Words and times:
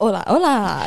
Hola, 0.00 0.22
hola! 0.28 0.84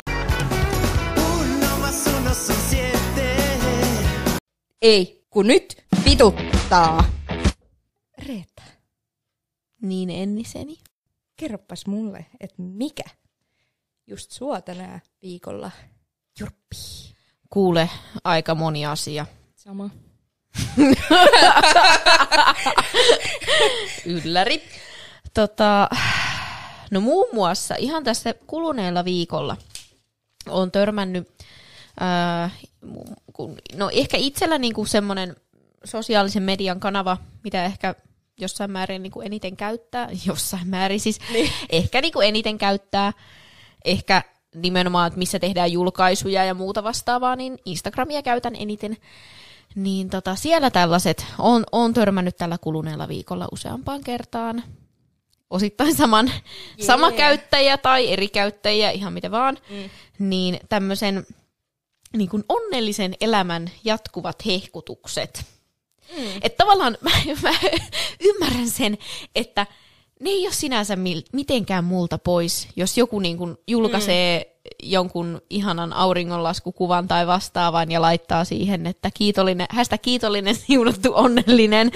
Ei, 4.82 5.24
kun 5.30 5.46
nyt 5.46 5.84
vituttaa. 6.04 7.04
Reetta, 8.28 8.62
Niin 9.82 10.10
enniseni. 10.10 10.78
kerropas 11.36 11.86
mulle, 11.86 12.26
että 12.40 12.54
mikä 12.62 13.02
just 14.06 14.30
sua 14.30 14.60
tänä 14.60 15.00
viikolla 15.22 15.70
jurppii. 16.40 17.14
Kuule, 17.50 17.90
aika 18.24 18.54
moni 18.54 18.86
asia. 18.86 19.26
Sama. 19.56 19.90
Ylläri. 24.06 24.62
Tota, 25.34 25.88
no 26.90 27.00
muun 27.00 27.28
muassa 27.32 27.74
ihan 27.78 28.04
tässä 28.04 28.34
kuluneella 28.46 29.04
viikolla 29.04 29.56
on 30.48 30.70
törmännyt, 30.70 31.28
ää, 32.00 32.50
mu- 32.86 33.14
kun, 33.32 33.56
no 33.74 33.90
ehkä 33.92 34.16
itsellä 34.16 34.58
niinku 34.58 34.84
semmoinen 34.84 35.36
sosiaalisen 35.84 36.42
median 36.42 36.80
kanava, 36.80 37.16
mitä 37.44 37.64
ehkä 37.64 37.94
jossain 38.40 38.70
määrin 38.70 39.02
niinku 39.02 39.20
eniten 39.20 39.56
käyttää, 39.56 40.08
jossain 40.26 40.68
määrin 40.68 41.00
siis, 41.00 41.18
niin. 41.32 41.50
ehkä 41.70 42.00
niinku 42.00 42.20
eniten 42.20 42.58
käyttää, 42.58 43.12
ehkä 43.84 44.22
nimenomaan, 44.54 45.06
että 45.06 45.18
missä 45.18 45.38
tehdään 45.38 45.72
julkaisuja 45.72 46.44
ja 46.44 46.54
muuta 46.54 46.84
vastaavaa, 46.84 47.36
niin 47.36 47.58
Instagramia 47.64 48.22
käytän 48.22 48.56
eniten. 48.56 48.96
Niin 49.74 50.10
tota, 50.10 50.34
siellä 50.34 50.70
tällaiset 50.70 51.26
on, 51.38 51.64
on 51.72 51.94
törmännyt 51.94 52.36
tällä 52.36 52.58
kuluneella 52.58 53.08
viikolla 53.08 53.48
useampaan 53.52 54.04
kertaan. 54.04 54.62
Osittain 55.50 55.94
saman, 55.94 56.26
yeah. 56.26 56.86
sama 56.86 57.12
käyttäjä 57.12 57.78
tai 57.78 58.12
eri 58.12 58.28
käyttäjiä, 58.28 58.90
ihan 58.90 59.12
mitä 59.12 59.30
vaan. 59.30 59.58
Mm. 59.70 59.90
Niin 60.18 60.60
tämmöisen 60.68 61.26
niin 62.16 62.28
kuin 62.28 62.44
onnellisen 62.48 63.14
elämän 63.20 63.70
jatkuvat 63.84 64.46
hehkutukset. 64.46 65.44
Mm. 66.16 66.26
Että 66.42 66.64
tavallaan 66.64 66.98
mä, 67.00 67.10
mä 67.42 67.50
ymmärrän 68.20 68.70
sen, 68.70 68.98
että 69.34 69.66
ne 70.20 70.30
ei 70.30 70.46
ole 70.46 70.52
sinänsä 70.52 70.96
mil, 70.96 71.22
mitenkään 71.32 71.84
multa 71.84 72.18
pois, 72.18 72.68
jos 72.76 72.98
joku 72.98 73.20
niin 73.20 73.38
kuin 73.38 73.56
julkaisee 73.66 74.44
mm. 74.44 74.53
Jonkun 74.82 75.40
ihanan 75.50 75.92
auringonlaskukuvan 75.92 77.08
tai 77.08 77.26
vastaavan 77.26 77.90
ja 77.90 78.02
laittaa 78.02 78.44
siihen, 78.44 78.86
että 78.86 79.10
kiitollinen, 79.14 79.66
hästä 79.70 79.98
kiitollinen, 79.98 80.54
siunattu, 80.66 81.12
onnellinen 81.14 81.90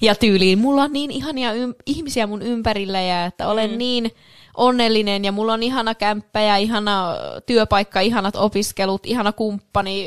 ja 0.00 0.14
tyyliin. 0.14 0.58
Mulla 0.58 0.82
on 0.82 0.92
niin 0.92 1.10
ihania 1.10 1.52
ym- 1.52 1.74
ihmisiä 1.86 2.26
mun 2.26 2.42
ympärillä 2.42 3.00
ja 3.00 3.26
että 3.26 3.48
olen 3.48 3.70
mm. 3.70 3.78
niin 3.78 4.10
onnellinen 4.56 5.24
ja 5.24 5.32
mulla 5.32 5.52
on 5.52 5.62
ihana 5.62 5.94
kämppä 5.94 6.40
ja 6.40 6.56
ihana 6.56 7.14
työpaikka, 7.46 8.00
ihanat 8.00 8.36
opiskelut, 8.36 9.06
ihana 9.06 9.32
kumppani, 9.32 10.06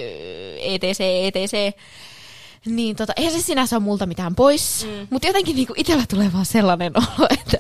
etc, 0.59 0.99
etc. 1.33 1.77
Niin 2.66 2.95
tota, 2.95 3.14
eihän 3.16 3.33
se 3.33 3.42
sinänsä 3.42 3.75
ole 3.75 3.83
multa 3.83 4.05
mitään 4.05 4.36
pois, 4.36 4.86
mm. 4.86 5.08
mutta 5.09 5.27
jotenkin 5.27 5.55
niinku 5.55 5.73
itsellä 5.77 6.03
tulee 6.09 6.33
vaan 6.33 6.45
sellainen 6.45 6.94
olo, 6.97 7.27
että 7.30 7.58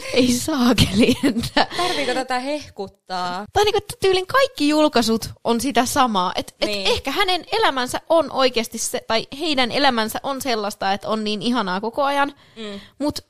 ei 0.14 0.32
saakeli. 0.32 1.14
Että... 1.24 1.66
Tarviiko 1.76 2.14
tätä 2.14 2.38
hehkuttaa? 2.40 3.44
Tai 3.52 3.64
niinku, 3.64 3.78
että 3.78 3.94
tyylin 4.00 4.26
kaikki 4.26 4.68
julkaisut 4.68 5.30
on 5.44 5.60
sitä 5.60 5.86
samaa. 5.86 6.32
Et, 6.34 6.54
et 6.60 6.68
Niin. 6.68 6.86
ehkä 6.86 7.10
hänen 7.10 7.44
elämänsä 7.52 8.00
on 8.08 8.32
oikeasti 8.32 8.78
se, 8.78 9.00
tai 9.06 9.26
heidän 9.40 9.72
elämänsä 9.72 10.20
on 10.22 10.42
sellaista, 10.42 10.92
että 10.92 11.08
on 11.08 11.24
niin 11.24 11.42
ihanaa 11.42 11.80
koko 11.80 12.02
ajan, 12.02 12.32
mm. 12.56 12.80
mutta 12.98 13.22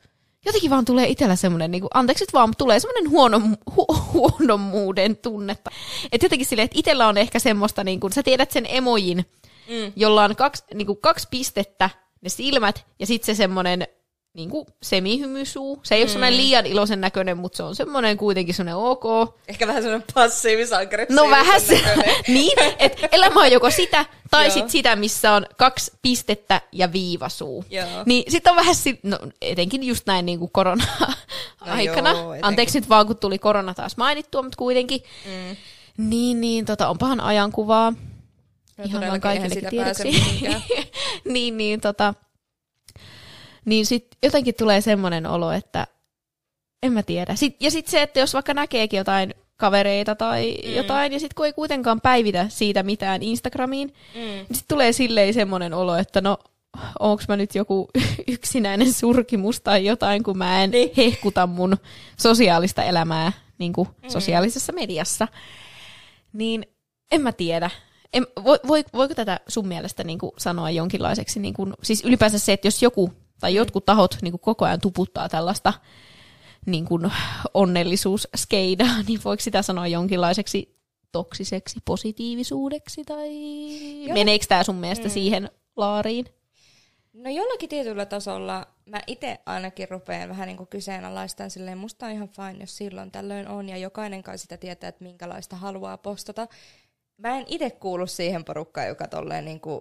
jotenkin 0.47 0.71
vaan 0.71 0.85
tulee 0.85 1.09
itsellä 1.09 1.37
semmoinen, 1.37 1.71
niinku, 1.71 1.89
anteeksi 1.95 2.25
nyt 2.25 2.33
vaan, 2.33 2.49
mutta 2.49 2.65
tulee 2.65 2.81
semmoinen 2.81 3.11
huono, 3.11 3.41
hu, 3.77 3.87
huonommuuden 4.13 5.17
tunnetta. 5.17 5.71
Että 6.13 6.25
jotenkin 6.25 6.47
silleen, 6.47 6.65
että 6.65 6.79
itsellä 6.79 7.09
on 7.09 7.19
ehkä 7.19 7.39
semmoista, 7.39 7.85
niinku, 7.85 8.11
sä 8.11 8.23
tiedät 8.23 8.51
sen 8.51 8.67
emojin, 8.69 9.27
mm. 9.69 9.93
jolla 9.97 10.25
on 10.25 10.37
kaksi, 10.37 10.65
niinku, 10.75 10.95
kaksi 10.95 11.29
pistettä, 11.31 11.91
ne 12.21 12.29
silmät, 12.29 12.87
ja 12.99 13.07
sitten 13.07 13.37
se 13.37 13.39
semmoinen 13.39 13.87
niinku, 14.35 14.67
semihymysuu. 14.83 15.81
Se 15.83 15.95
ei 15.95 16.03
ole 16.03 16.09
semmoinen 16.09 16.37
liian 16.37 16.67
iloisen 16.67 17.01
näköinen, 17.01 17.39
mutta 17.39 17.57
se 17.57 17.63
on 17.63 17.75
semmoinen 17.75 18.17
kuitenkin 18.17 18.55
semmoinen 18.55 18.77
ok. 18.77 19.05
Ehkä 19.49 19.67
vähän 19.67 19.83
sellainen 19.83 20.09
passiivisankari. 20.15 21.07
No 21.11 21.31
vähän 21.31 21.61
se, 21.61 21.81
niin, 22.29 22.59
että 22.79 23.09
elämä 23.13 23.41
on 23.41 23.53
joko 23.53 23.71
sitä, 23.71 24.05
tai 24.31 24.51
sit 24.51 24.71
sitä, 24.71 24.97
missä 24.97 25.33
on 25.33 25.47
kaksi 25.57 25.93
pistettä 26.03 26.61
ja 26.73 26.93
viivasuu. 26.93 27.65
Joo. 27.71 27.87
Niin 28.07 28.33
sit 28.33 28.47
on 28.47 28.57
vähän, 28.57 28.75
si- 28.75 29.01
no 29.03 29.19
etenkin 29.43 29.83
just 29.85 30.07
näin 30.07 30.27
niin 30.27 30.39
kuin 30.39 30.51
korona-aikana. 30.53 32.13
No 32.13 32.19
joo, 32.21 32.33
etenkin. 32.33 32.45
Anteeksi 32.49 32.81
nyt 32.81 32.89
vaan, 32.89 33.07
kun 33.07 33.17
tuli 33.17 33.39
korona 33.39 33.75
taas 33.75 33.97
mainittua, 33.97 34.43
mutta 34.43 34.57
kuitenkin. 34.57 35.03
Mm. 35.27 35.57
Niin, 36.11 36.41
niin, 36.41 36.65
tota, 36.65 36.89
onpahan 36.89 37.21
ajankuvaa. 37.21 37.91
No 38.79 38.85
Ihan 38.85 39.07
vaan 39.09 39.21
kaikillekin 39.21 39.69
tiedoksi. 39.71 40.23
niin, 41.25 41.57
niin, 41.57 41.81
tota, 41.81 42.15
niin 43.65 43.87
sit 43.87 44.07
jotenkin 44.23 44.55
tulee 44.55 44.81
semmoinen 44.81 45.27
olo, 45.27 45.53
että 45.53 45.87
en 46.83 46.93
mä 46.93 47.03
tiedä. 47.03 47.35
Sit, 47.37 47.57
ja 47.61 47.71
sitten 47.71 47.91
se, 47.91 48.03
että 48.03 48.21
jos 48.21 48.35
vaikka 48.35 48.55
näkeekin 48.55 48.99
jotain 48.99 49.35
kavereita 49.57 50.15
tai 50.15 50.59
mm. 50.65 50.75
jotain, 50.75 51.13
ja 51.13 51.21
sitten 51.21 51.35
kun 51.35 51.47
ei 51.47 51.53
kuitenkaan 51.53 52.01
päivitä 52.01 52.47
siitä 52.49 52.83
mitään 52.83 53.23
Instagramiin, 53.23 53.95
mm. 54.15 54.21
niin 54.21 54.47
sitten 54.53 54.69
tulee 54.77 54.93
silleen 54.93 55.35
semmoinen 55.35 55.75
olo, 55.75 55.97
että 55.97 56.21
no, 56.21 56.39
onko 56.99 57.23
mä 57.29 57.37
nyt 57.37 57.55
joku 57.55 57.89
yksinäinen 58.35 58.93
surkimus 58.93 59.61
tai 59.61 59.87
jotain, 59.87 60.23
kun 60.23 60.39
mä 60.39 60.63
en 60.63 60.71
niin. 60.71 60.91
hehkuta 60.97 61.47
mun 61.47 61.77
sosiaalista 62.17 62.83
elämää 62.83 63.33
niin 63.59 63.73
kuin 63.73 63.89
mm. 64.03 64.09
sosiaalisessa 64.09 64.73
mediassa. 64.73 65.29
Niin 66.33 66.67
en 67.13 67.21
mä 67.21 67.33
tiedä. 67.33 67.71
En, 68.13 68.27
voi, 68.45 68.85
voiko 68.93 69.15
tätä 69.15 69.41
sun 69.49 69.69
mielestä 69.69 70.05
niin 70.05 70.19
kuin 70.19 70.33
sanoa 70.39 70.71
jonkinlaiseksi, 70.71 71.41
niin 71.41 71.55
kuin, 71.55 71.75
siis 71.83 72.05
ylipäänsä 72.05 72.39
se, 72.39 72.53
että 72.53 72.67
jos 72.67 72.83
joku 72.83 73.13
tai 73.43 73.55
jotkut 73.55 73.87
tahot 73.87 74.17
niin 74.23 74.33
kuin 74.33 74.41
koko 74.41 74.65
ajan 74.65 74.81
tuputtaa 74.81 75.29
tällaista 75.29 75.73
niin 76.67 76.85
kuin 76.85 77.13
onnellisuusskeidaa, 77.55 79.03
niin 79.09 79.21
voiko 79.25 79.41
sitä 79.41 79.63
sanoa 79.63 79.87
jonkinlaiseksi 79.87 80.77
toksiseksi 81.13 81.81
positiivisuudeksi, 81.85 83.05
tai 83.05 83.29
Joo. 84.05 84.15
meneekö 84.15 84.47
tämä 84.49 84.63
sun 84.63 84.75
mielestä 84.75 85.09
mm. 85.09 85.13
siihen 85.13 85.51
laariin? 85.77 86.27
No 87.13 87.31
jollakin 87.31 87.69
tietyllä 87.69 88.07
tasolla 88.07 88.67
mä 88.87 89.01
itse 89.07 89.39
ainakin 89.47 89.91
rupean 89.91 90.29
vähän 90.29 90.47
niin 90.47 90.57
kuin 90.57 90.69
kyseenalaistamaan 90.69 91.51
silleen, 91.51 91.79
musta 91.79 92.07
on 92.07 92.13
ihan 92.13 92.29
fine, 92.29 92.61
jos 92.61 92.77
silloin 92.77 93.11
tällöin 93.11 93.49
on, 93.49 93.69
ja 93.69 93.77
jokainen 93.77 94.23
kai 94.23 94.39
sitä 94.39 94.57
tietää, 94.57 94.89
että 94.89 95.05
minkälaista 95.05 95.57
haluaa 95.57 95.99
postata. 95.99 96.49
Mä 97.17 97.39
en 97.39 97.45
itse 97.47 97.71
kuulu 97.71 98.07
siihen 98.07 98.45
porukkaan, 98.45 98.89
joka 98.89 99.09
tolleen 99.09 99.45
niin 99.45 99.61
kuin, 99.61 99.81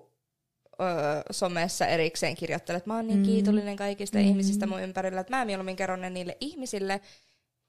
öö, 0.81 1.21
somessa 1.31 1.85
erikseen 1.87 2.35
kirjoittelee, 2.35 2.77
että 2.77 2.89
mä 2.89 2.95
oon 2.95 3.07
niin 3.07 3.19
Mm. 3.19 3.25
kiitollinen 3.25 3.75
kaikista 3.75 4.17
Mm. 4.17 4.23
ihmisistä 4.23 4.67
mun 4.67 4.81
ympärillä, 4.81 5.21
että 5.21 5.37
mä 5.37 5.45
mieluummin 5.45 5.75
kerron 5.75 6.01
ne 6.01 6.09
niille 6.09 6.37
ihmisille, 6.39 7.01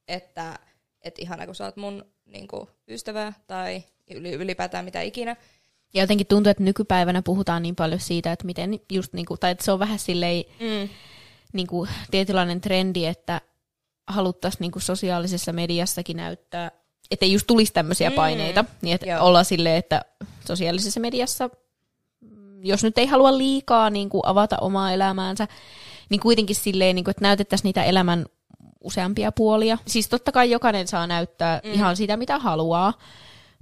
että 0.08 0.58
et 1.02 1.18
ihana 1.18 1.46
kun 1.46 1.54
sä 1.54 1.64
oot 1.64 1.76
mun 1.76 2.04
niin 2.26 2.48
kuin, 2.48 2.68
ystävä 2.88 3.32
tai 3.46 3.82
yli, 4.10 4.32
ylipäätään 4.32 4.84
mitä 4.84 5.00
ikinä. 5.00 5.36
Ja 5.94 6.02
jotenkin 6.02 6.26
tuntuu, 6.26 6.50
että 6.50 6.62
nykypäivänä 6.62 7.22
puhutaan 7.22 7.62
niin 7.62 7.76
paljon 7.76 8.00
siitä, 8.00 8.32
että 8.32 8.46
miten 8.46 8.80
just 8.92 9.12
niinku, 9.12 9.36
tai 9.36 9.50
että 9.50 9.64
se 9.64 9.72
on 9.72 9.78
vähän 9.78 9.98
silleen 9.98 10.44
Mm. 10.60 10.88
niinku, 11.52 11.86
tietynlainen 12.10 12.60
trendi, 12.60 13.06
että 13.06 13.40
haluttaisiin 14.06 14.60
niinku 14.60 14.80
sosiaalisessa 14.80 15.52
mediassakin 15.52 16.16
näyttää, 16.16 16.70
että 17.10 17.26
ei 17.26 17.32
just 17.32 17.46
tulisi 17.46 17.72
tämmöisiä 17.72 18.10
Mm. 18.10 18.16
paineita, 18.16 18.64
niin 18.82 18.94
että 18.94 19.06
Joo. 19.06 19.26
olla 19.26 19.44
silleen, 19.44 19.76
että 19.76 20.02
sosiaalisessa 20.46 21.00
mediassa, 21.00 21.50
jos 22.62 22.84
nyt 22.84 22.98
ei 22.98 23.06
halua 23.06 23.38
liikaa 23.38 23.90
niinku, 23.90 24.20
avata 24.24 24.56
omaa 24.60 24.92
elämäänsä, 24.92 25.48
niin 26.08 26.20
kuitenkin 26.20 26.56
silleen, 26.56 26.96
niinku, 26.96 27.10
että 27.10 27.24
näytettäisiin 27.24 27.64
niitä 27.64 27.84
elämän 27.84 28.26
useampia 28.80 29.32
puolia. 29.32 29.78
Siis 29.86 30.08
totta 30.08 30.32
kai 30.32 30.50
jokainen 30.50 30.88
saa 30.88 31.06
näyttää 31.06 31.60
mm. 31.64 31.72
ihan 31.72 31.96
sitä, 31.96 32.16
mitä 32.16 32.38
haluaa, 32.38 32.92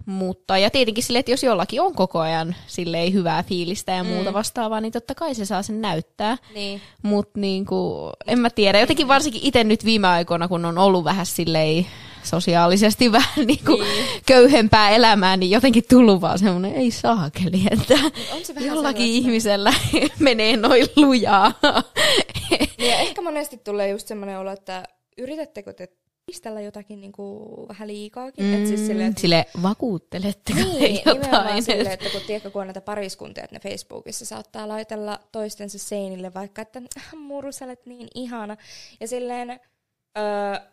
mutta 0.07 0.59
ja 0.59 0.71
tietenkin 0.71 1.05
sille, 1.05 1.19
että 1.19 1.31
jos 1.31 1.43
jollakin 1.43 1.81
on 1.83 1.95
koko 1.95 2.19
ajan 2.21 2.55
silleen 2.67 3.13
hyvää 3.13 3.43
fiilistä 3.43 3.93
ja 3.93 4.05
muuta 4.05 4.31
Mm. 4.31 4.35
vastaavaa, 4.35 4.81
niin 4.81 4.93
totta 4.93 5.15
kai 5.15 5.35
se 5.35 5.45
saa 5.45 5.63
sen 5.63 5.81
näyttää. 5.81 6.37
Niin. 6.55 6.81
Mutta 7.03 7.41
niinku, 7.41 8.11
en 8.27 8.39
mä 8.39 8.51
tiedä, 8.51 8.81
jotenkin 8.81 9.09
varsinkin 9.09 9.41
itse 9.45 9.65
nyt 9.65 9.85
viime 9.85 10.09
aikoina, 10.09 10.49
kun 10.49 10.65
on 10.65 10.79
ollut 10.79 11.05
vähän 11.05 11.27
silleen 11.27 11.87
sosiaalisesti 12.23 13.13
vähän 13.13 13.47
niinku 13.47 13.73
Niin. 13.77 14.05
köyhempää 14.27 14.91
elämää, 14.91 15.37
niin 15.37 15.51
jotenkin 15.51 15.85
tullut 15.89 16.21
vaan 16.21 16.39
semmoinen, 16.39 16.75
ei 16.75 16.91
saakeli, 16.91 17.61
että 17.71 17.95
On 18.33 18.45
se 18.45 18.55
vähän 18.55 18.67
jollakin 18.69 19.03
sellaista. 19.03 19.29
ihmisellä 19.29 19.73
menee 20.19 20.57
noin 20.57 20.87
lujaa. 20.97 21.53
Niin 22.51 22.89
ja 22.91 22.99
ehkä 22.99 23.23
monesti 23.23 23.57
tulee 23.57 23.89
just 23.89 24.07
semmoinen 24.09 24.39
olo, 24.39 24.51
että 24.53 24.85
yritättekö 25.19 25.73
te 25.73 25.89
pistellä 26.31 26.61
jotakin 26.61 27.01
niinku 27.01 27.47
vähän 27.69 27.89
liikaakin. 27.89 28.45
Mm. 28.45 28.55
Et 28.55 28.67
siis 28.67 28.87
silleen, 28.87 29.09
että 29.09 29.21
Sille 29.21 29.47
vakuutteletteko 29.63 30.59
te 30.59 30.65
niin, 30.65 31.03
jotain? 31.07 31.63
silleen, 31.63 31.93
että 31.93 32.11
kun, 32.13 32.21
tiedätkö, 32.27 32.51
kun 32.51 32.61
on 32.61 32.67
näitä 32.67 32.81
pariskuntia, 32.81 33.45
että 33.45 33.57
ne 33.57 33.71
Facebookissa 33.71 34.25
saattaa 34.25 34.69
laitella 34.69 35.21
toistensa 35.33 35.79
seinille 35.79 36.35
vaikka, 36.35 36.63
että 36.63 36.83
"Ah, 36.99 37.19
muru, 37.19 37.53
sä 37.53 37.65
olet 37.65 37.87
niin 37.87 38.09
ihana. 38.15 38.57
Ja 39.01 39.09
silleen, 39.09 39.51
öö, 40.19 40.71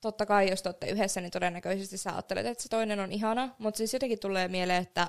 totta 0.00 0.26
kai 0.26 0.50
jos 0.50 0.62
te 0.62 0.68
olette 0.68 0.86
yhdessä, 0.90 1.20
niin 1.20 1.30
todennäköisesti 1.30 1.98
sä 1.98 2.12
ajattelet, 2.12 2.46
että 2.46 2.62
se 2.62 2.68
toinen 2.68 3.00
on 3.00 3.12
ihana, 3.12 3.54
mutta 3.58 3.78
siis 3.78 3.92
jotenkin 3.92 4.18
tulee 4.18 4.48
mieleen, 4.48 4.82
että 4.82 5.08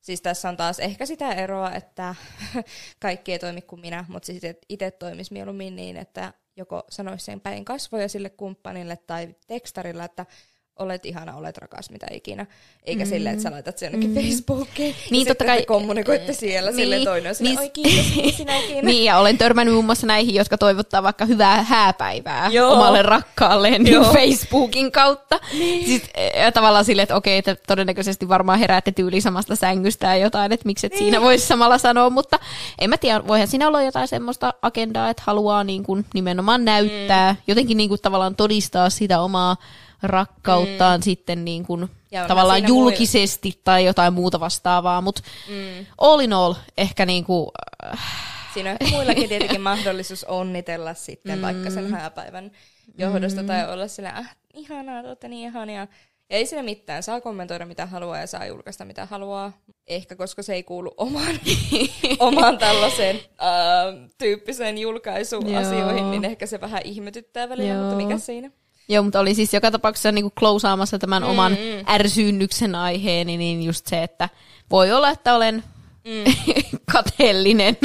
Siis 0.00 0.22
tässä 0.22 0.48
on 0.48 0.56
taas 0.56 0.78
ehkä 0.78 1.06
sitä 1.06 1.32
eroa, 1.32 1.72
että 1.72 2.14
kaikki 3.00 3.32
ei 3.32 3.38
toimi 3.38 3.62
kuin 3.62 3.80
minä, 3.80 4.04
mutta 4.08 4.26
siis 4.26 4.42
itse 4.68 4.90
toimisi 4.90 5.32
mieluummin 5.32 5.76
niin, 5.76 5.96
että 5.96 6.32
joko 6.56 6.82
sanoisi 6.90 7.24
sen 7.24 7.40
päin 7.40 7.64
kasvoja 7.64 8.08
sille 8.08 8.30
kumppanille 8.30 8.96
tai 8.96 9.34
tekstarilla, 9.46 10.04
että 10.04 10.26
olet 10.80 11.06
ihana, 11.06 11.36
olet 11.36 11.58
rakas, 11.58 11.90
mitä 11.90 12.06
ikinä. 12.10 12.46
Eikä 12.84 13.04
mm. 13.04 13.08
silleen, 13.08 13.32
että 13.32 13.42
sä 13.42 13.50
laitat 13.50 13.78
sen 13.78 13.86
jonnekin 13.86 14.10
mm. 14.10 14.22
Facebookiin. 14.22 14.94
Niin, 15.10 15.26
totta 15.26 15.44
kai. 15.44 15.64
kommunikoitte 15.64 16.32
siellä, 16.32 16.70
niin, 16.70 16.76
silleen 16.76 17.04
toinen 17.04 17.30
on 17.30 17.36
niin, 17.40 17.58
oi 17.58 17.70
kiitos, 17.70 18.36
sinä 18.36 18.56
ikinä. 18.56 18.82
Niin, 18.82 19.04
ja 19.04 19.18
olen 19.18 19.38
törmännyt 19.38 19.74
muun 19.74 19.84
muassa 19.84 20.06
näihin, 20.06 20.34
jotka 20.34 20.58
toivottaa 20.58 21.02
vaikka 21.02 21.24
hyvää 21.24 21.62
hääpäivää 21.62 22.48
Joo. 22.52 22.72
omalle 22.72 23.02
rakkaalleen 23.02 23.82
niin 23.82 24.02
Facebookin 24.02 24.92
kautta. 24.92 25.40
Niin. 25.52 25.86
Siis, 25.86 26.02
ja 26.36 26.52
tavallaan 26.52 26.84
silleen, 26.84 27.02
että 27.02 27.16
okei, 27.16 27.38
että 27.38 27.56
todennäköisesti 27.66 28.28
varmaan 28.28 28.58
heräätte 28.58 28.92
tyyli 28.92 29.20
samasta 29.20 29.56
sängystä 29.56 30.06
ja 30.06 30.16
jotain, 30.16 30.52
että 30.52 30.66
miksi 30.66 30.86
et 30.86 30.92
niin. 30.92 30.98
siinä 30.98 31.20
voisi 31.20 31.46
samalla 31.46 31.78
sanoa, 31.78 32.10
mutta 32.10 32.38
en 32.78 32.90
mä 32.90 32.96
tiedä, 32.96 33.26
voihan 33.26 33.48
siinä 33.48 33.68
olla 33.68 33.82
jotain 33.82 34.08
semmoista 34.08 34.54
agendaa, 34.62 35.10
että 35.10 35.22
haluaa 35.26 35.64
niin 35.64 35.82
kuin 35.82 36.06
nimenomaan 36.14 36.64
näyttää, 36.64 37.32
mm. 37.32 37.38
jotenkin 37.46 37.76
niin 37.76 37.88
kuin 37.88 38.00
tavallaan 38.00 38.36
todistaa 38.36 38.90
sitä 38.90 39.20
omaa 39.20 39.56
rakkauttaan 40.02 41.00
mm. 41.00 41.02
sitten 41.02 41.44
niin 41.44 41.66
kuin 41.66 41.90
tavallaan 42.28 42.68
julkisesti 42.68 43.48
mui... 43.48 43.60
tai 43.64 43.84
jotain 43.84 44.12
muuta 44.12 44.40
vastaavaa, 44.40 45.00
mutta 45.00 45.22
mm. 45.48 45.86
all 45.98 46.20
in 46.20 46.32
all 46.32 46.54
ehkä 46.78 47.06
niin 47.06 47.24
kuin, 47.24 47.50
äh... 47.86 48.00
Siinä 48.54 48.70
on 48.70 48.90
muillakin 48.90 49.28
tietenkin 49.28 49.60
mahdollisuus 49.60 50.24
onnitella 50.24 50.94
sitten 50.94 51.38
mm. 51.38 51.42
vaikka 51.42 51.70
sen 51.70 51.90
hääpäivän 51.90 52.50
johdosta 52.98 53.42
mm. 53.42 53.46
tai 53.46 53.72
olla 53.72 53.88
sillä, 53.88 54.08
äh, 54.08 54.36
ihanaa, 54.54 55.00
olette 55.00 55.28
niin 55.28 55.48
ihania. 55.48 55.86
Ja 56.30 56.36
ei 56.36 56.46
siinä 56.46 56.62
mitään, 56.62 57.02
saa 57.02 57.20
kommentoida 57.20 57.66
mitä 57.66 57.86
haluaa 57.86 58.18
ja 58.18 58.26
saa 58.26 58.46
julkaista 58.46 58.84
mitä 58.84 59.06
haluaa. 59.06 59.52
Ehkä 59.86 60.16
koska 60.16 60.42
se 60.42 60.54
ei 60.54 60.62
kuulu 60.62 60.94
omaan, 60.96 61.40
omaan 62.18 62.58
tällaiseen 62.58 63.16
äh, 63.16 64.10
tyyppiseen 64.18 64.78
julkaisuasioihin, 64.78 66.10
niin 66.10 66.24
ehkä 66.24 66.46
se 66.46 66.60
vähän 66.60 66.82
ihmetyttää 66.84 67.48
välillä, 67.48 67.72
Joo. 67.72 67.82
mutta 67.82 67.96
mikä 67.96 68.18
siinä? 68.18 68.50
Joo, 68.90 69.02
mutta 69.02 69.20
oli 69.20 69.34
siis 69.34 69.54
joka 69.54 69.70
tapauksessa 69.70 70.12
niin 70.12 70.32
klousaamassa 70.38 70.98
tämän 70.98 71.22
mm, 71.22 71.28
oman 71.28 71.52
mm. 71.52 71.94
ärsynnyksen 71.94 72.74
aiheeni, 72.74 73.36
niin 73.36 73.62
just 73.62 73.86
se, 73.86 74.02
että 74.02 74.28
voi 74.70 74.92
olla, 74.92 75.10
että 75.10 75.34
olen 75.34 75.64
mm. 76.04 76.32
kateellinen 76.92 77.76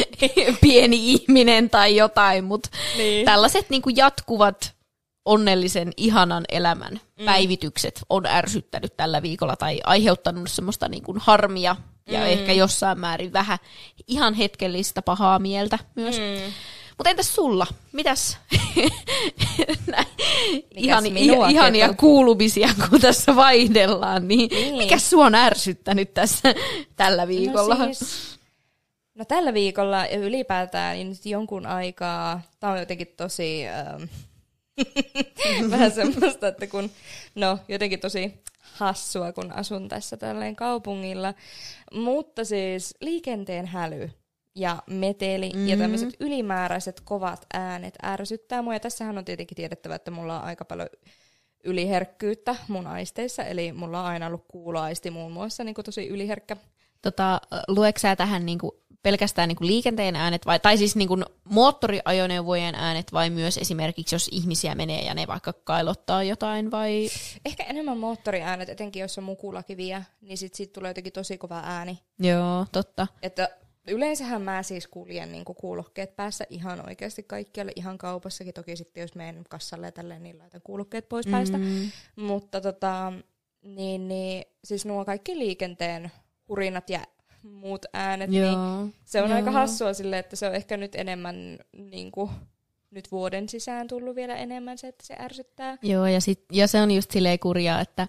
pieni 0.62 1.12
ihminen 1.12 1.70
tai 1.70 1.96
jotain, 1.96 2.44
mutta 2.44 2.68
niin. 2.96 3.24
tällaiset 3.24 3.70
niin 3.70 3.82
kuin 3.82 3.96
jatkuvat 3.96 4.74
onnellisen, 5.24 5.92
ihanan 5.96 6.44
elämän 6.48 7.00
mm. 7.18 7.24
päivitykset 7.24 8.02
on 8.08 8.26
ärsyttänyt 8.26 8.96
tällä 8.96 9.22
viikolla 9.22 9.56
tai 9.56 9.80
aiheuttanut 9.84 10.50
semmoista 10.50 10.88
niin 10.88 11.02
kuin 11.02 11.18
harmia 11.20 11.76
ja 12.06 12.20
mm. 12.20 12.26
ehkä 12.26 12.52
jossain 12.52 13.00
määrin 13.00 13.32
vähän 13.32 13.58
ihan 14.06 14.34
hetkellistä 14.34 15.02
pahaa 15.02 15.38
mieltä 15.38 15.78
myös. 15.94 16.18
Mm. 16.18 16.52
Mutta 16.98 17.10
entäs 17.10 17.34
sulla? 17.34 17.66
Mitäs? 17.92 18.38
Ihan, 20.70 21.04
ihania 21.50 21.94
kuulumisia, 21.94 22.68
kun 22.90 23.00
tässä 23.00 23.36
vaihdellaan, 23.36 24.28
niin, 24.28 24.50
niin. 24.50 24.76
mikä 24.76 24.98
sua 24.98 25.26
on 25.26 25.34
ärsyttänyt 25.34 26.14
tässä 26.14 26.54
tällä 26.96 27.28
viikolla? 27.28 27.74
No, 27.74 27.84
siis, 27.84 28.38
no 29.14 29.24
tällä 29.24 29.54
viikolla 29.54 30.06
ja 30.06 30.18
ylipäätään 30.18 30.96
niin 30.96 31.08
nyt 31.08 31.26
jonkun 31.26 31.66
aikaa, 31.66 32.40
tämä 32.60 32.72
on 32.72 32.78
jotenkin 32.78 33.14
tosi 33.16 33.62
ähm, 33.68 34.02
vähän 35.70 35.90
semmoista, 36.00 36.48
että 36.48 36.66
kun, 36.66 36.90
no 37.34 37.58
jotenkin 37.68 38.00
tosi 38.00 38.42
hassua, 38.60 39.32
kun 39.32 39.52
asun 39.52 39.88
tässä 39.88 40.16
tälleen 40.16 40.56
kaupungilla. 40.56 41.34
Mutta 41.94 42.44
siis 42.44 42.94
liikenteen 43.00 43.66
häly 43.66 44.10
ja 44.54 44.82
meteli 44.86 45.48
mm-hmm. 45.48 45.68
ja 45.68 45.76
tämmöiset 45.76 46.14
ylimääräiset 46.20 47.00
kovat 47.00 47.46
äänet 47.54 47.94
ärsyttää 48.04 48.62
mua. 48.62 48.72
Ja 48.74 48.80
tässähän 48.80 49.18
on 49.18 49.24
tietenkin 49.24 49.56
tiedettävä, 49.56 49.94
että 49.94 50.10
mulla 50.10 50.38
on 50.38 50.44
aika 50.44 50.64
paljon 50.64 50.88
yliherkkyyttä 51.64 52.56
mun 52.68 52.86
aisteissa, 52.86 53.44
eli 53.44 53.72
mulla 53.72 54.00
on 54.00 54.06
aina 54.06 54.26
ollut 54.26 54.44
kuuloaisti 54.48 55.10
muun 55.10 55.32
muassa 55.32 55.64
niin 55.64 55.74
tosi 55.84 56.08
yliherkkä. 56.08 56.56
Tota, 57.02 57.40
lueksää 57.68 58.16
tähän 58.16 58.46
niin 58.46 58.58
kuin 58.58 58.72
pelkästään 59.02 59.48
niin 59.48 59.56
kuin 59.56 59.66
liikenteen 59.66 60.16
äänet, 60.16 60.46
vai, 60.46 60.60
tai 60.60 60.78
siis 60.78 60.96
niin 60.96 61.08
kuin 61.08 61.24
moottoriajoneuvojen 61.44 62.74
äänet, 62.74 63.12
vai 63.12 63.30
myös 63.30 63.58
esimerkiksi 63.58 64.14
jos 64.14 64.28
ihmisiä 64.32 64.74
menee 64.74 65.04
ja 65.04 65.14
ne 65.14 65.26
vaikka 65.26 65.52
kailottaa 65.52 66.22
jotain, 66.22 66.70
vai? 66.70 67.08
Ehkä 67.44 67.64
enemmän 67.64 67.98
moottoriäänet, 67.98 68.68
etenkin 68.68 69.00
jos 69.00 69.18
on 69.18 69.24
mukulakiviä, 69.24 70.02
niin 70.20 70.38
sit 70.38 70.54
siitä 70.54 70.72
tulee 70.72 70.90
jotenkin 70.90 71.12
tosi 71.12 71.38
kova 71.38 71.62
ääni. 71.64 71.98
Joo, 72.18 72.66
totta. 72.72 73.06
Että 73.22 73.48
Yleensähän 73.86 74.42
mä 74.42 74.62
siis 74.62 74.86
kuljen 74.86 75.32
niin 75.32 75.44
kuulokkeet 75.44 76.16
päässä 76.16 76.46
ihan 76.50 76.86
oikeasti 76.86 77.22
kaikkialle, 77.22 77.72
ihan 77.76 77.98
kaupassakin. 77.98 78.54
Toki 78.54 78.76
sitten 78.76 79.00
jos 79.00 79.14
menen 79.14 79.44
kassalle 79.48 79.86
ja 79.86 79.92
tälleen, 79.92 80.22
niin 80.22 80.38
laitan 80.38 80.60
kuulokkeet 80.64 81.08
pois 81.08 81.26
mm. 81.26 81.32
päästä. 81.32 81.58
Mutta 82.16 82.60
tota, 82.60 83.12
niin, 83.62 84.08
niin, 84.08 84.44
siis 84.64 84.86
nuo 84.86 85.04
kaikki 85.04 85.38
liikenteen 85.38 86.10
hurinat 86.48 86.90
ja 86.90 87.00
muut 87.42 87.86
äänet, 87.92 88.30
niin 88.30 88.42
Joo. 88.42 88.82
niin 88.82 88.94
se 89.04 89.22
on 89.22 89.28
Joo. 89.30 89.36
aika 89.36 89.50
hassua 89.50 89.94
sille, 89.94 90.18
että 90.18 90.36
se 90.36 90.48
on 90.48 90.54
ehkä 90.54 90.76
nyt 90.76 90.94
enemmän 90.94 91.58
niin 91.72 92.12
kuin, 92.12 92.30
nyt 92.90 93.12
vuoden 93.12 93.48
sisään 93.48 93.88
tullut 93.88 94.16
vielä 94.16 94.36
enemmän 94.36 94.78
se, 94.78 94.88
että 94.88 95.06
se 95.06 95.16
ärsyttää. 95.18 95.78
Joo, 95.82 96.06
ja, 96.06 96.20
sit, 96.20 96.44
ja 96.52 96.66
se 96.66 96.80
on 96.80 96.90
just 96.90 97.10
silleen 97.10 97.38
kurjaa, 97.38 97.80
että 97.80 98.08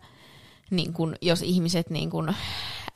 niin 0.71 0.93
kun, 0.93 1.15
jos 1.21 1.41
ihmiset 1.41 1.89
niin 1.89 2.09
kun, 2.09 2.33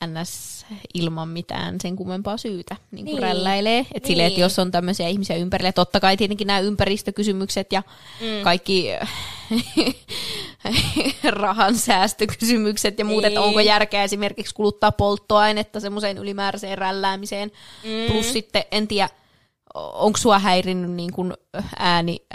ns. 0.06 0.66
ilman 0.94 1.30
mitään 1.30 1.82
sen 1.82 1.96
kummempaa 1.96 2.38
syytä 2.38 2.76
niin 2.92 3.06
niin. 3.06 3.20
rälläilee. 3.20 3.80
Et 3.80 3.88
niin. 3.94 4.08
silleen, 4.08 4.28
että 4.28 4.40
jos 4.40 4.60
on 4.60 4.72
tämmöisiä 4.72 5.08
ihmisiä 5.08 5.36
ympärille, 5.36 5.72
totta 5.72 6.00
kai 6.00 6.18
tietenkin 6.18 6.48
nämä 6.48 6.60
ympäristökysymykset 6.60 7.72
ja 7.72 7.84
mm. 8.22 8.44
kaikki 8.44 8.88
rahan 11.30 11.76
säästökysymykset 11.76 13.00
ja 13.00 13.06
muut, 13.06 13.22
niin. 13.22 13.28
että 13.28 13.42
onko 13.42 13.60
järkeä 13.60 14.04
esimerkiksi 14.04 14.56
kuluttaa 14.56 14.92
polttoainetta 14.92 15.80
semmoiseen 15.80 16.18
ylimääräiseen 16.18 16.78
rälläämiseen. 16.78 17.52
Mm. 17.84 18.12
Plus 18.12 18.34
sitten, 18.34 18.64
en 18.72 18.88
tiedä, 18.88 19.10
onko 19.74 20.18
sua 20.18 20.40
häirinnyt 20.40 20.92
niin 20.92 21.12
kuin 21.12 21.34
ääni 21.80 22.26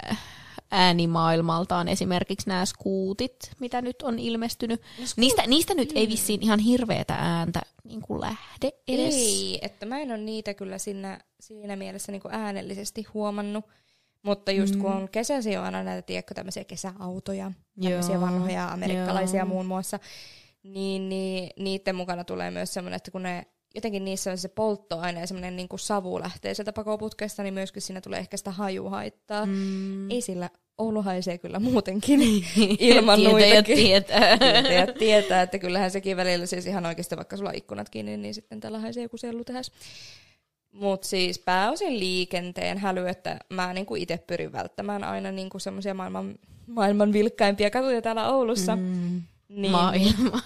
äänimaailmaltaan 0.73 1.87
esimerkiksi 1.87 2.49
nämä 2.49 2.65
skuutit, 2.65 3.35
mitä 3.59 3.81
nyt 3.81 4.01
on 4.01 4.19
ilmestynyt. 4.19 4.81
No, 4.81 5.05
skuut... 5.05 5.17
niistä, 5.17 5.47
niistä 5.47 5.73
nyt 5.73 5.91
ei 5.95 6.07
vissiin 6.07 6.43
ihan 6.43 6.59
hirveätä 6.59 7.13
ääntä 7.13 7.61
niin 7.83 8.01
kuin 8.01 8.21
lähde 8.21 8.71
edes. 8.87 9.15
Ei, 9.15 9.59
että 9.61 9.85
mä 9.85 9.99
en 9.99 10.11
ole 10.11 10.17
niitä 10.17 10.53
kyllä 10.53 10.77
siinä, 10.77 11.19
siinä 11.39 11.75
mielessä 11.75 12.11
niin 12.11 12.21
kuin 12.21 12.33
äänellisesti 12.33 13.05
huomannut. 13.13 13.65
Mutta 14.23 14.51
just 14.51 14.75
mm. 14.75 14.81
kun 14.81 14.91
on 14.91 15.09
kesäsi 15.09 15.57
on 15.57 15.65
aina 15.65 15.83
näitä, 15.83 16.01
tiedätkö, 16.01 16.33
tämmöisiä 16.33 16.63
kesäautoja, 16.63 17.51
tämmöisiä 17.81 18.15
Joo. 18.15 18.21
vanhoja 18.21 18.67
amerikkalaisia 18.67 19.39
Joo. 19.39 19.47
muun 19.47 19.65
muassa, 19.65 19.99
niin, 20.63 21.09
niin 21.09 21.49
niiden 21.59 21.95
mukana 21.95 22.23
tulee 22.23 22.51
myös 22.51 22.73
semmoinen, 22.73 22.97
että 22.97 23.11
kun 23.11 23.23
ne 23.23 23.45
jotenkin 23.75 24.05
niissä 24.05 24.31
on 24.31 24.37
se 24.37 24.47
polttoaine 24.47 25.19
ja 25.19 25.27
semmoinen 25.27 25.55
niin 25.55 25.67
savu 25.75 26.19
lähtee 26.19 26.53
sieltä 26.53 26.73
pakoputkesta, 26.73 27.43
niin 27.43 27.53
myöskin 27.53 27.81
siinä 27.81 28.01
tulee 28.01 28.19
ehkä 28.19 28.37
sitä 28.37 28.51
hajuhaittaa. 28.51 29.45
Mm. 29.45 30.11
Ei 30.11 30.21
sillä 30.21 30.49
Oulu 30.77 31.01
haisee 31.01 31.37
kyllä 31.37 31.59
muutenkin 31.59 32.21
ilman 32.79 33.19
Tietäjät 33.19 33.65
tietää. 33.65 34.37
Tietäjät 34.37 34.95
tietää, 34.95 35.41
että 35.41 35.59
kyllähän 35.59 35.91
sekin 35.91 36.17
välillä 36.17 36.45
siis 36.45 36.65
ihan 36.65 36.85
oikeasti, 36.85 37.17
vaikka 37.17 37.37
sulla 37.37 37.49
on 37.49 37.55
ikkunat 37.55 37.89
kiinni, 37.89 38.17
niin 38.17 38.33
sitten 38.33 38.59
täällä 38.59 38.79
haisee 38.79 39.03
joku 39.03 39.17
sellutehäs. 39.17 39.71
Mutta 40.71 41.07
siis 41.07 41.39
pääosin 41.39 41.99
liikenteen 41.99 42.77
häly, 42.77 43.07
että 43.07 43.39
mä 43.49 43.73
niinku 43.73 43.95
itse 43.95 44.17
pyrin 44.17 44.51
välttämään 44.51 45.03
aina 45.03 45.31
niinku 45.31 45.59
semmoisia 45.59 45.93
maailman, 45.93 46.35
maailman 46.67 47.13
vilkkaimpia 47.13 47.69
katuja 47.69 48.01
täällä 48.01 48.29
Oulussa. 48.29 48.75
Mm. 48.75 49.21
Niin. 49.49 49.71
Maailman. 49.71 50.41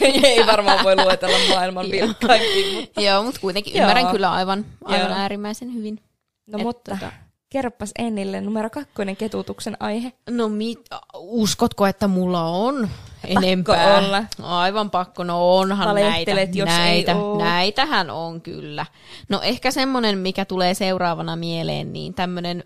ei 0.22 0.46
varmaan 0.46 0.84
voi 0.84 0.96
luetella 0.96 1.38
maailman 1.48 1.90
vilkkaimpia. 1.90 2.80
Mutta... 2.80 3.00
Joo, 3.00 3.22
mutta 3.22 3.40
kuitenkin 3.40 3.76
ymmärrän 3.76 4.02
Joo. 4.02 4.12
kyllä 4.12 4.32
aivan, 4.32 4.66
aivan 4.84 5.12
äärimmäisen 5.12 5.74
hyvin. 5.74 6.00
No 6.46 6.58
mutta 6.58 6.90
tota... 6.90 7.12
Kerropas 7.50 7.90
Ennille 7.98 8.40
numero 8.40 8.70
kakkonen 8.70 9.16
ketutuksen 9.16 9.76
aihe. 9.80 10.12
No 10.30 10.48
mit, 10.48 10.80
uskotko, 11.14 11.86
että 11.86 12.08
mulla 12.08 12.44
on 12.44 12.88
pakko 13.22 13.38
enempää? 13.38 13.98
olla. 13.98 14.24
Aivan 14.42 14.90
pakko, 14.90 15.24
no 15.24 15.58
onhan 15.58 15.94
näitä. 15.94 16.30
jos 16.30 16.66
näitä, 16.66 17.12
ei 17.12 17.18
oo. 17.18 17.38
Näitähän 17.38 18.10
on 18.10 18.40
kyllä. 18.40 18.86
No 19.28 19.40
ehkä 19.40 19.70
semmonen, 19.70 20.18
mikä 20.18 20.44
tulee 20.44 20.74
seuraavana 20.74 21.36
mieleen, 21.36 21.92
niin 21.92 22.14
tämmönen 22.14 22.64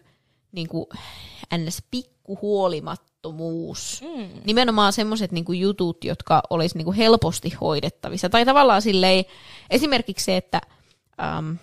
niin 0.53 0.69
kuin, 0.69 0.87
ns. 1.57 1.83
pikkuhuolimattomuus. 1.91 4.05
Mm. 4.17 4.29
Nimenomaan 4.45 4.93
semmoiset 4.93 5.33
niin 5.33 5.61
jutut, 5.61 6.05
jotka 6.05 6.43
olisi 6.51 6.79
niin 6.79 6.85
kuin 6.85 6.97
helposti 6.97 7.53
hoidettavissa. 7.61 8.29
Tai 8.29 8.45
tavallaan 8.45 8.83
silleen, 8.83 9.25
esimerkiksi 9.71 10.25
se, 10.25 10.37
että... 10.37 10.61
Um, 11.39 11.59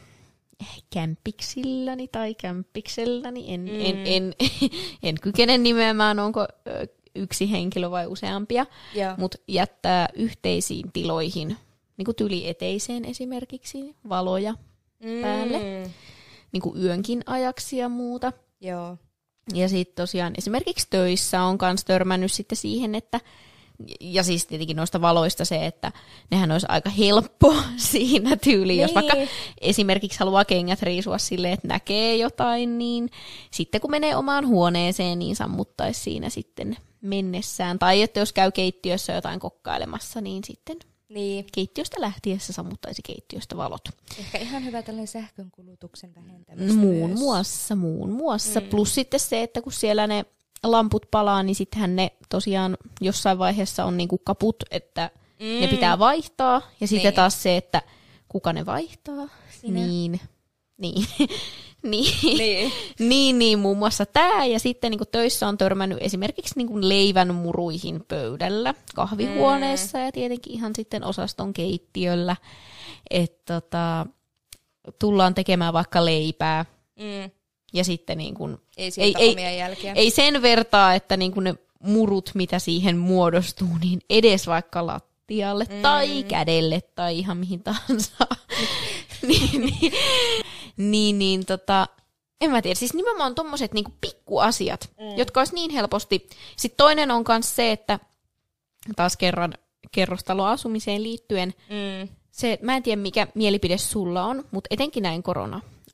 kämpiksilläni 0.93 2.07
tai 2.07 2.35
kämpikselläni. 2.35 3.53
En, 3.53 3.61
Mm. 3.61 3.79
en, 3.81 3.97
en, 4.05 4.33
en 5.03 5.15
kykene 5.21 5.57
nimeämään, 5.57 6.19
onko 6.19 6.47
yksi 7.15 7.51
henkilö 7.51 7.91
vai 7.91 8.07
useampia, 8.07 8.65
Joo. 8.95 9.13
mutta 9.17 9.37
jättää 9.47 10.09
yhteisiin 10.13 10.91
tiloihin, 10.91 11.57
niin 11.97 12.05
kuin 12.05 12.15
tyli 12.15 12.47
eteiseen 12.47 13.05
esimerkiksi, 13.05 13.95
valoja, 14.09 14.53
päälle. 15.21 15.57
Mm. 15.57 15.91
niin 16.51 16.61
kuin 16.61 16.83
yönkin 16.83 17.23
ajaksi 17.25 17.77
ja 17.77 17.89
muuta. 17.89 18.33
Joo. 18.61 18.97
Ja 19.53 19.69
sitten 19.69 19.95
tosiaan 19.95 20.33
esimerkiksi 20.37 20.87
töissä 20.89 21.41
on 21.43 21.57
myös 21.61 21.85
törmännyt 21.85 22.31
sitten 22.31 22.57
siihen, 22.57 22.95
että 22.95 23.19
ja 23.99 24.23
siis 24.23 24.45
tietenkin 24.45 24.77
noista 24.77 25.01
valoista 25.01 25.45
se, 25.45 25.65
että 25.65 25.91
nehän 26.31 26.51
olisi 26.51 26.65
aika 26.69 26.89
helppo 26.89 27.55
siinä 27.77 28.35
tyyliin, 28.35 28.81
jos 28.81 28.95
vaikka 28.95 29.13
Niin. 29.13 29.29
esimerkiksi 29.61 30.19
haluaa 30.19 30.45
kengät 30.45 30.81
riisua 30.81 31.17
silleen, 31.17 31.53
että 31.53 31.67
näkee 31.67 32.15
jotain, 32.15 32.77
niin 32.77 33.09
sitten 33.51 33.81
kun 33.81 33.91
menee 33.91 34.15
omaan 34.15 34.47
huoneeseen, 34.47 35.19
niin 35.19 35.35
sammuttaisi 35.35 35.99
siinä 36.01 36.29
sitten 36.29 36.77
mennessään. 37.01 37.79
Tai 37.79 38.01
että 38.01 38.19
jos 38.19 38.33
käy 38.33 38.51
keittiössä 38.51 39.13
jotain 39.13 39.39
kokkailemassa, 39.39 40.21
niin 40.21 40.43
sitten 40.43 40.77
Niin. 41.09 41.45
keittiöstä 41.53 42.01
lähtiessä 42.01 42.53
sammuttaisi 42.53 43.01
keittiöstä 43.01 43.57
valot. 43.57 43.81
Ehkä 44.19 44.37
ihan 44.37 44.65
hyvä 44.65 44.81
tällainen 44.81 45.07
sähkön 45.07 45.51
kulutuksen 45.51 46.15
vähentämistä 46.15 46.73
Muun 46.79 47.09
myös. 47.09 47.19
muassa, 47.19 47.75
muun 47.75 48.09
muassa. 48.11 48.59
Mm. 48.59 48.67
Plus 48.67 48.95
sitten 48.95 49.19
se, 49.19 49.43
että 49.43 49.61
kun 49.61 49.71
siellä 49.73 50.07
ne 50.07 50.25
lamput 50.63 51.05
palaa, 51.11 51.43
niin 51.43 51.55
sittenhän 51.55 51.95
ne 51.95 52.11
tosiaan 52.29 52.77
jossain 53.01 53.39
vaiheessa 53.39 53.85
on 53.85 53.97
niinku 53.97 54.17
kaput, 54.17 54.55
että 54.71 55.11
mm. 55.39 55.61
ne 55.61 55.67
pitää 55.67 55.99
vaihtaa. 55.99 56.61
Ja 56.81 56.87
sitten 56.87 57.09
Niin. 57.09 57.15
taas 57.15 57.43
se, 57.43 57.57
että 57.57 57.81
kuka 58.29 58.53
ne 58.53 58.65
vaihtaa. 58.65 59.27
Sinä. 59.61 59.79
Niin, 59.79 60.19
niin. 60.77 61.05
niin. 61.83 62.37
Niin. 62.37 62.71
niin, 62.99 63.39
niin, 63.39 63.59
muun 63.59 63.77
muassa 63.77 64.05
tämä. 64.05 64.45
Ja 64.45 64.59
sitten 64.59 64.91
niin 64.91 64.99
töissä 65.11 65.47
on 65.47 65.57
törmännyt 65.57 65.97
esimerkiksi 66.01 66.53
niin 66.55 66.89
leivän 66.89 67.35
muruihin 67.35 68.03
pöydällä, 68.07 68.73
kahvihuoneessa 68.95 69.97
mm. 69.97 70.05
ja 70.05 70.11
tietenkin 70.11 70.53
ihan 70.53 70.75
sitten 70.75 71.03
osaston 71.03 71.53
keittiöllä. 71.53 72.35
Että 73.09 73.61
tota, 73.61 74.05
tullaan 74.99 75.33
tekemään 75.33 75.73
vaikka 75.73 76.05
leipää 76.05 76.65
Mm. 76.99 77.31
Ja 77.73 77.83
sitten 77.83 78.17
niin 78.17 78.33
kuin, 78.35 78.57
Ei 78.77 78.91
Ei- 78.97 79.15
ei- 79.17 79.57
jälkiä. 79.57 79.93
ei 79.93 80.09
sen 80.09 80.41
vertaa, 80.41 80.93
että 80.95 81.17
niin 81.17 81.31
kuin 81.31 81.43
ne 81.43 81.55
murut, 81.83 82.31
mitä 82.33 82.59
siihen 82.59 82.97
muodostuu, 82.97 83.67
niin 83.81 84.01
edes 84.09 84.47
vaikka 84.47 84.85
lattialle 84.85 85.65
mm. 85.69 85.81
tai 85.81 86.23
kädelle 86.23 86.81
tai 86.95 87.19
ihan 87.19 87.37
mihin 87.37 87.63
tahansa. 87.63 88.11
niin, 89.27 89.61
niin, 89.61 89.93
niin, 90.77 91.19
niin 91.19 91.45
tota, 91.45 91.87
en 92.41 92.51
mä 92.51 92.61
tiedä, 92.61 92.75
siis 92.75 92.93
nimenomaan 92.93 93.35
tommoset 93.35 93.73
niinku 93.73 93.91
pikkuasiat, 94.01 94.89
mm. 94.99 95.17
jotka 95.17 95.39
olisi 95.39 95.53
niin 95.55 95.71
helposti. 95.71 96.29
Sitten 96.55 96.77
toinen 96.77 97.11
on 97.11 97.23
myös 97.27 97.55
se, 97.55 97.71
että 97.71 97.99
taas 98.95 99.17
kerran 99.17 99.53
kerrostaloasumiseen 99.91 101.03
liittyen, 101.03 101.53
Mm. 101.69 102.07
se, 102.31 102.59
mä 102.61 102.77
en 102.77 102.83
tiedä 102.83 103.01
mikä 103.01 103.27
mielipide 103.35 103.77
sulla 103.77 104.25
on, 104.25 104.45
mutta 104.51 104.67
etenkin 104.71 105.03
näin 105.03 105.23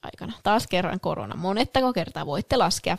korona-aikana, 0.02 0.34
taas 0.44 0.68
kerran 0.68 1.00
korona, 1.00 1.36
monettako 1.36 1.94
kertaa 1.94 2.26
voitte 2.26 2.58
laskea 2.58 2.98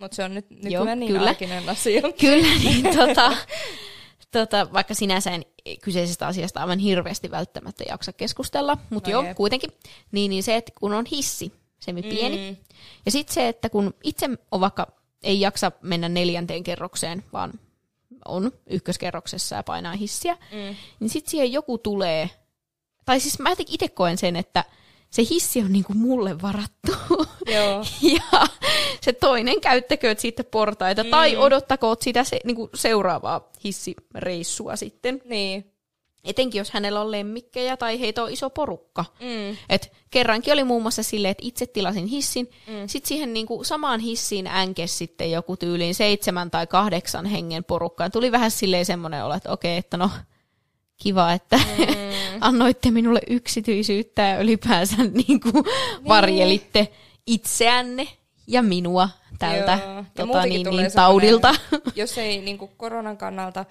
Mutta 0.00 0.14
se 0.14 0.24
on 0.24 0.34
nyt 0.34 0.50
nykyään 0.50 1.00
niin 1.00 1.12
kyllä. 1.12 1.28
arkinen 1.30 1.68
asia. 1.68 2.02
Kyllä, 2.20 2.58
niin 2.64 2.96
tota, 2.96 3.36
tota, 4.30 4.72
vaikka 4.72 4.94
sinänsä 4.94 5.30
en 5.30 5.44
kyseisestä 5.82 6.26
asiasta 6.26 6.60
aivan 6.60 6.78
hirveästi 6.78 7.30
välttämättä 7.30 7.84
jaksa 7.88 8.12
keskustella, 8.12 8.78
mutta 8.90 9.10
No 9.10 9.12
joo, 9.12 9.22
jep. 9.24 9.36
kuitenkin, 9.36 9.70
niin, 10.12 10.28
niin 10.30 10.42
se, 10.42 10.56
että 10.56 10.72
kun 10.80 10.92
on 10.94 11.06
hissi, 11.06 11.52
se 11.80 11.92
pieni, 11.92 12.36
Mm. 12.50 12.56
ja 13.06 13.10
sitten 13.12 13.34
se, 13.34 13.48
että 13.48 13.68
kun 13.70 13.94
itse 14.02 14.30
on 14.50 14.60
vaikka 14.60 14.86
ei 15.22 15.40
jaksa 15.40 15.72
mennä 15.82 16.08
neljänteen 16.08 16.64
kerrokseen, 16.64 17.24
vaan 17.32 17.52
on 18.24 18.52
ykköskerroksessa 18.70 19.56
ja 19.56 19.62
painaa 19.62 19.92
hissiä, 19.92 20.34
Mm. 20.34 20.76
niin 21.00 21.10
sitten 21.10 21.30
siihen 21.30 21.52
joku 21.52 21.78
tulee, 21.78 22.30
tai 23.04 23.20
siis 23.20 23.38
mä 23.38 23.50
jotenkin 23.50 23.74
itse 23.74 23.88
koen 23.88 24.18
sen, 24.18 24.36
että 24.36 24.64
se 25.14 25.22
hissi 25.30 25.60
on 25.60 25.72
niinku 25.72 25.94
mulle 25.94 26.42
varattu. 26.42 26.92
Joo. 27.54 27.84
ja 28.16 28.46
se 29.00 29.12
toinen 29.12 29.60
käyttäkööt 29.60 30.18
sitten 30.18 30.46
portaita, 30.50 31.04
mm. 31.04 31.10
tai 31.10 31.36
odottakoot 31.36 32.02
sitä 32.02 32.24
se, 32.24 32.40
niinku 32.44 32.70
seuraavaa 32.74 33.50
hissireissua 33.64 34.76
sitten. 34.76 35.22
Niin. 35.24 35.70
Etenkin 36.24 36.58
jos 36.58 36.70
hänellä 36.70 37.00
on 37.00 37.10
lemmikkejä 37.10 37.76
tai 37.76 38.00
heitä 38.00 38.22
on 38.22 38.30
iso 38.30 38.50
porukka. 38.50 39.04
Mm. 39.20 39.56
Et 39.68 39.92
kerrankin 40.10 40.52
oli 40.52 40.64
muun 40.64 40.82
muassa 40.82 41.02
silleen, 41.02 41.30
että 41.30 41.46
itse 41.46 41.66
tilasin 41.66 42.06
hissin, 42.06 42.50
mm. 42.66 42.86
sitten 42.86 43.08
siihen 43.08 43.34
niinku 43.34 43.64
samaan 43.64 44.00
hissiin 44.00 44.46
änkes 44.46 44.98
sitten 44.98 45.30
joku 45.30 45.56
tyyliin 45.56 45.94
seitsemän 45.94 46.50
tai 46.50 46.66
kahdeksan 46.66 47.26
hengen 47.26 47.64
porukkaan. 47.64 48.10
Tuli 48.10 48.32
vähän 48.32 48.50
silleen 48.50 48.86
semmoinen 48.86 49.24
olo, 49.24 49.34
että 49.34 49.52
okei, 49.52 49.76
että 49.76 49.96
no 49.96 50.10
kiva, 51.02 51.32
että 51.32 51.56
mm. 51.56 52.38
annoitte 52.40 52.90
minulle 52.90 53.20
yksityisyyttä 53.30 54.22
ja 54.22 54.40
ylipäänsä 54.40 54.96
niinku 55.28 55.50
varjelitte 56.08 56.92
itseänne 57.26 58.08
ja 58.46 58.62
minua 58.62 59.08
tältä 59.38 59.78
Joo. 59.84 60.04
Tota, 60.14 60.46
niin, 60.46 60.66
niin, 60.70 60.92
taudilta. 60.92 61.54
Jos 61.96 62.18
ei 62.18 62.40
niin 62.40 62.58
kuin 62.58 62.70
koronan 62.76 63.16
kannalta, 63.16 63.64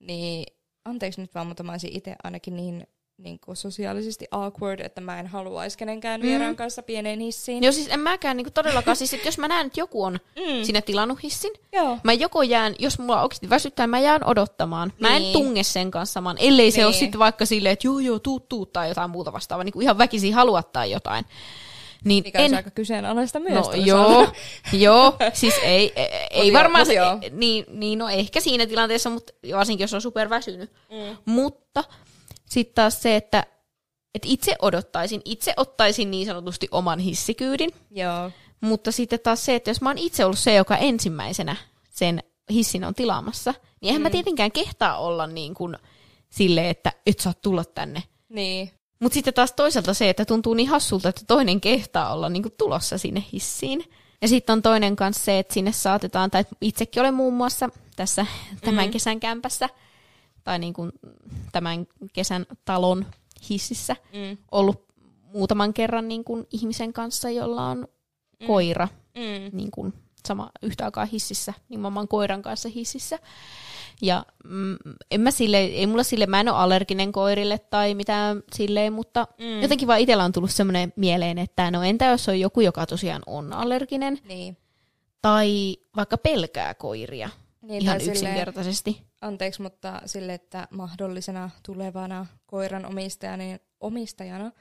niin 0.00 0.46
anteeksi 0.84 1.20
nyt 1.20 1.34
vaan, 1.34 1.46
mutta 1.46 1.62
mä 1.62 1.72
olisin 1.72 1.96
itse 1.96 2.16
ainakin 2.24 2.56
niin, 2.56 2.86
niin 3.18 3.38
kuin 3.40 3.56
sosiaalisesti 3.56 4.26
awkward, 4.30 4.80
että 4.80 5.00
mä 5.00 5.20
en 5.20 5.26
haluaisi 5.26 5.78
kenenkään 5.78 6.22
vieraan 6.22 6.56
kanssa 6.56 6.82
pieneen 6.82 7.20
hissiin. 7.20 7.62
Joo, 7.62 7.72
siis 7.72 7.88
en 7.90 8.00
mäkään 8.00 8.36
niinku 8.36 8.50
todellakaan, 8.50 8.96
siis 8.96 9.14
että 9.14 9.28
jos 9.28 9.38
mä 9.38 9.48
näen, 9.48 9.66
että 9.66 9.80
joku 9.80 10.04
on 10.04 10.12
mm. 10.12 10.64
sinne 10.64 10.82
tilannut 10.82 11.22
hissin, 11.22 11.52
Joo. 11.72 11.98
Mä 12.02 12.12
joko 12.12 12.42
jään, 12.42 12.74
jos 12.78 12.98
mulla 12.98 13.22
oikeasti 13.22 13.50
väsyttää, 13.50 13.86
mä 13.86 13.98
jään 13.98 14.24
odottamaan. 14.24 14.92
Mä 15.00 15.16
en 15.16 15.22
Niin. 15.22 15.32
tunge 15.32 15.62
sen 15.62 15.90
kanssa 15.90 16.12
samaan, 16.12 16.36
ellei 16.40 16.70
se 16.70 16.76
Niin. 16.76 16.86
ole 16.86 16.94
sitten 16.94 17.18
vaikka 17.18 17.46
silleen, 17.46 17.72
että 17.72 17.86
joo 17.86 17.98
joo, 17.98 18.18
tuu 18.18 18.40
tuu 18.40 18.66
tai 18.66 18.88
jotain 18.88 19.10
muuta 19.10 19.32
vastaavaa, 19.32 19.64
niin 19.64 19.72
kuin 19.72 19.82
ihan 19.82 19.98
väkisin 19.98 20.34
haluaa 20.34 20.62
tai 20.62 20.90
jotain. 20.90 21.24
Niin 22.04 22.24
Mikä 22.24 22.38
en, 22.38 22.42
olisi 22.44 22.56
aika 22.56 22.70
kyseenalaista 22.70 23.40
myös. 23.40 23.66
no 23.66 23.72
joo, 23.74 24.28
joo, 24.72 25.16
siis 25.32 25.54
ei, 25.62 25.92
ei, 25.96 26.08
ei 26.30 26.48
joo, 26.48 26.58
varmaan 26.58 26.86
se, 26.86 26.94
joo. 26.94 27.18
niin, 27.30 27.64
niin, 27.68 27.98
no 27.98 28.08
ehkä 28.08 28.40
siinä 28.40 28.66
tilanteessa, 28.66 29.10
mutta 29.10 29.32
varsinkin 29.56 29.84
jos 29.84 29.94
on 29.94 30.00
super 30.02 30.30
väsynyt. 30.30 30.72
Mm. 30.90 31.16
Mutta 31.32 31.84
sitten 32.46 32.74
taas 32.74 33.02
se, 33.02 33.16
että 33.16 33.46
et 34.14 34.22
itse 34.24 34.56
odottaisin, 34.62 35.22
itse 35.24 35.54
ottaisin 35.56 36.10
niin 36.10 36.26
sanotusti 36.26 36.68
oman 36.70 36.98
hissikyydin, 36.98 37.70
Joo. 37.90 38.30
mutta 38.60 38.92
sitten 38.92 39.20
taas 39.20 39.44
se, 39.44 39.54
että 39.54 39.70
jos 39.70 39.80
mä 39.80 39.88
oon 39.88 39.98
itse 39.98 40.24
ollut 40.24 40.38
se, 40.38 40.54
joka 40.54 40.76
ensimmäisenä 40.76 41.56
sen 41.90 42.22
hissin 42.50 42.84
on 42.84 42.94
tilaamassa, 42.94 43.54
niin 43.80 43.88
eihän 43.88 44.00
mm. 44.00 44.02
mä 44.02 44.10
tietenkään 44.10 44.52
kehtaa 44.52 44.98
olla 44.98 45.26
niin 45.26 45.54
kuin 45.54 45.76
silleen, 46.30 46.66
että 46.66 46.92
et 47.06 47.20
saa 47.20 47.34
tulla 47.42 47.64
tänne. 47.64 48.02
Niin. 48.28 48.70
Mutta 49.00 49.14
sitten 49.14 49.34
taas 49.34 49.52
toisaalta 49.52 49.94
se, 49.94 50.10
että 50.10 50.24
tuntuu 50.24 50.54
niin 50.54 50.68
hassulta, 50.68 51.08
että 51.08 51.22
toinen 51.26 51.60
kehtaa 51.60 52.12
olla 52.12 52.28
niin 52.28 52.42
kuin 52.42 52.54
tulossa 52.58 52.98
sinne 52.98 53.24
hissiin. 53.32 53.84
Ja 54.22 54.28
sitten 54.28 54.52
on 54.52 54.62
toinen 54.62 54.96
kanssa 54.96 55.24
se, 55.24 55.38
että 55.38 55.54
sinne 55.54 55.72
saatetaan, 55.72 56.30
tai 56.30 56.44
itsekin 56.60 57.00
olen 57.00 57.14
muun 57.14 57.34
muassa 57.34 57.68
tässä 57.96 58.26
tämän 58.64 58.86
mm. 58.86 58.90
kesän 58.90 59.20
kämpässä, 59.20 59.68
tai 60.46 60.58
niin 60.58 60.72
kuin 60.72 60.92
tämän 61.52 61.86
kesän 62.12 62.46
talon 62.64 63.06
hississä, 63.50 63.96
Mm. 64.12 64.36
ollut 64.52 64.84
muutaman 65.32 65.74
kerran 65.74 66.08
niin 66.08 66.24
kuin 66.24 66.46
ihmisen 66.52 66.92
kanssa, 66.92 67.30
jolla 67.30 67.66
on 67.68 67.78
mm. 68.40 68.46
koira 68.46 68.88
Mm. 69.14 69.56
niin 69.56 69.70
kuin 69.70 69.92
sama 70.26 70.50
yhtä 70.62 70.84
aikaa 70.84 71.04
hississä, 71.04 71.54
nimenomaan 71.68 72.08
koiran 72.08 72.42
kanssa 72.42 72.68
hississä. 72.68 73.18
Ja 74.02 74.26
mm, 74.44 74.76
en 75.10 75.20
mä 75.20 75.30
sille, 75.30 75.58
ei 75.58 75.86
mulla 75.86 76.02
sille, 76.02 76.26
mä 76.26 76.40
en 76.40 76.48
ole 76.48 76.56
allerginen 76.56 77.12
koirille 77.12 77.58
tai 77.58 77.94
mitään 77.94 78.42
silleen, 78.52 78.92
mutta 78.92 79.26
mm. 79.38 79.62
jotenkin 79.62 79.88
vaan 79.88 80.00
itsellä 80.00 80.24
on 80.24 80.32
tullut 80.32 80.50
semmoinen 80.50 80.92
mieleen, 80.96 81.38
että 81.38 81.70
no 81.70 81.82
entä 81.82 82.04
jos 82.04 82.28
on 82.28 82.40
joku, 82.40 82.60
joka 82.60 82.86
tosiaan 82.86 83.22
on 83.26 83.52
allerginen 83.52 84.18
Niin. 84.28 84.56
tai 85.22 85.76
vaikka 85.96 86.18
pelkää 86.18 86.74
koiria 86.74 87.30
Niin, 87.66 87.82
ihan 87.82 88.00
silleen- 88.00 88.16
yksinkertaisesti. 88.16 89.02
Anteeksi, 89.20 89.62
mutta 89.62 90.02
sille, 90.06 90.34
että 90.34 90.68
mahdollisena 90.70 91.50
tulevana 91.66 92.26
koiran 92.46 92.86
omistajana, 92.86 93.36
niin, 93.36 93.60
omistajana, 93.80 94.52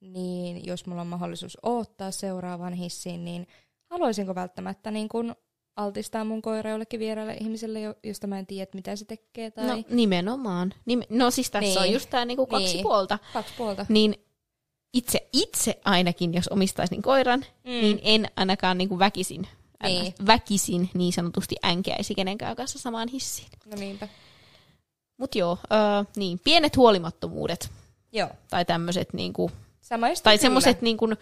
niin 0.00 0.66
jos 0.66 0.86
mulla 0.86 1.00
on 1.00 1.06
mahdollisuus 1.06 1.58
ottaa 1.62 2.10
seuraavan 2.10 2.72
hissiin, 2.72 3.24
niin 3.24 3.46
haluaisinko 3.90 4.34
välttämättä 4.34 4.90
niin 4.90 5.08
kun 5.08 5.36
altistaa 5.76 6.24
mun 6.24 6.42
koira 6.42 6.70
jollekin 6.70 7.00
vieraalle 7.00 7.34
ihmiselle, 7.40 7.80
jo- 7.80 7.94
josta 8.04 8.26
mä 8.26 8.38
en 8.38 8.46
tiedä, 8.46 8.70
mitä 8.74 8.96
se 8.96 9.04
tekee, 9.04 9.50
tai 9.50 9.66
No 9.66 9.82
nimenomaan. 9.90 10.74
Nim- 10.90 11.06
no 11.10 11.30
siis 11.30 11.50
tässä 11.50 11.80
Niin. 11.80 11.88
on 11.88 11.92
just 11.92 12.10
tämä 12.10 12.24
niinku 12.24 12.46
kaksi 12.46 12.72
Niin. 12.74 12.82
puolta. 12.82 13.18
kaksi 13.32 13.54
puolta. 13.56 13.86
Niin 13.88 14.14
itse, 14.94 15.28
itse 15.32 15.80
ainakin, 15.84 16.34
jos 16.34 16.48
omistaisin 16.48 17.02
koiran, 17.02 17.40
mm. 17.64 17.70
niin 17.70 17.98
en 18.02 18.26
ainakaan 18.36 18.78
niinku 18.78 18.98
väkisin, 18.98 19.48
Niin. 19.82 20.02
niin. 20.02 20.14
väkisin 20.26 20.90
niin 20.94 21.12
sanotusti 21.12 21.56
änkeäisi 21.64 22.14
kenenkään 22.14 22.56
kanssa 22.56 22.78
samaan 22.78 23.08
hissiin. 23.08 23.48
No 23.66 23.76
niinpä. 23.76 24.08
Mutta 25.16 25.38
joo, 25.38 25.58
öö, 25.72 26.04
niin, 26.16 26.38
pienet 26.44 26.76
huolimattomuudet 26.76 27.70
Joo. 28.12 28.28
tai 28.50 28.64
tämmöiset 28.64 29.12
niinku 29.12 29.50
Samaista 29.80 30.24
Tai 30.24 30.38
semmoiset, 30.38 30.82
niin 30.82 30.96
kuin, 30.96 31.16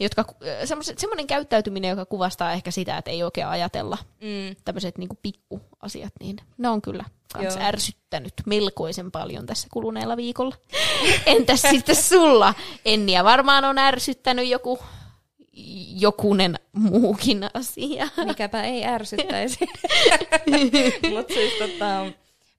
jotka, 0.00 0.24
semmoiset, 0.64 0.98
semmoinen 0.98 1.26
käyttäytyminen, 1.26 1.88
joka 1.88 2.04
kuvastaa 2.04 2.52
ehkä 2.52 2.70
sitä, 2.70 2.98
että 2.98 3.10
ei 3.10 3.22
oikein 3.22 3.46
ajatella 3.46 3.98
Mm. 4.20 4.56
tämmöiset 4.64 4.98
niin 4.98 5.08
pikkuasiat, 5.22 6.12
niin 6.20 6.36
ne 6.58 6.68
on 6.68 6.82
kyllä 6.82 7.04
kans 7.32 7.54
Joo. 7.54 7.64
ärsyttänyt 7.64 8.32
melkoisen 8.46 9.10
paljon 9.10 9.46
tässä 9.46 9.68
kuluneella 9.72 10.16
viikolla. 10.16 10.56
Entäs 11.26 11.62
sitten 11.62 11.96
sulla, 11.96 12.54
Enniä? 12.84 13.24
Varmaan 13.24 13.64
on 13.64 13.78
ärsyttänyt 13.78 14.48
joku 14.48 14.78
jokunen 16.00 16.54
muukin 16.72 17.50
asia. 17.54 18.08
Mikäpä 18.24 18.62
ei 18.62 18.84
ärsyttäisi. 18.84 19.58
Mutta 21.14 21.34
siis 21.34 21.52
tota, 21.58 22.12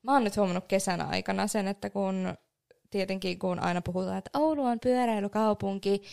mä 0.04 0.14
oon 0.14 0.24
nyt 0.24 0.38
huomannut 0.38 0.66
kesän 0.68 1.02
aikana 1.02 1.48
sen, 1.48 1.68
että 1.68 1.90
kun 1.90 2.34
tietenkin 2.90 3.40
kun 3.40 3.60
aina 3.60 3.82
puhutaan, 3.82 4.18
että 4.18 4.40
Oulu 4.40 4.66
on 4.66 4.80
pyöräilykaupunki, 4.80 6.04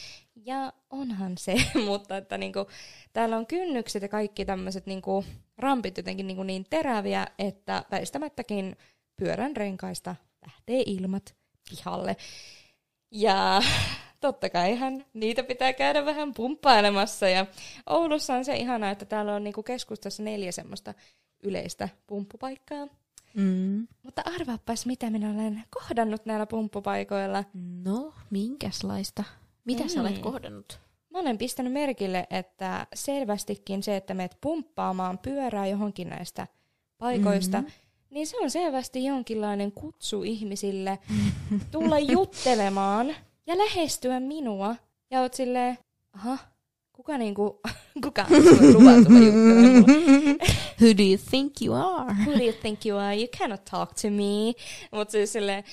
ja 0.44 0.72
onhan 0.90 1.38
se, 1.38 1.54
mutta 1.86 2.16
että 2.16 2.38
niinku, 2.38 2.66
täällä 3.12 3.36
on 3.36 3.46
kynnykset 3.46 4.02
ja 4.02 4.08
kaikki 4.08 4.44
tämmöiset 4.44 4.86
niinku, 4.86 5.24
rampit 5.58 5.96
jotenkin 5.96 6.26
niinku 6.26 6.42
niin 6.42 6.66
teräviä, 6.70 7.26
että 7.38 7.84
väistämättäkin 7.90 8.76
pyörän 9.16 9.56
renkaista 9.56 10.16
lähtee 10.46 10.82
ilmat 10.86 11.34
pihalle. 11.70 12.16
Ja 13.10 13.60
totta 14.20 14.50
kaihan 14.50 15.04
niitä 15.14 15.42
pitää 15.42 15.72
käydä 15.72 16.04
vähän 16.04 16.34
pumppailemassa. 16.34 17.28
Ja 17.28 17.46
Oulussa 17.86 18.34
on 18.34 18.44
se 18.44 18.56
ihana, 18.56 18.90
että 18.90 19.04
täällä 19.04 19.34
on 19.34 19.44
niinku 19.44 19.62
keskustassa 19.62 20.22
neljä 20.22 20.52
semmoista 20.52 20.94
yleistä 21.42 21.88
pumppupaikkaa. 22.06 22.86
Mm. 23.34 23.86
Mutta 24.02 24.22
arvaapas, 24.40 24.86
mitä 24.86 25.10
minä 25.10 25.30
olen 25.30 25.64
kohdannut 25.70 26.26
näillä 26.26 26.46
pumppupaikoilla. 26.46 27.44
No, 27.84 28.12
minkäslaista? 28.30 29.24
Mitä 29.64 29.82
mm. 29.82 29.88
sä 29.88 30.00
olet 30.00 30.14
Mm. 30.16 30.20
kohdannut? 30.22 30.80
Mä 31.10 31.18
olen 31.18 31.38
pistänyt 31.38 31.72
merkille, 31.72 32.26
että 32.30 32.86
selvästikin 32.94 33.82
se, 33.82 33.96
että 33.96 34.14
meet 34.14 34.36
pumppaamaan 34.40 35.18
pyörää 35.18 35.66
johonkin 35.66 36.08
näistä 36.08 36.46
paikoista, 36.98 37.60
Mhm. 37.60 37.70
niin 38.10 38.26
se 38.26 38.36
on 38.38 38.50
selvästi 38.50 39.04
jonkinlainen 39.04 39.72
kutsu 39.72 40.22
ihmisille 40.22 40.98
tulla 41.70 41.98
juttelemaan 42.12 43.14
ja 43.48 43.58
lähestyä 43.58 44.20
minua. 44.20 44.76
Ja 45.10 45.20
oot 45.20 45.34
silleen, 45.34 45.78
aha, 46.12 46.38
kuka 46.92 47.18
niinku, 47.18 47.60
kuka 48.04 48.26
on 48.30 48.42
mulle? 48.72 48.92
Who 50.80 50.96
do 50.98 51.02
you 51.02 51.18
think 51.30 51.52
you 51.62 51.74
are? 51.74 52.14
Who 52.26 52.38
do 52.38 52.44
you 52.44 52.52
think 52.52 52.86
you 52.86 52.98
are? 52.98 53.16
You 53.16 53.28
cannot 53.38 53.64
talk 53.64 53.90
to 54.02 54.10
me. 54.10 54.54
Mutta 54.92 55.12
siis 55.12 55.32
silleen, 55.32 55.64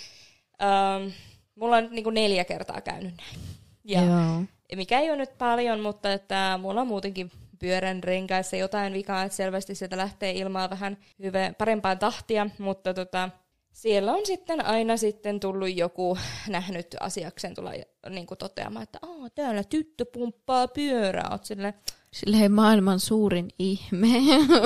um, 0.64 1.12
mulla 1.56 1.78
on 1.78 1.88
niinku 1.92 2.10
neljä 2.10 2.46
kertaa 2.46 2.82
käynyt 2.82 3.14
näin. 3.18 3.40
Ja 3.84 4.04
Joo. 4.04 4.44
mikä 4.76 5.00
ei 5.00 5.10
ole 5.10 5.18
nyt 5.18 5.38
paljon, 5.38 5.80
mutta 5.80 6.14
että 6.14 6.60
mulla 6.62 6.82
on 6.82 6.88
muutenkin 6.88 7.32
pyörän 7.60 8.04
renkaissa 8.04 8.56
jotain 8.56 8.94
vikaa, 8.94 9.24
että 9.24 9.36
selvästi 9.36 9.76
sieltä 9.76 9.98
lähtee 9.98 10.32
ilmaa 10.32 10.70
vähän 10.70 10.98
hyvä, 11.24 11.54
parempaan 11.58 12.00
tahtia, 12.00 12.50
mutta 12.60 12.94
tota, 12.94 13.30
siellä 13.76 14.14
on 14.14 14.26
sitten 14.26 14.66
aina 14.66 14.98
sitten 14.98 15.40
tullut 15.40 15.76
joku 15.78 16.18
nähnyt 16.48 16.88
asiakseen 17.00 17.56
tulla 17.56 17.72
niin 18.10 18.28
kuin 18.28 18.38
toteamaan, 18.38 18.84
että 18.84 19.00
Aa, 19.02 19.30
täällä 19.36 19.64
tyttö 19.64 20.06
pumppaa 20.14 20.68
pyörää. 20.68 21.28
Oot 21.32 21.46
silleen, 21.46 21.74
Silleen 22.12 22.52
maailman 22.52 23.00
suurin 23.00 23.50
ihme. 23.60 24.08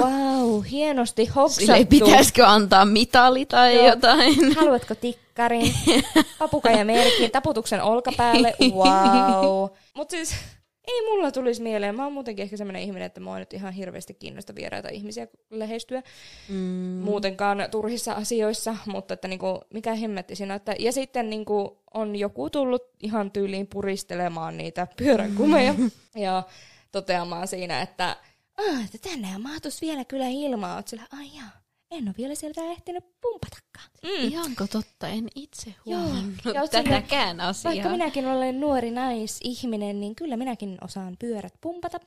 wow, 0.02 0.64
hienosti 0.72 1.26
hoksattu. 1.26 1.66
Silleen 1.66 1.88
pitäisikö 1.88 2.48
antaa 2.48 2.86
mitali 2.86 3.46
tai 3.46 3.76
Joo. 3.76 3.86
jotain. 3.88 4.36
Haluatko 4.58 4.96
tikkarin? 4.96 5.74
Papukaija 6.40 6.86
merkin, 6.86 7.32
taputuksen 7.32 7.84
olkapäälle, 7.84 8.54
wow. 8.76 9.70
Mutta 9.94 10.16
siis 10.16 10.36
ei 10.88 11.02
mulla 11.02 11.32
tulisi 11.32 11.62
mieleen. 11.62 11.96
Mä 11.96 12.04
oon 12.04 12.14
muutenkin 12.14 12.44
ehkä 12.44 12.58
semmoinen 12.58 12.82
ihminen, 12.82 13.06
että 13.06 13.22
mua 13.22 13.40
nyt 13.40 13.54
ihan 13.54 13.74
hirveästi 13.74 14.14
kiinnosta 14.14 14.56
vieraita 14.56 14.90
ihmisiä 14.90 15.28
lähestyä. 15.50 16.04
Mm. 16.50 16.56
Muutenkaan 17.04 17.68
turhissa 17.72 18.14
asioissa, 18.14 18.76
mutta 18.86 19.14
että 19.14 19.28
niinku, 19.28 19.62
mikä 19.74 19.94
hemmetti 19.94 20.36
siinä. 20.36 20.56
Että, 20.56 20.76
ja 20.80 20.92
sitten 20.92 21.30
niinku, 21.30 21.82
on 21.94 22.16
joku 22.16 22.50
tullut 22.50 22.84
ihan 23.00 23.32
tyyliin 23.32 23.68
puristelemaan 23.68 24.58
niitä 24.58 24.88
pyöränkumeja 24.98 25.76
ja 26.16 26.44
toteamaan 26.92 27.48
siinä, 27.48 27.82
että 27.82 28.18
että 28.86 29.10
tänne 29.10 29.38
mahtuisi 29.38 29.86
vielä 29.86 30.06
kyllä 30.06 30.28
ilmaa. 30.28 30.76
Oot 30.76 30.88
sillä, 30.88 31.04
ai 31.12 31.26
jaa, 31.36 31.59
en 31.92 32.08
ole 32.08 32.16
vielä 32.18 32.36
sieltä 32.36 32.62
ehtinyt 32.62 33.04
pumpatakaan. 33.22 33.90
Mm. 34.04 34.10
Ihanko 34.28 34.68
totta? 34.68 35.08
En 35.08 35.28
itse 35.36 35.74
Joo. 35.86 36.00
huomannut 36.02 36.36
silleen, 36.44 36.70
tätäkään 36.70 37.42
asiaa. 37.42 37.74
Vaikka 37.74 37.90
minäkin 37.90 38.28
olen 38.28 38.60
nuori 38.60 38.92
naisihminen, 38.92 40.00
niin 40.00 40.16
kyllä 40.16 40.38
minäkin 40.38 40.78
osaan 40.84 41.16
pyörät 41.20 41.54
pumpata. 41.62 42.00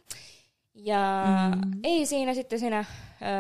Ja 0.75 1.25
Mm. 1.65 1.81
ei 1.85 2.07
siinä 2.07 2.35
sitten 2.35 2.59
siinä 2.59 2.85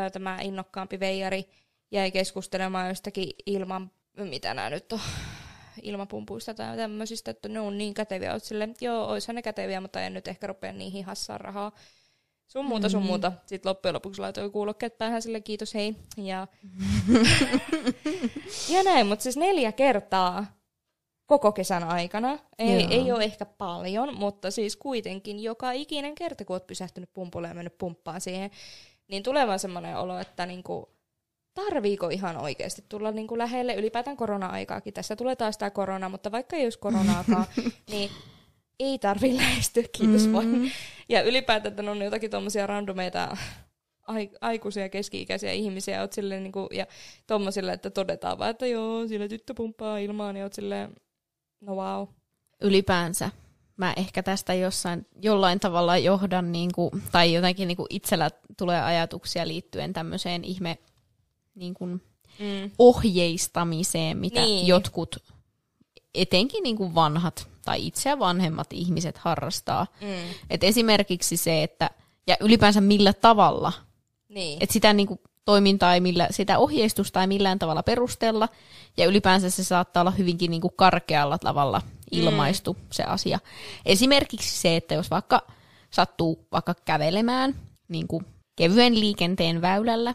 ö, 0.07 0.11
tämä 0.11 0.39
innokkaampi 0.41 1.01
veijari 1.01 1.49
jäi 1.91 2.11
keskustelemaan 2.11 2.89
jostakin 2.89 3.31
ilman, 3.47 3.91
mitä 4.17 4.55
nämä 4.55 4.71
nyt 4.71 4.93
on, 4.93 5.01
ilmapumpuista 5.83 6.55
tai 6.55 6.77
tämmöisistä, 6.77 7.31
että 7.31 7.49
ne 7.49 7.61
on 7.61 7.79
niin 7.79 7.95
käteviä. 7.95 8.33
Oot 8.33 8.45
silleen, 8.45 8.75
joo, 8.81 9.07
oishan 9.07 9.37
ne 9.37 9.43
käteviä, 9.43 9.81
mutta 9.81 10.01
en 10.01 10.15
nyt 10.15 10.29
ehkä 10.29 10.47
rupea 10.47 10.73
niihin 10.73 11.05
hassaan 11.05 11.41
rahaa. 11.41 11.73
Sun 12.53 12.65
muuta, 12.65 12.89
sun 12.89 13.03
Mm. 13.03 13.07
muuta. 13.07 13.33
Sitten 13.47 13.71
loppujen 13.71 13.95
lopuksi 13.95 14.21
laitoin 14.21 14.53
kuulokkeet 14.53 14.99
päähän 14.99 15.23
sille 15.23 15.41
kiitos, 15.41 15.75
hei. 15.75 15.97
Ja, 16.17 16.47
ja 18.75 18.83
näin, 18.85 19.07
mutta 19.07 19.23
siis 19.23 19.37
neljä 19.37 19.73
kertaa 19.73 20.47
koko 21.27 21.53
kesän 21.53 21.85
aikana. 21.85 22.39
Ei, 22.59 22.81
Joo. 22.83 22.91
ei 22.91 23.13
ole 23.13 23.25
ehkä 23.25 23.47
paljon, 23.47 24.17
mutta 24.17 24.51
siis 24.51 24.77
kuitenkin 24.77 25.41
joka 25.43 25.73
ikinen 25.73 26.15
kerta, 26.15 26.45
kun 26.45 26.55
oot 26.55 26.67
pysähtynyt 26.67 27.13
pumpulle 27.13 27.49
ja 27.49 27.55
mennyt 27.55 27.79
pumppaan 27.79 28.21
siihen, 28.21 28.51
niin 29.09 29.23
tulee 29.23 29.47
vaan 29.47 29.59
semmoinen 29.59 29.97
olo, 29.97 30.19
että 30.19 30.47
niinku, 30.47 30.89
tarviiko 31.55 32.09
ihan 32.09 32.37
oikeasti 32.37 32.85
tulla 32.89 33.11
niinku 33.11 33.39
lähelle 33.39 33.75
ylipäätään 33.75 34.17
korona-aikaakin. 34.17 34.95
Tässä 34.95 35.17
tulee 35.17 35.37
taas 35.37 35.59
tämä 35.59 35.71
korona, 35.71 36.09
mutta 36.09 36.33
vaikka 36.33 36.57
ei 36.57 36.65
olisi 36.67 36.79
koronaakaan, 36.79 37.47
niin 37.91 38.11
ei 38.83 38.99
tarvi 38.99 39.37
lähestyä, 39.43 39.83
kiitos 39.99 40.27
mm. 40.27 40.33
vaan. 40.33 40.71
Ja 41.09 41.23
ylipäätään, 41.23 41.73
että 41.79 41.91
on 41.91 42.03
jotakin 42.03 42.31
tuommoisia 42.31 42.67
randomeita 42.67 43.37
ai- 44.07 44.31
aikuisia 44.41 44.89
keski-ikäisiä 44.89 45.53
ihmisiä, 45.53 46.01
oot 46.01 46.13
silleen 46.13 46.43
niinku, 46.43 46.69
ja 46.73 46.87
tommosille, 47.27 47.73
että 47.73 47.91
todetaan 47.91 48.39
vaan, 48.39 48.51
että 48.51 48.67
joo, 48.67 49.09
sillä 49.09 49.29
tyttö 49.29 49.55
pumppaa 49.55 49.99
ilmaan, 49.99 50.37
ja 50.37 50.45
oot 50.45 50.53
silleen, 50.53 50.95
no 51.61 51.75
wow. 51.75 52.09
Ylipäänsä 52.61 53.31
mä 53.77 53.93
ehkä 53.97 54.23
tästä 54.23 54.55
jossain, 54.55 55.07
jollain 55.23 55.61
tavalla 55.61 55.99
johdan, 55.99 56.53
niin 56.53 56.71
kuin, 56.75 56.91
tai 57.13 57.35
jotenkin 57.35 57.69
niin 57.69 57.77
kuin 57.77 57.87
itsellä 57.91 58.31
tulee 58.59 58.83
ajatuksia 58.83 59.49
liittyen 59.49 59.93
tämmöiseen 59.93 60.45
ihme 60.45 60.79
niin 61.55 61.75
kuin, 61.75 62.03
Mm. 62.39 62.71
ohjeistamiseen, 62.79 64.17
mitä 64.19 64.41
Niin. 64.41 64.49
niin. 64.57 64.67
jotkut, 64.67 65.17
etenkin 66.15 66.63
niin 66.63 66.77
kuin 66.77 66.95
vanhat 66.95 67.49
tai 67.65 67.87
itseä 67.87 68.19
vanhemmat 68.19 68.67
ihmiset 68.73 69.19
harrastaa. 69.19 69.87
Mm. 70.01 70.35
Et 70.51 70.65
esimerkiksi 70.65 71.37
se, 71.37 71.63
että 71.63 71.91
ja 72.27 72.37
ylipäänsä 72.41 72.81
millä 72.81 73.13
tavalla, 73.13 73.73
Niin. 74.29 74.59
että 74.63 74.73
sitä 74.73 74.93
niin 74.93 75.07
kuin 75.07 75.21
toimintaa 75.45 75.95
ei 75.95 76.01
millä, 76.01 76.29
sitä 76.31 76.59
ohjeistusta 76.59 77.21
ei 77.21 77.27
millään 77.27 77.59
tavalla 77.59 77.83
perustella, 77.83 78.49
ja 78.97 79.07
ylipäänsä 79.07 79.51
se 79.51 79.65
saattaa 79.65 80.01
olla 80.01 80.11
hyvinkin 80.11 80.51
niin 80.51 80.61
kuin 80.61 80.73
karkealla 80.77 81.39
tavalla 81.39 81.83
ilmaistu 82.11 82.73
mm. 82.73 82.81
se 82.91 83.03
asia. 83.03 83.39
Esimerkiksi 83.87 84.61
se, 84.61 84.77
että 84.77 84.95
jos 84.95 85.11
vaikka 85.11 85.41
sattuu 85.91 86.47
vaikka 86.53 86.75
kävelemään 86.85 87.55
niin 87.89 88.09
kuin 88.09 88.27
kevyen 88.57 89.01
liikenteen 89.01 89.61
väylällä, 89.61 90.15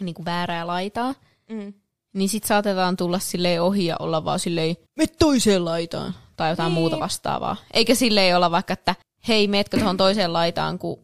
niin 0.00 0.14
kuin 0.14 0.24
väärää 0.26 0.66
laitaa, 0.66 1.14
Mm. 1.50 1.72
niin 2.14 2.28
sit 2.28 2.44
saatetaan 2.44 2.96
tulla 2.96 3.18
silleen 3.18 3.62
ohi 3.62 3.86
ja 3.86 3.96
olla 3.98 4.24
vaan 4.24 4.38
silleen, 4.40 4.76
me 4.96 5.06
toiseen 5.06 5.64
laitaan, 5.64 6.14
tai 6.38 6.50
jotain 6.50 6.66
Niin. 6.70 6.74
muuta 6.74 7.00
vastaavaa. 7.00 7.56
Eikä 7.72 7.94
silleen 7.94 8.36
olla 8.36 8.50
vaikka, 8.50 8.72
että 8.72 8.94
hei, 9.28 9.48
meetkö 9.48 9.76
tuohon 9.76 9.96
toiseen 9.96 10.32
laitaan, 10.32 10.78
kun 10.78 10.98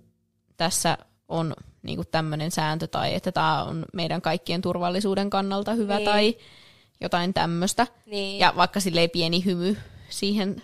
tässä 0.56 0.98
on 1.28 1.54
niinku 1.82 2.04
tämmöinen 2.04 2.50
sääntö, 2.50 2.86
tai 2.86 3.14
että 3.14 3.32
tämä 3.32 3.62
on 3.64 3.84
meidän 3.92 4.22
kaikkien 4.22 4.62
turvallisuuden 4.62 5.30
kannalta 5.30 5.72
hyvä, 5.74 5.96
Niin. 5.96 6.04
tai 6.04 6.36
jotain 7.00 7.34
tämmöistä. 7.34 7.86
Niin. 8.06 8.38
Ja 8.38 8.52
vaikka 8.56 8.80
silleen 8.80 9.10
pieni 9.10 9.44
hymy 9.44 9.76
siihen, 10.08 10.62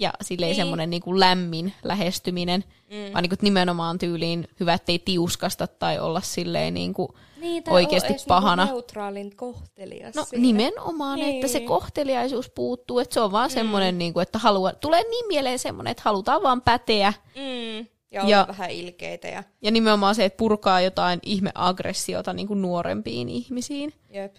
ja 0.00 0.12
silleen 0.22 0.46
Niin. 0.48 0.54
niin. 0.56 0.56
semmoinen 0.62 0.90
niinku 0.90 1.20
lämmin 1.20 1.72
lähestyminen, 1.82 2.64
Mm. 2.90 3.12
vaan 3.12 3.22
niinku 3.22 3.36
nimenomaan 3.42 3.98
tyyliin 3.98 4.48
hyvä, 4.60 4.74
ettei 4.74 4.98
tiuskasta 4.98 5.66
tai 5.66 5.98
olla 5.98 6.20
silleen 6.20 6.74
niinku, 6.74 7.14
niin, 7.40 7.62
tai 7.62 7.74
oikeasti 7.74 8.08
oo 8.08 8.14
edes 8.14 8.26
pahana. 8.26 8.64
Niinku 8.64 8.76
neutraalin 8.76 9.36
kohtelias 9.36 10.14
No 10.14 10.24
siinä. 10.24 10.42
nimenomaan, 10.42 11.18
niin. 11.18 11.34
että 11.34 11.48
se 11.48 11.58
Niin. 11.58 11.68
kohteliaisuus 11.68 12.50
puuttuu, 12.50 12.98
että 12.98 13.14
se 13.14 13.20
on 13.20 13.32
vaan 13.32 13.50
semmoinen, 13.50 13.98
niin 13.98 14.12
kuin, 14.12 14.22
että 14.22 14.38
halua, 14.38 14.72
tulee 14.72 15.02
niin 15.10 15.26
mieleen 15.28 15.58
semmoinen, 15.58 15.90
että 15.90 16.02
halutaan 16.04 16.42
vaan 16.42 16.62
päteä. 16.62 17.12
Mm. 17.36 17.86
Ja 18.12 18.28
Ja- 18.28 18.44
vähän 18.48 18.70
ilkeitä 18.70 19.28
ja 19.28 19.42
Ja 19.62 19.70
nimenomaan 19.70 20.14
se, 20.14 20.24
että 20.24 20.36
purkaa 20.36 20.80
jotain 20.80 21.20
ihmeaggressiota 21.22 22.32
niin 22.32 22.48
kuin 22.48 22.62
nuorempiin 22.62 23.28
ihmisiin. 23.28 23.92
jep. 24.10 24.34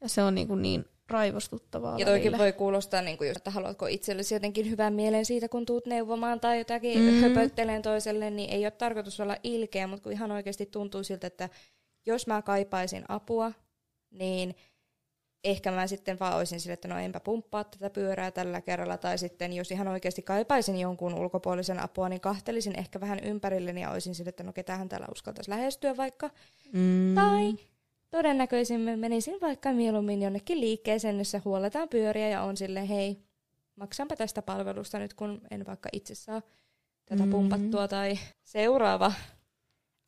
Ja 0.00 0.08
se 0.08 0.22
on 0.22 0.34
niin, 0.34 0.48
kuin 0.48 0.62
niin 0.62 0.84
raivostuttavaa 1.08 1.98
Ja 1.98 2.06
toikin 2.06 2.38
voi 2.38 2.52
kuulostaa, 2.52 3.02
niin 3.02 3.18
kuin 3.18 3.28
just, 3.28 3.36
että 3.36 3.50
haluatko 3.50 3.86
itsellesi 3.86 4.34
jotenkin 4.34 4.70
hyvän 4.70 4.92
mielen 4.92 5.24
siitä, 5.24 5.48
kun 5.48 5.66
tuut 5.66 5.86
neuvomaan 5.86 6.40
tai 6.40 6.58
jotakin 6.58 6.98
mm. 6.98 7.20
höpötteleen 7.20 7.82
toiselle, 7.82 8.30
niin 8.30 8.50
ei 8.50 8.64
ole 8.64 8.70
tarkoitus 8.70 9.20
olla 9.20 9.36
ilkeä, 9.42 9.86
mutta 9.86 10.02
kun 10.02 10.12
ihan 10.12 10.32
oikeasti 10.32 10.66
tuntuu 10.66 11.02
siltä, 11.02 11.26
että 11.26 11.48
jos 12.06 12.26
mä 12.26 12.42
kaipaisin 12.42 13.04
apua, 13.08 13.52
niin 14.10 14.54
ehkä 15.44 15.70
mä 15.70 15.86
sitten 15.86 16.18
vaan 16.18 16.36
olisin 16.36 16.60
sille, 16.60 16.72
että 16.74 16.88
no 16.88 16.98
enpä 16.98 17.20
pumppaa 17.20 17.64
tätä 17.64 17.90
pyörää 17.90 18.30
tällä 18.30 18.60
kerralla, 18.60 18.96
tai 18.96 19.18
sitten 19.18 19.52
jos 19.52 19.70
ihan 19.70 19.88
oikeasti 19.88 20.22
kaipaisin 20.22 20.78
jonkun 20.78 21.14
ulkopuolisen 21.14 21.80
apua, 21.80 22.08
niin 22.08 22.20
kahtelisin 22.20 22.78
ehkä 22.78 23.00
vähän 23.00 23.18
ympärilleni 23.24 23.80
ja 23.80 23.90
olisin 23.90 24.14
sille, 24.14 24.28
että 24.28 24.42
no 24.42 24.52
ketähän 24.52 24.88
täällä 24.88 25.06
uskaltaisi 25.12 25.50
lähestyä 25.50 25.96
vaikka, 25.96 26.30
Mm. 26.72 27.14
tai 27.14 27.54
todennäköisimmin 28.16 28.98
menisin 28.98 29.40
vaikka 29.40 29.72
mieluummin 29.72 30.22
jonnekin 30.22 30.60
liikkeeseen, 30.60 31.18
jossa 31.18 31.40
huoletaan 31.44 31.88
pyöriä 31.88 32.28
ja 32.28 32.42
on 32.42 32.56
sille 32.56 32.88
hei, 32.88 33.18
maksanpa 33.76 34.16
tästä 34.16 34.42
palvelusta 34.42 34.98
nyt, 34.98 35.14
kun 35.14 35.40
en 35.50 35.66
vaikka 35.66 35.88
itse 35.92 36.14
saa 36.14 36.42
tätä 37.06 37.24
Mm. 37.26 37.30
pumpattua. 37.30 37.88
Tai 37.88 38.18
seuraava 38.44 39.12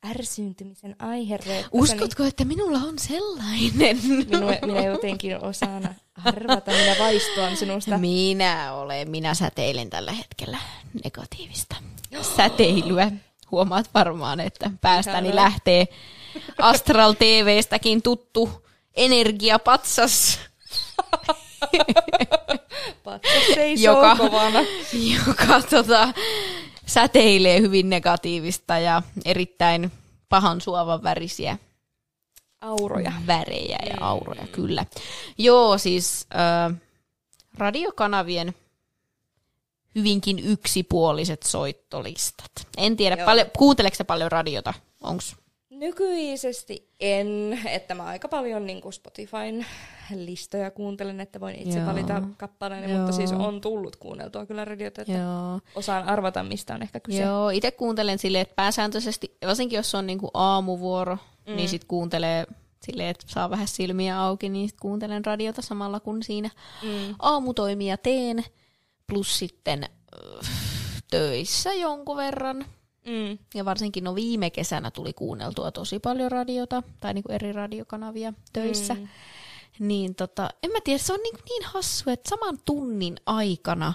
ärsyyntymisen 0.09 0.95
aihe. 0.99 1.39
Uskotko, 1.71 2.23
että 2.23 2.45
minulla 2.45 2.77
on 2.77 2.99
sellainen? 2.99 3.97
Minua, 4.31 4.51
minä 4.73 4.85
jotenkin 4.85 5.43
osaan 5.43 5.95
arvata, 6.25 6.71
minä 6.71 6.95
vaistoan 6.99 7.57
sinusta. 7.57 7.97
Minä 7.97 8.73
olen, 8.73 9.11
minä 9.11 9.33
säteilen 9.33 9.89
tällä 9.89 10.11
hetkellä 10.11 10.57
negatiivista 11.03 11.75
säteilyä. 12.37 13.11
Huomaat 13.51 13.89
varmaan, 13.93 14.39
että 14.39 14.71
päästäni 14.81 15.35
lähtee 15.35 15.87
Astral 16.57 17.13
TVstäkin 17.13 18.01
tuttu 18.01 18.65
energiapatsas, 18.95 20.39
Patsas 23.03 23.43
seisoo 23.53 23.95
Joka- 23.95 24.15
kovana. 24.15 24.59
joka 25.27 25.61
tota, 25.69 26.13
säteilee 26.85 27.61
hyvin 27.61 27.89
negatiivista 27.89 28.77
ja 28.79 29.01
erittäin 29.25 29.91
pahan 30.29 30.61
suovan 30.61 31.03
värisiä 31.03 31.57
Auroja. 32.61 33.11
värejä 33.27 33.79
ja 33.89 33.95
auroja, 33.99 34.47
kyllä. 34.51 34.85
Joo, 35.37 35.77
siis 35.77 36.27
äh, 36.35 36.77
radiokanavien 37.57 38.55
hyvinkin 39.95 40.39
yksipuoliset 40.39 41.43
soittolistat. 41.43 42.51
En 42.77 42.97
tiedä, 42.97 43.15
Joo. 43.15 43.25
paljon, 43.25 43.47
kuunteleeko 43.57 44.03
paljon 44.07 44.31
radiota? 44.31 44.73
Onks? 45.03 45.35
Nykyisesti 45.79 46.89
en, 46.99 47.59
että 47.65 47.95
mä 47.95 48.03
aika 48.03 48.27
paljon 48.27 48.65
niin 48.65 48.93
Spotifyn 48.93 49.65
listoja 50.15 50.71
kuuntelen, 50.71 51.19
että 51.21 51.39
voin 51.39 51.55
itse 51.55 51.77
Joo. 51.79 51.87
valita 51.87 52.21
kappaleen, 52.37 52.89
Joo. 52.89 52.97
mutta 52.97 53.11
siis 53.15 53.31
on 53.31 53.61
tullut 53.61 53.95
kuunneltua 53.95 54.45
kyllä 54.45 54.65
radiota, 54.65 55.01
että 55.01 55.13
Joo. 55.13 55.59
osaan 55.75 56.03
arvata, 56.03 56.43
mistä 56.43 56.75
on 56.75 56.81
ehkä 56.81 56.99
kyse. 56.99 57.21
Joo, 57.21 57.49
itse 57.49 57.71
kuuntelen 57.71 58.19
silleen, 58.19 58.41
että 58.41 58.55
pääsääntöisesti, 58.55 59.37
varsinkin 59.45 59.77
jos 59.77 59.95
on 59.95 60.07
niinku 60.07 60.29
aamuvuoro, 60.33 61.17
mm. 61.47 61.55
niin 61.55 61.69
sit 61.69 61.83
kuuntelee 61.83 62.47
silleen, 62.83 63.09
että 63.09 63.25
saa 63.27 63.49
vähän 63.49 63.67
silmiä 63.67 64.21
auki, 64.21 64.49
niin 64.49 64.69
sit 64.69 64.79
kuuntelen 64.79 65.25
radiota 65.25 65.61
samalla 65.61 65.99
kun 65.99 66.23
siinä 66.23 66.49
Mm. 66.83 67.15
aamutoimia 67.19 67.97
teen. 67.97 68.43
Plus 69.07 69.39
sitten 69.39 69.83
äh, 69.83 70.49
töissä 71.11 71.73
jonkun 71.73 72.17
verran. 72.17 72.65
Mm. 73.09 73.37
Ja 73.53 73.65
varsinkin 73.65 74.03
no 74.03 74.15
viime 74.15 74.49
kesänä 74.49 74.91
tuli 74.91 75.13
kuunneltua 75.13 75.71
tosi 75.71 75.99
paljon 75.99 76.31
radiota, 76.31 76.83
tai 76.99 77.13
niinku 77.13 77.31
eri 77.31 77.53
radiokanavia 77.53 78.33
töissä. 78.53 78.93
Mm. 78.93 79.07
Niin 79.79 80.15
tota, 80.15 80.49
en 80.63 80.71
mä 80.71 80.77
tiedä, 80.83 80.97
se 80.97 81.13
on 81.13 81.19
niin, 81.23 81.35
niin 81.49 81.63
hassu, 81.65 82.09
että 82.09 82.29
saman 82.29 82.59
tunnin 82.65 83.15
aikana 83.25 83.93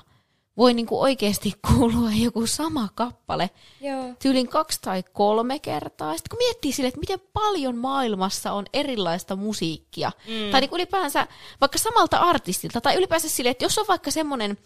voi 0.56 0.74
niinku 0.74 1.00
oikeasti 1.00 1.52
kuulua 1.68 2.10
joku 2.12 2.46
sama 2.46 2.88
kappale 2.94 3.50
Joo. 3.80 4.14
tyylin 4.22 4.48
kaksi 4.48 4.78
tai 4.82 5.02
kolme 5.12 5.58
kertaa. 5.58 6.16
Sitten 6.16 6.30
kun 6.30 6.38
miettii 6.38 6.72
sille, 6.72 6.88
että 6.88 7.00
miten 7.00 7.20
paljon 7.32 7.76
maailmassa 7.76 8.52
on 8.52 8.64
erilaista 8.72 9.36
musiikkia, 9.36 10.12
mm. 10.28 10.50
tai 10.50 10.60
niin 10.60 10.74
ylipäänsä 10.74 11.26
vaikka 11.60 11.78
samalta 11.78 12.16
artistilta, 12.16 12.80
tai 12.80 12.96
ylipäänsä 12.96 13.28
sille, 13.28 13.50
että 13.50 13.64
jos 13.64 13.78
on 13.78 13.86
vaikka 13.88 14.10
semmoinen 14.10 14.58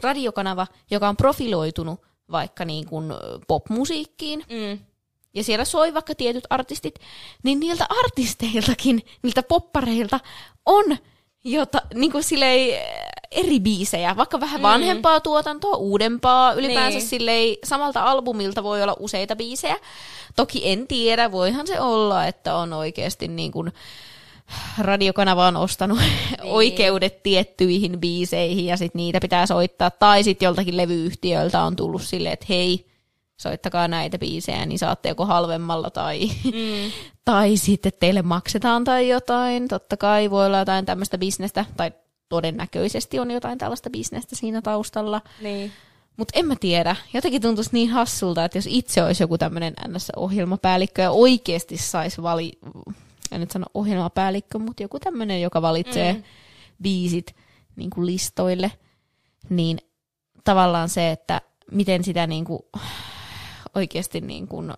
radiokanava, 0.00 0.66
joka 0.90 1.08
on 1.08 1.16
profiloitunut 1.16 2.05
vaikka 2.30 2.64
niin 2.64 2.86
kuin 2.86 3.12
popmusiikkiin, 3.48 4.44
Mm. 4.50 4.78
ja 5.34 5.44
siellä 5.44 5.64
soi 5.64 5.94
vaikka 5.94 6.14
tietyt 6.14 6.44
artistit, 6.50 6.94
niin 7.42 7.60
niiltä 7.60 7.86
artisteiltakin, 8.04 9.02
niiltä 9.22 9.42
poppareilta 9.42 10.20
on 10.66 10.84
jota, 11.44 11.82
niin 11.94 12.12
kuin 12.12 12.24
silleen, 12.24 12.74
äh, 12.80 13.06
eri 13.30 13.60
biisejä, 13.60 14.16
vaikka 14.16 14.40
vähän 14.40 14.62
vanhempaa 14.62 15.20
tuotantoa, 15.20 15.76
uudempaa, 15.76 16.52
ylipäänsä 16.52 16.98
Niin. 16.98 17.08
silleen, 17.08 17.56
samalta 17.64 18.02
albumilta 18.02 18.62
voi 18.62 18.82
olla 18.82 18.96
useita 18.98 19.36
biisejä. 19.36 19.76
Toki 20.36 20.68
en 20.70 20.86
tiedä, 20.86 21.32
voihan 21.32 21.66
se 21.66 21.80
olla, 21.80 22.26
että 22.26 22.54
on 22.56 22.72
oikeasti 22.72 23.28
niin 23.28 23.52
kuin 23.52 23.72
radiokanava 24.78 25.46
on 25.46 25.56
ostanut 25.56 25.98
niin. 25.98 26.40
oikeudet 26.42 27.22
tiettyihin 27.22 28.00
biiseihin 28.00 28.66
ja 28.66 28.76
sitten 28.76 28.98
niitä 28.98 29.20
pitää 29.20 29.46
soittaa. 29.46 29.90
Tai 29.90 30.22
sitten 30.22 30.46
joltakin 30.46 30.76
levyyhtiöltä 30.76 31.62
on 31.62 31.76
tullut 31.76 32.02
silleen, 32.02 32.32
että 32.32 32.46
hei, 32.48 32.86
soittakaa 33.36 33.88
näitä 33.88 34.18
biisejä, 34.18 34.66
niin 34.66 34.78
saatte 34.78 35.08
joko 35.08 35.26
halvemmalla 35.26 35.90
tai, 35.90 36.28
Mm. 36.44 36.92
tai 37.24 37.56
sitten 37.56 37.92
teille 38.00 38.22
maksetaan 38.22 38.84
tai 38.84 39.08
jotain. 39.08 39.68
Totta 39.68 39.96
kai 39.96 40.30
voi 40.30 40.46
olla 40.46 40.58
jotain 40.58 40.86
tämmöistä 40.86 41.18
bisnestä, 41.18 41.64
tai 41.76 41.92
todennäköisesti 42.28 43.18
on 43.18 43.30
jotain 43.30 43.58
tällaista 43.58 43.90
bisnestä 43.90 44.36
siinä 44.36 44.62
taustalla. 44.62 45.20
Niin. 45.40 45.72
Mutta 46.16 46.38
en 46.38 46.46
mä 46.46 46.54
tiedä. 46.60 46.96
Jotenkin 47.14 47.42
tuntuisi 47.42 47.70
niin 47.72 47.90
hassulta, 47.90 48.44
että 48.44 48.58
jos 48.58 48.66
itse 48.70 49.02
olisi 49.02 49.22
joku 49.22 49.38
tämmöinen 49.38 49.74
NS-ohjelmapäällikkö 49.88 51.02
ja 51.02 51.10
oikeasti 51.10 51.76
saisi 51.76 52.22
vali... 52.22 52.52
En 53.32 53.40
nyt 53.40 53.50
sano 53.50 53.66
ohjelmapäällikkö, 53.74 54.58
mutta 54.58 54.82
joku 54.82 55.00
tämmöinen, 55.00 55.42
joka 55.42 55.62
valitsee 55.62 56.12
mm. 56.12 56.22
biisit 56.82 57.36
niin 57.76 57.90
kuin 57.90 58.06
listoille, 58.06 58.72
niin 59.48 59.78
tavallaan 60.44 60.88
se, 60.88 61.10
että 61.10 61.40
miten 61.70 62.04
sitä 62.04 62.26
niin 62.26 62.44
kuin 62.44 62.60
oikeasti 63.74 64.20
niin 64.20 64.48
kuin, 64.48 64.72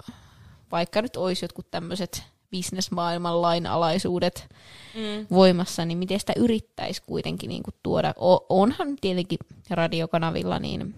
vaikka 0.72 1.02
nyt 1.02 1.16
olisi 1.16 1.44
jotkut 1.44 1.70
tämmöiset 1.70 2.22
bisnesmaailman 2.50 3.42
lainalaisuudet 3.42 4.48
Mm. 4.94 5.26
voimassa, 5.30 5.84
niin 5.84 5.98
miten 5.98 6.20
sitä 6.20 6.32
yrittäisi 6.36 7.02
kuitenkin 7.02 7.48
niin 7.48 7.62
kuin 7.62 7.74
tuoda. 7.82 8.14
O- 8.20 8.46
onhan 8.48 8.96
tietenkin 9.00 9.38
radiokanavilla 9.70 10.58
niin 10.58 10.94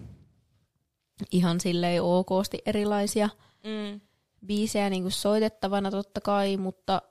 ihan 1.31 1.59
silleen 1.59 2.03
okosti 2.03 2.59
erilaisia 2.65 3.29
Mm. 3.63 4.01
biisejä 4.45 4.89
niin 4.89 5.01
kuin 5.03 5.11
soitettavana 5.11 5.91
totta 5.91 6.21
kai, 6.21 6.57
mutta 6.57 7.01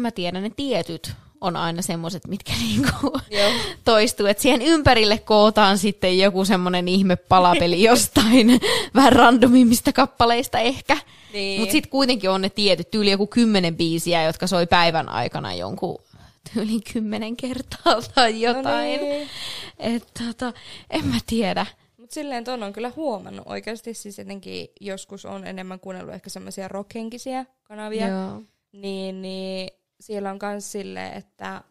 mä 0.00 0.10
tiedä, 0.10 0.40
ne 0.40 0.50
tietyt 0.56 1.12
on 1.40 1.56
aina 1.56 1.82
semmoiset, 1.82 2.26
mitkä 2.26 2.52
niinku 2.62 3.20
Joo. 3.30 3.50
toistuu. 3.84 4.26
Et 4.26 4.38
siihen 4.38 4.62
ympärille 4.62 5.18
kootaan 5.18 5.78
sitten 5.78 6.18
joku 6.18 6.44
semmoinen 6.44 6.88
ihme 6.88 7.16
palapeli 7.16 7.82
jostain 7.88 8.60
vähän 8.94 9.12
randomimmista 9.12 9.92
kappaleista 9.92 10.58
ehkä. 10.58 10.96
Niin. 11.32 11.60
Mutta 11.60 11.72
sitten 11.72 11.90
kuitenkin 11.90 12.30
on 12.30 12.42
ne 12.42 12.50
tietyt, 12.50 12.90
tyyli 12.90 13.10
joku 13.10 13.26
kymmenen 13.26 13.76
biisiä, 13.76 14.22
jotka 14.22 14.46
soi 14.46 14.66
päivän 14.66 15.08
aikana 15.08 15.54
jonkun 15.54 15.98
tyyliin 16.54 16.82
kymmenen 16.92 17.36
kertaa 17.36 18.02
tai 18.14 18.40
jotain. 18.40 19.00
No 19.00 19.06
niin. 19.06 19.28
Et 19.78 20.06
tota, 20.26 20.52
en 20.90 21.06
mä 21.06 21.16
tiedä. 21.26 21.66
Mutta 21.96 22.14
silleen 22.14 22.44
ton 22.44 22.62
on 22.62 22.72
kyllä 22.72 22.92
huomannut 22.96 23.46
oikeasti, 23.48 23.94
siis 23.94 24.18
jotenkin 24.18 24.68
joskus 24.80 25.24
on 25.24 25.46
enemmän 25.46 25.80
kuunnellut 25.80 26.14
ehkä 26.14 26.30
semmoisia 26.30 26.68
rockhenkisiä 26.68 27.46
kanavia, 27.62 28.08
Joo. 28.08 28.42
niin, 28.72 29.22
niin 29.22 29.70
siellä 30.00 30.30
on 30.30 30.38
myös 30.42 30.72
silleen, 30.72 31.12
että 31.12 31.62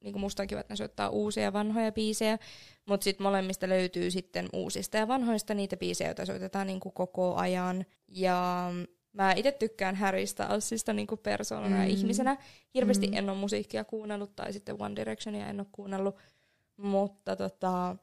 niin 0.00 0.12
kuin 0.12 0.20
musta 0.20 0.42
on 0.42 0.46
kiva, 0.46 0.60
että 0.60 0.72
ne 0.72 0.76
soittaa 0.76 1.08
uusia 1.08 1.42
ja 1.42 1.52
vanhoja 1.52 1.92
biisejä, 1.92 2.38
mutta 2.86 3.04
sitten 3.04 3.24
molemmista 3.24 3.68
löytyy 3.68 4.10
sitten 4.10 4.48
uusista 4.52 4.96
ja 4.96 5.08
vanhoista 5.08 5.54
niitä 5.54 5.76
biisejä, 5.76 6.08
joita 6.08 6.26
soitetaan 6.26 6.66
niin 6.66 6.80
kuin 6.80 6.92
koko 6.92 7.36
ajan. 7.36 7.86
Ja 8.08 8.70
mä 9.12 9.32
itse 9.32 9.52
tykkään 9.52 9.94
Harry 9.94 10.26
Stylesista 10.26 10.92
niin 10.92 11.06
kuin 11.06 11.18
persoonana 11.18 11.76
mm. 11.76 11.82
ja 11.82 11.88
ihmisenä. 11.88 12.36
Hirveästi 12.74 13.06
mm. 13.06 13.12
en 13.14 13.30
ole 13.30 13.38
musiikkia 13.38 13.84
kuunnellut 13.84 14.36
tai 14.36 14.52
sitten 14.52 14.82
One 14.82 14.96
Directionia 14.96 15.48
en 15.48 15.60
ole 15.60 15.66
kuunnellut, 15.72 16.16
mutta 16.76 17.36
tota, 17.36 17.96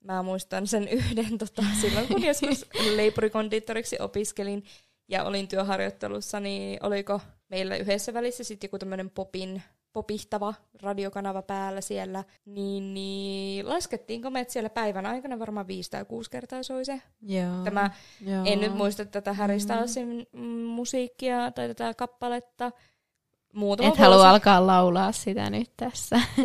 mä 0.00 0.22
muistan 0.22 0.66
sen 0.66 0.88
yhden 0.98 1.38
tota, 1.38 1.62
silloin, 1.80 2.08
kun 2.08 2.24
joskus 2.24 2.66
leipurikondiittoriksi 2.96 3.96
opiskelin 4.00 4.64
ja 5.08 5.24
olin 5.24 5.48
työharjoittelussa, 5.48 6.40
niin 6.40 6.78
oliko 6.82 7.20
meillä 7.48 7.76
yhdessä 7.76 8.14
välissä 8.14 8.44
sitten 8.44 8.68
joku 8.68 8.78
tämmöinen 8.78 9.10
popin 9.10 9.62
popihtava 9.94 10.54
radiokanava 10.82 11.42
päällä 11.42 11.80
siellä, 11.80 12.24
niin, 12.44 12.94
niin 12.94 13.68
laskettiinko 13.68 14.30
me, 14.30 14.40
että 14.40 14.52
siellä 14.52 14.70
päivän 14.70 15.06
aikana 15.06 15.38
varmaan 15.38 15.66
viisi 15.66 15.90
tai 15.90 16.04
kuusi 16.04 16.30
kertaa 16.30 16.62
soi 16.62 16.84
se. 16.84 17.02
Joo. 17.22 17.64
Tämä, 17.64 17.90
Joo. 18.20 18.42
en 18.44 18.60
nyt 18.60 18.74
muista 18.74 19.04
tätä 19.04 19.32
Harry 19.32 19.60
Stylesin 19.60 20.26
mm. 20.32 20.40
musiikkia 20.50 21.50
tai 21.50 21.68
tätä 21.68 21.94
kappaletta, 21.94 22.72
muutama 23.52 23.88
Et 23.88 23.96
halua 23.96 24.30
alkaa 24.30 24.66
laulaa 24.66 25.12
sitä 25.12 25.50
nyt 25.50 25.70
tässä. 25.76 26.20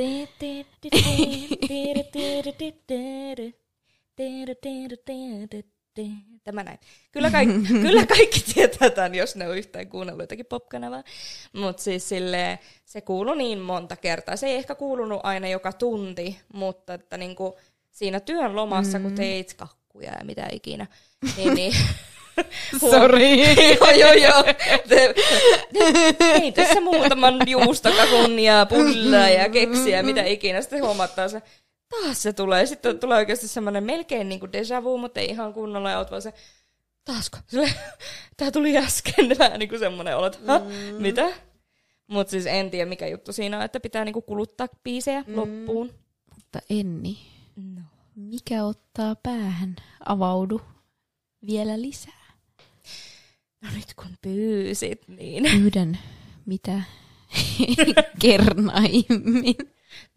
Tämä 6.43 6.63
näin. 6.63 6.79
Kyllä 7.11 7.31
kaikki, 7.31 7.73
kyllä 7.87 8.05
kaikki 8.05 8.43
tietää 8.53 8.89
tämän, 8.89 9.15
jos 9.15 9.35
ne 9.35 9.47
on 9.47 9.57
yhtään 9.57 9.87
kuunnellut 9.87 10.23
jotakin 10.23 10.45
pop-kanavaa. 10.45 11.03
Mutta 11.53 11.83
siis 11.83 12.09
silleen, 12.09 12.59
se 12.85 13.01
kuuluu 13.01 13.33
niin 13.33 13.59
monta 13.59 13.95
kertaa. 13.95 14.35
Se 14.35 14.47
ei 14.47 14.55
ehkä 14.55 14.75
kuulunut 14.75 15.19
aina 15.23 15.47
joka 15.47 15.73
tunti, 15.73 16.39
mutta 16.53 16.93
että 16.93 17.17
niinku 17.17 17.57
siinä 17.91 18.19
työn 18.19 18.55
lomassa, 18.55 18.99
mm. 18.99 19.03
kun 19.03 19.15
teit 19.15 19.53
kakkuja 19.53 20.11
ja 20.19 20.25
mitä 20.25 20.47
ikinä, 20.51 20.87
niin, 21.37 21.53
niin 21.53 21.73
Sori. 22.91 23.55
joo, 23.79 23.91
joo, 23.91 24.13
joo. 24.13 24.43
Te, 24.87 25.13
tein 26.17 26.53
tässä 26.53 26.81
muutaman 26.81 27.39
juustokakun 27.47 28.39
ja 28.39 28.65
pullaa 28.69 29.29
ja 29.29 29.49
keksiä 29.49 30.03
mitä 30.03 30.23
ikinä. 30.23 30.61
Sitten 30.61 30.83
huomattaa 30.83 31.27
se, 31.27 31.41
taas 31.89 32.21
se 32.21 32.33
tulee. 32.33 32.65
Sitten 32.65 32.99
tulee 32.99 33.17
oikeasti 33.17 33.47
semmoinen 33.47 33.83
melkein 33.83 34.29
niin 34.29 34.39
kuin 34.39 34.53
deja 34.53 34.83
vu, 34.83 34.97
mutta 34.97 35.19
ei 35.19 35.29
ihan 35.29 35.53
kunnolla. 35.53 35.91
Ja 35.91 35.97
oot 35.97 36.11
vaan 36.11 36.21
se, 36.21 36.33
taasko? 37.05 37.37
Sille, 37.47 37.73
tää 38.37 38.51
tuli 38.51 38.77
äsken. 38.77 39.29
Vähän 39.39 39.59
niin 39.59 39.69
kuin 39.69 39.79
semmoinen 39.79 40.17
olo, 40.17 40.25
että 40.25 40.39
mm. 40.59 40.95
mitä? 41.01 41.29
Mutta 42.07 42.31
siis 42.31 42.45
en 42.45 42.71
tiedä 42.71 42.89
mikä 42.89 43.07
juttu 43.07 43.33
siinä 43.33 43.57
on, 43.57 43.63
että 43.63 43.79
pitää 43.79 44.05
niinku 44.05 44.21
kuluttaa 44.21 44.67
biisejä 44.83 45.23
mm. 45.27 45.35
loppuun. 45.35 45.93
Mutta 46.35 46.59
Enni, 46.69 47.17
No. 47.55 47.81
mikä 48.15 48.63
ottaa 48.63 49.15
päähän? 49.15 49.75
Avaudu 50.05 50.61
vielä 51.47 51.81
lisää. 51.81 52.33
no 53.61 53.69
nyt 53.75 53.93
kun 53.95 54.17
pyysit, 54.21 55.07
niin... 55.07 55.45
Yhden 55.45 55.99
mitä 56.45 56.81
kernaimmin. 58.21 59.55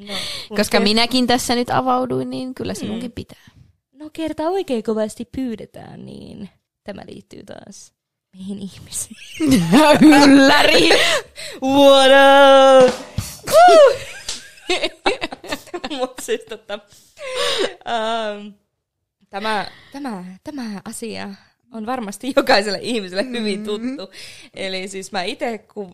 No, 0.09 0.15
Koska 0.57 0.79
ker- 0.79 0.83
minäkin 0.83 1.27
tässä 1.27 1.55
nyt 1.55 1.71
avauduin, 1.71 2.31
niin 2.31 2.55
kyllä 2.55 2.75
sinunkin 2.75 3.11
Mm. 3.11 3.15
pitää. 3.15 3.45
No 3.93 4.11
kerta 4.13 4.43
oikein 4.43 4.83
kovasti 4.83 5.25
pyydetään, 5.37 6.07
niin 6.07 6.49
tämä 6.85 7.03
liittyy 7.09 7.43
taas 7.45 7.93
meihin 8.37 8.59
ihmisiin. 8.59 9.17
Ylläri! 10.27 10.89
What 11.63 12.11
up? 12.89 12.95
Mut 15.99 16.13
siis 16.23 16.41
tota, 16.49 16.79
um, 18.45 18.53
tämä, 19.31 19.67
tämä, 19.93 20.25
tämä 20.45 20.81
asia 20.85 21.31
on 21.73 21.87
varmasti 21.87 22.33
jokaiselle 22.37 22.79
ihmiselle 22.83 23.25
hyvin 23.25 23.65
tuttu. 23.65 24.11
Eli 24.55 24.89
siis 24.89 25.13
mä 25.13 25.23
itse 25.23 25.59
ku, 25.59 25.91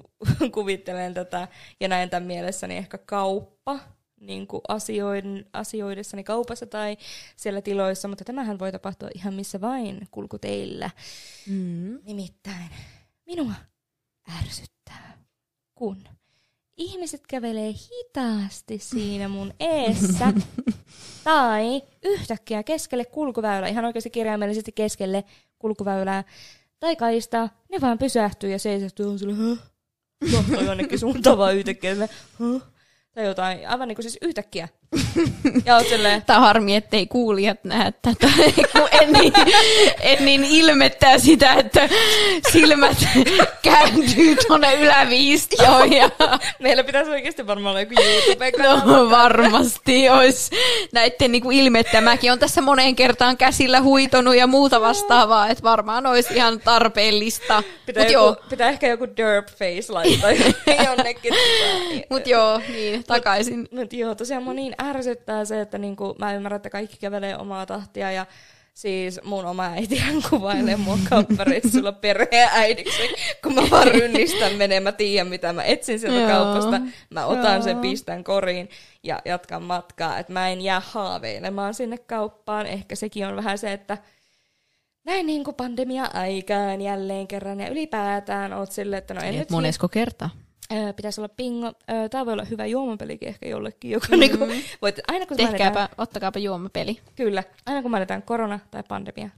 kuvittelen 0.52 1.14
tätä 1.14 1.48
ja 1.80 1.88
näen 1.88 2.10
tämän 2.10 2.26
mielessäni 2.26 2.76
ehkä 2.76 2.98
kauppa 2.98 3.78
niin 4.20 4.46
kuin 4.46 4.60
asioiden, 4.68 5.46
asioidessani 5.52 6.24
kaupassa 6.24 6.66
tai 6.66 6.96
siellä 7.36 7.62
tiloissa, 7.62 8.08
mutta 8.08 8.24
tämähän 8.24 8.58
voi 8.58 8.72
tapahtua 8.72 9.08
ihan 9.14 9.34
missä 9.34 9.60
vain 9.60 10.08
kulkuteillä. 10.10 10.90
Mm. 11.46 11.98
Nimittäin 12.04 12.70
minua 13.26 13.52
ärsyttää, 14.42 15.18
kun 15.74 16.04
ihmiset 16.76 17.26
kävelee 17.26 17.72
hitaasti 17.72 18.78
siinä 18.78 19.28
mun 19.28 19.54
eessä 19.60 20.32
tai 21.24 21.82
yhtäkkiä 22.02 22.62
keskelle 22.62 23.04
kulkuväylää, 23.04 23.68
ihan 23.68 23.84
oikeasti 23.84 24.10
kirjaimellisesti 24.10 24.72
keskelle 24.72 25.24
kulkuväylää 25.58 26.24
tai 26.80 26.96
kaistaa, 26.96 27.48
ne 27.70 27.80
vaan 27.80 27.98
pysähtyy 27.98 28.50
ja 28.50 28.58
seisahtuu 28.58 29.10
on 29.10 29.18
sille, 29.18 29.58
jonnekin 30.64 30.98
suuntaan 30.98 31.38
vaan 31.38 31.56
yhtäkkiä, 31.56 31.94
sille? 31.94 32.08
Tai 33.18 33.26
jotain, 33.26 33.68
aivan 33.68 33.88
niin 33.88 33.96
kuin 33.96 34.02
siis 34.02 34.18
yhtäkkiä. 34.22 34.68
Ja 35.64 35.76
oot 35.76 35.88
silleen, 35.88 36.22
Tämä 36.22 36.40
harmi, 36.40 36.76
ettei 36.76 37.06
kuulijat 37.06 37.64
näe 37.64 37.92
tätä, 38.02 38.26
kun 38.72 38.88
en 39.00 39.12
niin, 39.12 39.32
en 40.00 40.24
niin 40.24 40.44
ilmettää 40.44 41.18
sitä, 41.18 41.52
että 41.52 41.88
silmät 42.52 42.96
kääntyy 43.62 44.36
tuonne 44.46 44.74
yläviistoon. 44.74 45.92
Ja, 45.92 46.10
meillä 46.58 46.84
pitäisi 46.84 47.10
oikeasti 47.10 47.46
varmaan 47.46 47.70
olla 47.70 47.80
joku 47.80 47.94
YouTube-kanava. 48.02 48.92
no 48.92 49.10
varmasti 49.10 50.08
olisi 50.08 50.50
näiden 50.92 51.32
niin 51.32 51.52
ilmettä. 51.52 52.00
Mäkin 52.00 52.32
on 52.32 52.38
tässä 52.38 52.60
moneen 52.60 52.96
kertaan 52.96 53.36
käsillä 53.36 53.80
huitonut 53.80 54.36
ja 54.36 54.46
muuta 54.46 54.80
vastaavaa, 54.80 55.48
että 55.48 55.62
varmaan 55.62 56.06
olisi 56.06 56.34
ihan 56.34 56.60
tarpeellista. 56.60 57.62
Pitää, 57.86 58.02
Mut 58.02 58.12
joku, 58.12 58.24
joo, 58.24 58.36
pitää 58.50 58.68
ehkä 58.68 58.86
joku 58.88 59.06
derp 59.16 59.48
face 59.48 59.92
laittaa 59.92 60.30
jonnekin. 60.84 61.34
mut 62.10 62.26
joo, 62.26 62.60
niin, 62.68 63.04
takaisin. 63.04 63.68
Mutta 63.70 63.96
joo, 63.96 64.14
tosiaan 64.14 64.42
mua 64.42 64.54
niin 64.54 64.74
ärsyttää 64.82 65.44
se, 65.44 65.60
että 65.60 65.78
niinku, 65.78 66.14
mä 66.18 66.34
ymmärrän, 66.34 66.56
että 66.56 66.70
kaikki 66.70 66.96
kävelee 66.96 67.38
omaa 67.38 67.66
tahtia 67.66 68.12
ja 68.12 68.26
siis 68.74 69.20
mun 69.24 69.46
oma 69.46 69.64
äitihän 69.64 70.14
kuvailee 70.30 70.76
mua 70.76 70.98
kauppareissulla 71.10 71.92
perheäidiksi, 71.92 73.02
kun 73.42 73.54
mä 73.54 73.62
vaan 73.70 73.88
rynnistän 73.88 74.56
menee, 74.56 74.80
mä 74.80 74.92
tiedän 74.92 75.26
mitä 75.26 75.52
mä 75.52 75.62
etsin 75.62 75.98
sieltä 75.98 76.18
Joo. 76.18 76.28
kaupasta, 76.28 76.80
mä 77.10 77.26
otan 77.26 77.54
Joo. 77.54 77.62
sen, 77.62 77.78
pistän 77.78 78.24
koriin 78.24 78.68
ja 79.02 79.22
jatkan 79.24 79.62
matkaa, 79.62 80.18
että 80.18 80.32
mä 80.32 80.48
en 80.48 80.60
jää 80.60 80.82
haaveilemaan 80.86 81.74
sinne 81.74 81.98
kauppaan, 81.98 82.66
ehkä 82.66 82.96
sekin 82.96 83.26
on 83.26 83.36
vähän 83.36 83.58
se, 83.58 83.72
että 83.72 83.98
näin 85.04 85.26
niin 85.26 85.44
kuin 85.44 85.54
pandemia-aikaan 85.54 86.80
jälleen 86.80 87.26
kerran 87.26 87.60
ja 87.60 87.68
ylipäätään 87.68 88.52
oot 88.52 88.72
silleen, 88.72 88.98
että 88.98 89.14
no 89.14 89.20
en 89.20 89.38
nyt 89.38 89.50
Monesko 89.50 89.88
kerta? 89.88 90.30
Öö, 90.72 90.92
pitäisi 90.92 91.20
olla 91.20 91.28
bingo. 91.36 91.66
Öö, 91.90 92.08
Tämä 92.08 92.26
voi 92.26 92.32
olla 92.32 92.44
hyvä 92.44 92.66
juomapelikin 92.66 93.28
ehkä 93.28 93.48
jollekin, 93.48 93.90
joka 93.90 94.06
mm. 94.10 94.20
niinku, 94.20 94.46
voit, 94.82 95.00
aina 95.08 95.26
kun 95.26 95.36
Tehkääpä, 95.36 95.88
ottakaapa 95.98 96.38
juomapeli. 96.38 97.00
kyllä, 97.16 97.44
aina 97.66 97.82
kun 97.82 97.90
mainitaan 97.90 98.22
korona 98.22 98.60
tai 98.70 98.82
pandemia, 98.88 99.28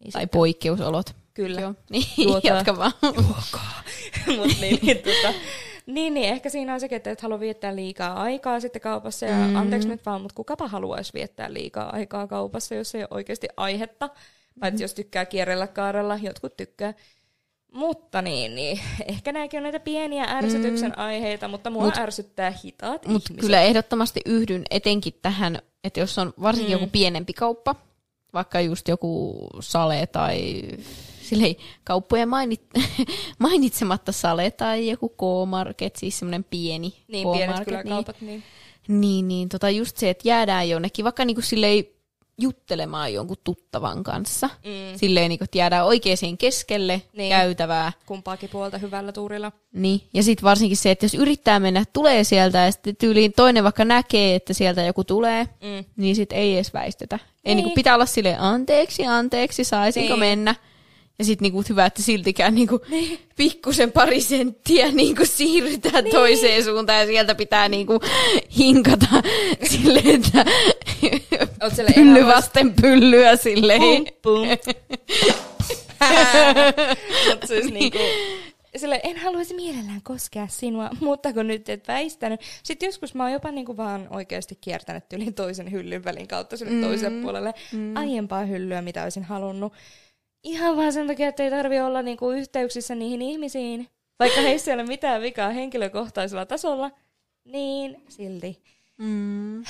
niin 0.00 0.12
Tai 0.12 0.22
sitten- 0.22 0.38
poikkeusolot. 0.38 1.06
kyllä, 1.34 1.60
Joo. 1.60 1.74
Niin, 1.90 2.04
Juokaa. 2.26 2.40
jatka 2.56 2.76
vaan. 2.76 2.92
Mut 4.36 4.56
niin, 4.60 4.78
niin, 4.82 4.96
tota, 4.98 5.34
niin, 5.86 6.14
niin, 6.14 6.28
ehkä 6.28 6.48
siinä 6.48 6.74
on 6.74 6.80
sekin, 6.80 6.96
että 6.96 7.10
et 7.10 7.20
halua 7.20 7.40
viettää 7.40 7.76
liikaa 7.76 8.22
aikaa 8.22 8.60
sitten 8.60 8.82
kaupassa, 8.82 9.26
ja 9.26 9.46
Mm. 9.46 9.56
anteeksi 9.56 9.88
nyt 9.88 10.06
vaan, 10.06 10.20
mutta 10.22 10.34
kukapa 10.34 10.68
haluaisi 10.68 11.14
viettää 11.14 11.52
liikaa 11.52 11.90
aikaa 11.92 12.26
kaupassa, 12.26 12.74
jos 12.74 12.94
ei 12.94 13.00
ole 13.02 13.08
oikeasti 13.10 13.48
aihetta, 13.56 14.08
paitsi 14.60 14.84
jos 14.84 14.94
tykkää 14.94 15.24
kierrellä 15.24 15.66
kaarella, 15.66 16.18
jotkut 16.22 16.56
tykkää. 16.56 16.94
Mutta 17.72 18.22
niin, 18.22 18.54
niin, 18.54 18.80
ehkä 19.08 19.32
nämäkin 19.32 19.58
on 19.58 19.62
näitä 19.62 19.80
pieniä 19.80 20.24
ärsytyksen 20.24 20.98
aiheita, 20.98 21.48
mutta 21.48 21.70
mua 21.70 21.90
Mut- 21.90 21.98
ärsyttää 21.98 22.52
hitaat 22.64 23.06
Mutta 23.06 23.26
ihmiset. 23.30 23.40
kyllä 23.40 23.62
ehdottomasti 23.62 24.20
yhdyn 24.26 24.62
etenkin 24.70 25.12
tähän, 25.22 25.58
että 25.84 26.00
jos 26.00 26.18
on 26.18 26.32
varsinkin 26.42 26.76
Mm. 26.76 26.80
joku 26.80 26.90
pienempi 26.92 27.32
kauppa, 27.32 27.74
vaikka 28.34 28.60
just 28.60 28.88
joku 28.88 29.36
sale 29.60 30.06
tai 30.06 30.62
silleen, 31.22 31.54
kauppojen 31.84 32.28
mainit, 32.28 32.62
mainitsematta 33.38 34.12
sale 34.12 34.50
tai 34.50 34.88
joku 34.90 35.08
K-market, 35.08 35.96
siis 35.96 36.18
semmoinen 36.18 36.44
pieni 36.44 36.94
Niin, 37.08 37.28
pienet 37.32 37.46
K-market, 37.56 37.64
kyläkaupat, 37.64 38.20
niin. 38.20 38.42
Niin, 38.88 39.00
niin, 39.00 39.28
niin 39.28 39.48
tota 39.48 39.70
just 39.70 39.96
se, 39.96 40.10
että 40.10 40.28
jäädään 40.28 40.68
jonnekin, 40.68 41.04
vaikka 41.04 41.24
niinku 41.24 41.42
silleen 41.42 41.84
juttelemaan 42.40 43.14
jonkun 43.14 43.36
tuttavan 43.44 44.04
kanssa. 44.04 44.46
Mm. 44.64 44.98
Silleen, 44.98 45.28
niinku, 45.28 45.44
että 45.44 45.58
jäädään 45.58 45.86
oikeaan 45.86 46.38
keskelle 46.38 46.92
Niin. 46.92 47.10
niin. 47.16 47.30
käytävää. 47.30 47.92
Kumpaakin 48.06 48.48
puolta 48.50 48.78
hyvällä 48.78 49.12
tuurilla. 49.12 49.52
Niin. 49.72 50.00
Ja 50.14 50.22
sitten 50.22 50.44
varsinkin 50.44 50.76
se, 50.76 50.90
että 50.90 51.04
jos 51.04 51.14
yrittää 51.14 51.60
mennä, 51.60 51.84
tulee 51.92 52.24
sieltä 52.24 52.58
ja 52.58 52.72
sitten 52.72 52.96
tyyliin 52.96 53.32
toinen 53.32 53.64
vaikka 53.64 53.84
näkee, 53.84 54.34
että 54.34 54.52
sieltä 54.52 54.82
joku 54.82 55.04
tulee, 55.04 55.48
Mm. 55.62 55.84
niin 55.96 56.16
sitten 56.16 56.38
ei 56.38 56.54
edes 56.54 56.74
väistetä. 56.74 57.18
Ei 57.44 57.54
Niin. 57.54 57.56
niinku 57.56 57.74
pitää 57.74 57.94
olla 57.94 58.06
silleen, 58.06 58.40
anteeksi, 58.40 59.06
anteeksi, 59.06 59.64
saisinko 59.64 60.12
Niin. 60.12 60.18
mennä? 60.20 60.54
Ja 61.20 61.24
sitten 61.24 61.42
niinku 61.42 61.64
hyvä, 61.68 61.86
että 61.86 62.02
siltikään 62.02 62.54
niinku 62.54 62.80
pikkusen 63.36 63.92
pari 63.92 64.20
senttiä 64.20 64.90
niinku 64.90 65.26
siirrytään 65.26 66.04
niin. 66.04 66.14
toiseen 66.14 66.64
suuntaan 66.64 67.00
ja 67.00 67.06
sieltä 67.06 67.34
pitää 67.34 67.68
niinku 67.68 68.00
hinkata 68.58 69.06
silleen, 69.70 70.24
että 70.24 70.44
pylly 71.94 72.26
vasten 72.26 72.74
pyllyä 72.74 73.36
silleen. 73.36 73.80
Pum, 73.80 74.04
pum. 74.22 74.48
Mut 77.28 77.44
siis 77.46 77.72
niinku, 77.72 77.98
sille 78.76 79.00
en 79.02 79.16
haluaisi 79.16 79.54
mielellään 79.54 80.02
koskea 80.02 80.46
sinua, 80.48 80.90
mutta 81.00 81.32
kun 81.32 81.46
nyt 81.46 81.68
et 81.68 81.88
väistänyt. 81.88 82.40
Sitten 82.62 82.86
joskus 82.86 83.14
mä 83.14 83.22
oon 83.22 83.32
jopa 83.32 83.50
niinku 83.50 83.76
vaan 83.76 84.06
oikeasti 84.10 84.58
kiertänyt 84.60 85.04
yli 85.12 85.32
toisen 85.32 85.70
hyllyn 85.70 86.04
välin 86.04 86.28
kautta 86.28 86.56
sille 86.56 86.72
mm. 86.72 86.80
toiselle 86.80 87.22
puolelle 87.22 87.54
mm. 87.72 87.96
aiempaa 87.96 88.44
hyllyä, 88.44 88.82
mitä 88.82 89.02
olisin 89.02 89.24
halunnut. 89.24 89.72
Ihan 90.42 90.76
vaan 90.76 90.92
sen 90.92 91.06
takia, 91.06 91.28
että 91.28 91.42
ei 91.42 91.50
tarvi 91.50 91.80
olla 91.80 92.02
niinku 92.02 92.30
yhteyksissä 92.30 92.94
niihin 92.94 93.22
ihmisiin. 93.22 93.88
Vaikka 94.18 94.40
heissä 94.40 94.70
ei 94.70 94.74
ole 94.74 94.86
mitään 94.86 95.22
vikaa 95.22 95.50
henkilökohtaisella 95.50 96.46
tasolla, 96.46 96.90
niin 97.44 98.04
silti. 98.08 98.62
Mm. 98.98 99.64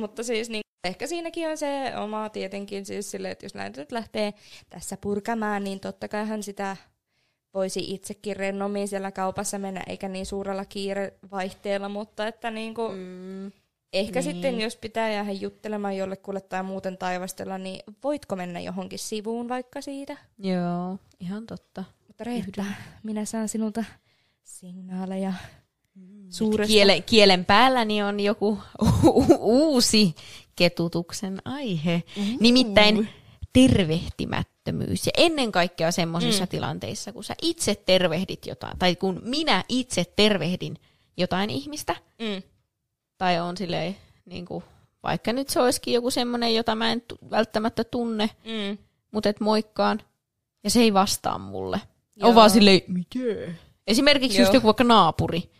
Mutta 0.00 0.22
siis 0.22 0.50
niin, 0.50 0.62
ehkä 0.84 1.06
siinäkin 1.06 1.48
on 1.48 1.56
se 1.58 1.92
oma 1.96 2.28
tietenkin 2.28 2.86
siis 2.86 3.10
sille, 3.10 3.30
että 3.30 3.44
jos 3.44 3.54
näitä 3.54 3.80
nyt 3.80 3.92
lähtee 3.92 4.34
tässä 4.70 4.96
purkamaan, 5.00 5.64
niin 5.64 5.80
totta 5.80 6.08
kaihan 6.08 6.42
sitä 6.42 6.76
voisi 7.54 7.94
itsekin 7.94 8.36
rennommin 8.36 8.88
siellä 8.88 9.12
kaupassa 9.12 9.58
mennä, 9.58 9.82
eikä 9.86 10.08
niin 10.08 10.26
suurella 10.26 10.64
kiirevaihteella, 10.64 11.88
mutta 11.88 12.26
että 12.26 12.50
niinku, 12.50 12.88
Mm. 12.88 13.52
Ehkä 13.92 14.20
niin. 14.20 14.32
sitten 14.32 14.60
jos 14.60 14.76
pitää 14.76 15.12
jäädä 15.12 15.32
juttelemaan 15.32 15.96
jollekulle 15.96 16.40
tai 16.40 16.62
muuten 16.62 16.98
taivastella, 16.98 17.58
niin 17.58 17.82
voitko 18.04 18.36
mennä 18.36 18.60
johonkin 18.60 18.98
sivuun 18.98 19.48
vaikka 19.48 19.80
siitä? 19.80 20.16
Joo, 20.38 20.98
ihan 21.20 21.46
totta. 21.46 21.84
Mutta 22.06 22.24
Reetta, 22.24 22.64
minä 23.02 23.24
saan 23.24 23.48
sinulta 23.48 23.84
signaaleja 24.42 25.32
suuresta. 26.30 26.72
Kielen, 26.72 27.02
kielen 27.02 27.44
päälläni 27.44 28.02
on 28.02 28.20
joku 28.20 28.58
u- 29.04 29.36
uusi 29.38 30.14
ketutuksen 30.56 31.38
aihe. 31.44 32.02
Nimittäin 32.40 33.08
tervehtimättömyys. 33.52 35.06
Ja 35.06 35.12
ennen 35.16 35.52
kaikkea 35.52 35.92
semmoisissa 35.92 36.44
mm. 36.44 36.48
tilanteissa, 36.48 37.12
kun 37.12 37.24
sä 37.24 37.34
itse 37.42 37.74
tervehdit 37.74 38.46
jotain, 38.46 38.78
tai 38.78 38.96
kun 38.96 39.20
minä 39.24 39.64
itse 39.68 40.04
tervehdin 40.16 40.76
jotain 41.16 41.50
ihmistä, 41.50 41.96
Mm. 42.18 42.42
Tai 43.18 43.40
on 43.40 43.56
silleen, 43.56 43.96
niin 44.24 44.44
kuin, 44.46 44.64
vaikka 45.02 45.32
nyt 45.32 45.48
se 45.48 45.60
olisikin 45.60 45.94
joku 45.94 46.10
semmoinen, 46.10 46.54
jota 46.54 46.74
mä 46.74 46.92
en 46.92 47.00
tu- 47.00 47.18
välttämättä 47.30 47.84
tunne, 47.84 48.30
Mm. 48.44 48.78
mutta 49.10 49.28
et 49.28 49.40
moikkaan, 49.40 50.00
ja 50.64 50.70
se 50.70 50.80
ei 50.80 50.94
vastaa 50.94 51.38
mulle. 51.38 51.80
Joo. 52.16 52.28
On 52.28 52.34
vaan 52.34 52.50
silleen, 52.50 52.80
mitä? 52.88 53.18
Esimerkiksi 53.86 54.38
just 54.38 54.52
Joo. 54.52 54.56
joku 54.56 54.66
vaikka 54.66 54.84
naapuri. 54.84 55.50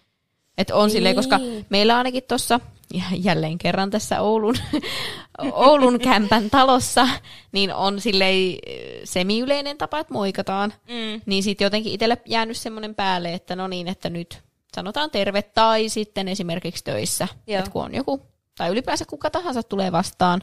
Että 0.59 0.77
on 0.77 0.90
silleen, 0.90 1.16
koska 1.16 1.38
Niin. 1.38 1.66
meillä 1.71 1.97
ainakin 1.99 2.23
tuossa, 2.29 2.61
ja 2.94 3.03
jälleen 3.16 3.59
kerran 3.59 3.90
tässä 3.90 4.21
Oulun, 4.21 4.55
Oulun 5.53 5.99
kämpän 6.01 6.51
talossa, 6.51 7.09
niin 7.53 7.75
on 7.75 8.01
silleen 8.01 8.59
eh, 8.66 9.01
semi-yleinen 9.05 9.79
tapa, 9.79 9.99
että 9.99 10.12
moikataan. 10.14 10.73
Mm. 10.88 11.21
Niin 11.27 11.42
sitten 11.42 11.66
jotenkin 11.66 11.92
itselle 11.92 12.18
jäänyt 12.27 12.57
semmoinen 12.57 12.94
päälle, 12.94 13.35
että 13.35 13.57
no 13.57 13.68
niin, 13.68 13.88
että 13.88 14.11
nyt 14.11 14.38
sanotaan 14.79 15.11
terve 15.11 15.43
tai 15.43 15.88
sitten 15.88 16.29
esimerkiksi 16.29 16.85
töissä. 16.85 17.29
Joo. 17.47 17.59
Että 17.59 17.71
kun 17.71 17.85
on 17.85 17.95
joku, 17.95 18.21
tai 18.59 18.69
ylipäänsä 18.71 19.05
kuka 19.09 19.31
tahansa 19.31 19.62
tulee 19.62 19.93
vastaan, 19.93 20.43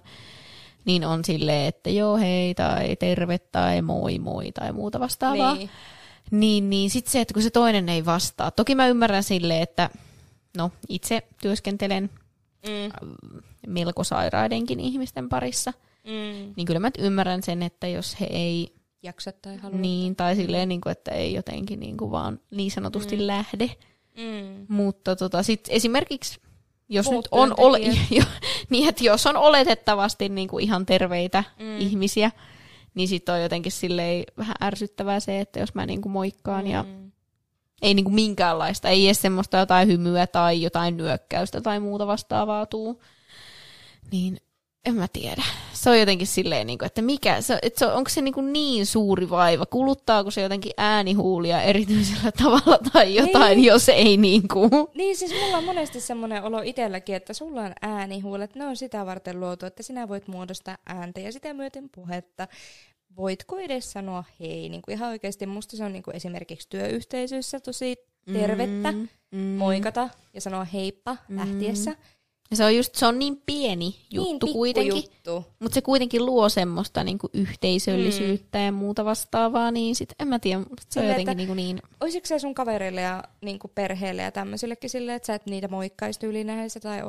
niin 0.86 1.06
on 1.06 1.26
silleen, 1.26 1.68
että 1.68 1.90
joo 1.90 2.18
hei 2.18 2.56
tai 2.56 2.96
terve 2.96 3.38
tai 3.38 3.82
moi 3.82 4.20
moi 4.20 4.52
tai 4.52 4.72
muuta 4.72 5.00
vastaavaa. 5.00 5.56
Niin. 5.56 5.70
Niin, 6.32 6.70
niin 6.70 6.90
sitten 6.90 7.12
se, 7.12 7.22
että 7.22 7.34
kun 7.34 7.44
se 7.44 7.50
toinen 7.50 7.90
ei 7.90 8.06
vastaa. 8.06 8.52
Toki 8.52 8.76
mä 8.76 8.88
ymmärrän 8.88 9.24
silleen, 9.24 9.62
että 9.62 9.90
no 10.58 10.72
itse 10.90 11.24
työskentelen 11.42 12.10
Mm. 12.68 13.14
melko 13.68 14.04
sairaidenkin 14.04 14.80
ihmisten 14.80 15.30
parissa, 15.30 15.74
Mm. 16.04 16.54
niin 16.56 16.66
kyllä 16.66 16.80
mä 16.80 16.92
ymmärrän 17.00 17.44
sen, 17.44 17.64
että 17.64 17.88
jos 17.88 18.20
he 18.20 18.26
ei 18.30 18.76
Jaksa 19.04 19.32
tai 19.32 19.58
halua. 19.58 19.78
niin, 19.78 20.16
tai 20.16 20.36
silleen, 20.36 20.70
niin 20.70 20.82
kuin, 20.82 20.92
että 20.92 21.12
ei 21.12 21.34
jotenkin 21.34 21.80
niin 21.80 21.98
kuin 21.98 22.12
vaan 22.12 22.40
niin 22.52 22.72
sanotusti 22.72 23.16
mm. 23.18 23.28
lähde. 23.28 23.72
Mm. 24.18 24.66
Mutta 24.70 25.16
tota, 25.16 25.44
sit 25.44 25.68
esimerkiksi, 25.70 26.40
jos 26.90 27.12
nyt 27.12 27.28
on, 27.32 27.54
ole, 27.58 27.80
niin 28.70 28.90
että 28.90 29.04
jos 29.04 29.26
on 29.26 29.38
oletettavasti 29.38 30.30
niin 30.30 30.48
kuin 30.48 30.64
ihan 30.64 30.86
terveitä 30.86 31.44
Mm. 31.60 31.78
ihmisiä, 31.80 32.32
niin 32.96 33.08
sitten 33.08 33.36
on 33.36 33.42
jotenkin 33.42 33.72
silleen 33.72 34.24
vähän 34.38 34.56
ärsyttävää 34.64 35.20
se, 35.20 35.40
että 35.40 35.60
jos 35.60 35.74
mä 35.76 35.86
niin 35.86 36.02
kuin 36.02 36.12
moikkaan 36.12 36.68
ja 36.68 36.84
Mm. 36.84 37.12
ei 37.82 37.94
niin 37.94 38.04
kuin 38.06 38.16
minkäänlaista, 38.16 38.90
ei 38.90 39.06
edes 39.08 39.22
semmoista 39.22 39.58
jotain 39.58 39.88
hymyä 39.88 40.28
tai 40.28 40.62
jotain 40.62 40.98
nyökkäystä 40.98 41.62
tai 41.62 41.80
muuta 41.80 42.08
vastaavaa 42.08 42.66
tuu, 42.66 43.02
niin 44.12 44.38
en 44.86 44.96
mä 44.96 45.08
tiedä. 45.14 45.44
Se 45.86 45.90
on 45.90 46.00
jotenkin 46.00 46.28
silleen, 46.28 46.68
niin 46.68 46.80
kuin, 46.80 46.86
että 46.88 47.02
mikä, 47.02 47.42
se, 47.42 47.60
että 47.62 47.80
se, 47.80 47.86
on- 47.86 47.94
onko 47.94 48.10
se 48.10 48.22
niin, 48.22 48.34
kuin 48.34 48.54
niin 48.54 48.86
suuri 48.86 49.30
vaiva, 49.30 49.66
kuluttaako 49.66 50.32
se 50.32 50.42
jotenkin 50.42 50.72
äänihuulia 50.78 51.62
erityisellä 51.62 52.32
tavalla 52.44 52.78
tai 52.94 53.16
jotain, 53.16 53.56
Niin. 53.58 53.68
jos 53.68 53.90
ei 53.90 54.18
niin 54.18 54.48
kuin. 54.48 54.70
Niin 54.94 55.18
siis 55.18 55.34
mulla 55.42 55.58
on 55.58 55.64
monesti 55.64 56.00
semmoinen 56.00 56.44
olo 56.44 56.62
itselläkin, 56.64 57.16
että 57.16 57.34
sulla 57.34 57.62
on 57.62 57.74
äänihuulet, 57.82 58.56
ne 58.56 58.66
on 58.66 58.76
sitä 58.76 59.06
varten 59.06 59.40
luotu, 59.40 59.66
että 59.66 59.84
sinä 59.84 60.08
voit 60.08 60.28
muodostaa 60.28 60.78
ääntä 60.86 61.20
ja 61.20 61.32
sitä 61.32 61.54
myöten 61.54 61.90
puhetta. 61.96 62.48
Voitko 63.18 63.58
edes 63.60 63.92
sanoa 63.92 64.24
hei, 64.40 64.70
niin 64.70 64.82
kuin 64.82 64.96
ihan 64.96 65.10
oikeasti 65.10 65.46
musta 65.46 65.78
se 65.78 65.84
on 65.84 65.94
niin 65.94 66.04
kuin 66.04 66.16
esimerkiksi 66.16 66.70
työyhteisöissä 66.70 67.60
tosi 67.60 67.96
tervettä 68.34 68.92
Mm, 68.92 69.08
mm. 69.32 69.40
moikata 69.58 70.10
ja 70.34 70.42
sanoa 70.42 70.64
heippa 70.64 71.18
lähtiessä. 71.30 71.96
Ja 72.52 72.58
se 72.58 72.66
on 72.66 72.76
just, 72.76 72.96
se 72.96 73.06
on 73.06 73.20
niin 73.20 73.42
pieni 73.46 73.96
juttu 74.14 74.46
niin 74.46 74.54
kuitenkin, 74.54 74.96
Juttu. 74.96 75.46
mutta 75.60 75.76
se 75.76 75.82
kuitenkin 75.82 76.26
luo 76.26 76.50
semmoista 76.50 77.04
niin 77.04 77.18
kuin 77.18 77.30
yhteisöllisyyttä 77.34 78.58
mm. 78.58 78.66
ja 78.66 78.72
muuta 78.72 79.06
vastaavaa, 79.06 79.72
niin 79.72 79.96
sit 79.96 80.10
en 80.20 80.28
mä 80.28 80.40
tiedä, 80.40 80.62
se 80.62 80.70
on 80.70 80.76
Silleen, 80.90 81.10
jotenkin 81.10 81.40
että- 81.44 81.56
niin, 81.56 81.76
niin 81.76 81.82
Olisiko 82.02 82.28
se 82.28 82.40
sun 82.40 82.56
kavereille 82.56 83.02
ja 83.02 83.24
niin 83.42 83.60
kuin 83.60 83.72
perheelle 83.76 84.22
ja 84.22 84.32
tämmöisillekin 84.32 84.90
silleen, 84.90 85.16
että 85.16 85.26
sä 85.26 85.36
et 85.36 85.46
niitä 85.46 85.68
moikkaisi 85.68 86.20
tyyli 86.20 86.44
näissä 86.44 86.80
tai 86.80 87.02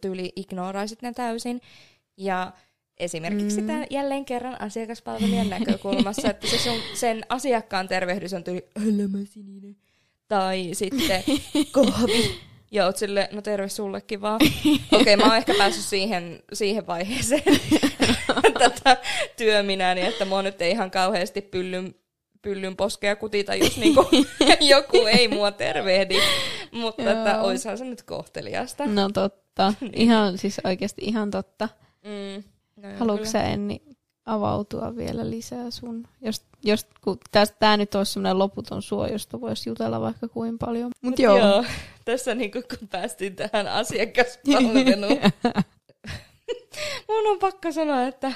tyyli 0.00 0.32
ignoraisit 0.36 1.02
ne 1.02 1.12
täysin. 1.12 1.60
Ja 2.16 2.52
esimerkiksi 2.96 3.60
mm. 3.60 3.66
sitä 3.66 3.86
jälleen 3.90 4.24
kerran 4.24 4.60
asiakaspalvelijan 4.60 5.50
näkökulmassa, 5.50 6.30
että 6.30 6.46
se 6.46 6.58
sun, 6.58 6.78
sen 6.94 7.22
asiakkaan 7.28 7.88
tervehdys 7.88 8.32
on 8.32 8.44
tyyli 8.44 8.64
elämä 8.76 9.18
sininen. 9.24 9.76
Tai 10.28 10.70
sitten 10.72 11.24
kohvi. 11.72 12.30
Ja 12.70 12.84
oot 12.86 12.96
silleen, 12.96 13.28
no 13.32 13.42
terve 13.42 13.68
sullekin 13.68 14.20
vaan. 14.20 14.40
Okei, 14.92 15.00
okay, 15.00 15.16
mä 15.16 15.24
oon 15.24 15.36
ehkä 15.36 15.54
päässyt 15.58 15.84
siihen, 15.84 16.42
siihen 16.52 16.86
vaiheeseen 16.86 17.42
tätä 18.58 18.96
työminääni, 19.36 20.00
että 20.00 20.24
mua 20.24 20.42
nyt 20.42 20.62
ei 20.62 20.70
ihan 20.70 20.90
kauheasti 20.90 21.40
pyllyn, 21.42 21.94
pyllyn 22.42 22.76
poskea 22.76 23.16
kutita, 23.16 23.54
jos 23.54 23.76
niinku 23.76 24.06
joku 24.60 24.96
ei 24.96 25.28
mua 25.28 25.50
tervehdi. 25.52 26.18
Mutta 26.72 27.12
että 27.12 27.42
oishan 27.42 27.78
se 27.78 27.84
nyt 27.84 28.02
kohteliasta. 28.02 28.86
No 28.86 29.10
totta. 29.14 29.74
Ihan, 29.92 30.38
siis 30.38 30.60
oikeasti 30.64 31.02
ihan 31.04 31.30
totta. 31.30 31.68
Mm. 32.02 32.44
No 32.76 32.88
Haluatko 32.98 33.16
kyllä. 33.16 33.30
sä 33.30 33.42
Enni 33.42 33.82
avautua 34.26 34.96
vielä 34.96 35.30
lisää 35.30 35.70
sun? 35.70 36.08
Jos, 36.20 36.42
jos 36.62 36.86
kun 37.00 37.18
tää 37.58 37.76
nyt 37.76 37.94
olisi 37.94 38.12
semmoinen 38.12 38.38
loputon 38.38 38.82
suo, 38.82 39.06
josta 39.06 39.40
voisi 39.40 39.70
jutella 39.70 40.00
vaikka 40.00 40.28
kuin 40.28 40.58
paljon. 40.58 40.90
Mut, 41.02 41.10
Mut 41.10 41.18
joo. 41.18 41.38
joo. 41.38 41.64
Tässä 42.04 42.34
niinku, 42.34 42.62
kun 42.78 42.88
päästiin 42.88 43.36
tähän 43.36 43.68
asiakaspalveluun. 43.68 45.18
Mun 47.08 47.26
on 47.26 47.38
pakko 47.38 47.72
sanoa, 47.72 48.06
että 48.06 48.32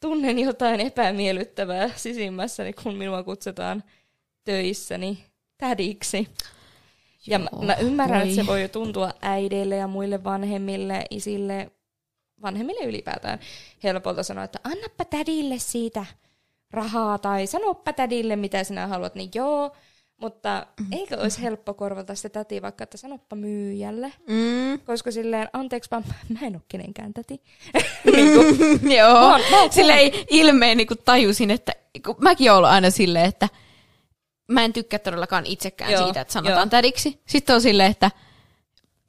tunnen 0.00 0.38
jotain 0.38 0.80
epämiellyttävää 0.80 1.90
sisimmässäni, 1.96 2.72
kun 2.72 2.96
minua 2.96 3.22
kutsutaan 3.22 3.82
töissäni 4.44 5.24
tädiksi. 5.58 6.28
Ja 7.26 7.38
mä, 7.38 7.48
Joo, 7.52 7.62
mä 7.62 7.74
ymmärrän, 7.74 8.20
voi. 8.20 8.28
että 8.28 8.42
se 8.42 8.46
voi 8.46 8.62
jo 8.62 8.68
tuntua 8.68 9.12
äideille 9.22 9.76
ja 9.76 9.86
muille 9.86 10.24
vanhemmille, 10.24 11.04
isille, 11.10 11.70
vanhemmille 12.42 12.84
ylipäätään 12.84 13.38
helpolta 13.84 14.22
sanoa, 14.22 14.44
että 14.44 14.58
annappa 14.64 15.04
tädille 15.04 15.58
siitä 15.58 16.06
rahaa 16.70 17.18
tai 17.18 17.46
sanoppa 17.46 17.92
tädille, 17.92 18.36
mitä 18.36 18.64
sinä 18.64 18.86
haluat, 18.86 19.14
niin 19.14 19.30
joo. 19.34 19.76
Mutta 20.20 20.66
eikö 20.92 21.20
olisi 21.20 21.42
helppo 21.42 21.74
korvata 21.74 22.14
se 22.14 22.28
täti 22.28 22.62
vaikka, 22.62 22.84
että 22.84 22.96
sanoppa 22.96 23.36
myyjälle? 23.36 24.12
Mm. 24.28 24.80
Koska 24.86 25.10
silleen, 25.10 25.48
anteeksi 25.52 25.90
vaan, 25.90 26.04
mä 26.28 26.46
en 26.46 26.54
ole 26.54 26.62
kenenkään 26.68 27.14
täti. 27.14 27.40
niin 28.16 28.34
kuin, 28.34 28.92
Joo, 28.96 29.14
Mä 29.14 29.32
oon- 29.32 29.40
mä 29.50 29.60
oon 29.60 29.72
silleen 29.72 30.12
ilmeen 30.30 30.76
niin 30.76 30.88
tajusin, 31.04 31.50
että 31.50 31.72
kun 32.04 32.16
mäkin 32.18 32.52
olen 32.52 32.70
aina 32.70 32.90
silleen, 32.90 33.24
että 33.24 33.48
mä 34.48 34.64
en 34.64 34.72
tykkää 34.72 34.98
todellakaan 34.98 35.46
itsekään 35.46 35.92
Joo, 35.92 36.04
siitä, 36.04 36.20
että 36.20 36.32
sanotaan 36.32 36.58
joo. 36.58 36.66
tädiksi. 36.66 37.20
Sitten 37.26 37.54
on 37.54 37.62
silleen, 37.62 37.90
että 37.90 38.10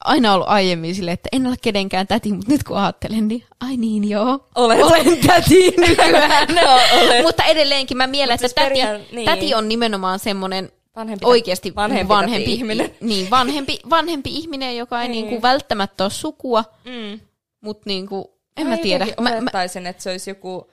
aina 0.05 0.33
ollut 0.33 0.47
aiemmin 0.49 0.95
silleen, 0.95 1.13
että 1.13 1.29
en 1.31 1.47
ole 1.47 1.55
kenenkään 1.62 2.07
täti, 2.07 2.33
mutta 2.33 2.51
nyt 2.51 2.63
kun 2.63 2.77
ajattelen, 2.77 3.27
niin 3.27 3.43
ai 3.60 3.77
niin 3.77 4.10
joo, 4.10 4.47
Olet. 4.55 4.83
olen 4.83 5.17
täti 5.27 5.73
nykyään. 5.88 6.47
no, 6.55 6.73
olet. 7.03 7.23
mutta 7.23 7.43
edelleenkin 7.43 7.97
mä 7.97 8.07
mielen, 8.07 8.33
että 8.33 8.47
siis 8.47 8.53
täti, 8.53 8.69
periaan- 8.69 9.01
niin. 9.12 9.25
täti 9.25 9.53
on 9.55 9.69
nimenomaan 9.69 10.19
semmoinen 10.19 10.71
Vanhempi, 10.95 11.25
oikeasti 11.25 11.75
vanhempi, 11.75 12.07
vanhempi 12.10 12.53
ihminen. 12.53 12.91
Niin, 13.01 13.29
vanhempi, 13.29 13.79
vanhempi 13.89 14.29
ihminen, 14.33 14.77
joka 14.77 15.01
ei 15.01 15.07
Niin. 15.07 15.25
niinku 15.25 15.41
välttämättä 15.41 16.03
ole 16.03 16.12
sukua, 16.12 16.63
Mm. 16.86 17.19
mutta 17.62 17.83
niinku, 17.86 18.39
en 18.57 18.67
mä, 18.67 18.77
tiedä. 18.77 19.05
jotenkin 19.05 19.23
Mä, 19.23 19.51
mä, 19.51 19.89
että 19.89 20.03
se 20.03 20.10
olisi 20.12 20.29
joku 20.29 20.71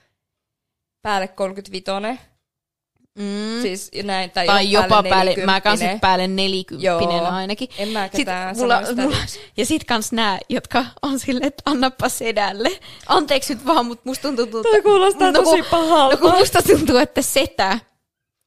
päälle 1.01 1.27
35, 1.27 1.91
mm. 3.19 3.61
siis 3.61 3.91
näin, 4.03 4.31
tai, 4.31 4.47
tai 4.47 4.71
jopa 4.71 5.03
päälle, 5.03 5.35
mä 5.45 5.61
kans 5.61 5.79
40. 5.79 5.93
nyt 5.93 6.01
päälle 6.01 6.27
nelikymppinen 6.27 7.17
Joo. 7.17 7.27
ainakin. 7.27 7.69
En 7.77 7.89
mä 7.89 8.03
Sit 8.03 8.11
ketään 8.17 8.57
mulla, 8.57 8.75
sanoisi 8.75 9.01
mulla, 9.01 9.15
tädiksi. 9.15 9.39
ja 9.57 9.65
sit 9.65 9.83
kans 9.83 10.11
nää, 10.11 10.39
jotka 10.49 10.85
on 11.01 11.19
silleen, 11.19 11.47
että 11.47 11.63
annappa 11.65 12.09
sedälle. 12.09 12.69
Anteeksi 13.07 13.53
nyt 13.53 13.65
vaan, 13.65 13.85
mutta 13.85 14.03
musta 14.05 14.21
tuntuu... 14.21 14.63
Toi 14.63 14.81
kuulostaa 14.81 15.31
no, 15.31 15.43
tosi 15.43 15.63
pahalta. 15.63 16.15
No 16.15 16.21
kun 16.21 16.39
musta 16.39 16.61
tuntuu, 16.61 16.97
että 16.97 17.21
setä 17.21 17.79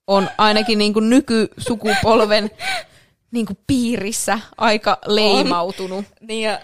on 0.07 0.30
ainakin 0.38 0.78
niinku 0.78 1.01
nykysukupolven 1.01 2.51
niinku 3.30 3.53
piirissä 3.66 4.38
aika 4.59 4.99
leimautunut. 5.07 6.05
Niin 6.20 6.42
ja 6.42 6.61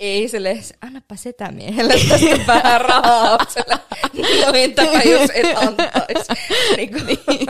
Ei 0.00 0.28
sille, 0.28 0.58
annapa 0.80 1.16
sitä 1.16 1.52
miehelle 1.52 1.94
tästä 2.08 2.46
vähän 2.54 2.80
rahaa. 2.80 3.38
No 4.46 4.52
entäpä 4.54 5.02
jos 5.02 5.30
et 5.34 5.56
antaisi. 5.56 6.32
Niin 6.76 6.92
kuin, 6.92 7.06
Niin. 7.06 7.46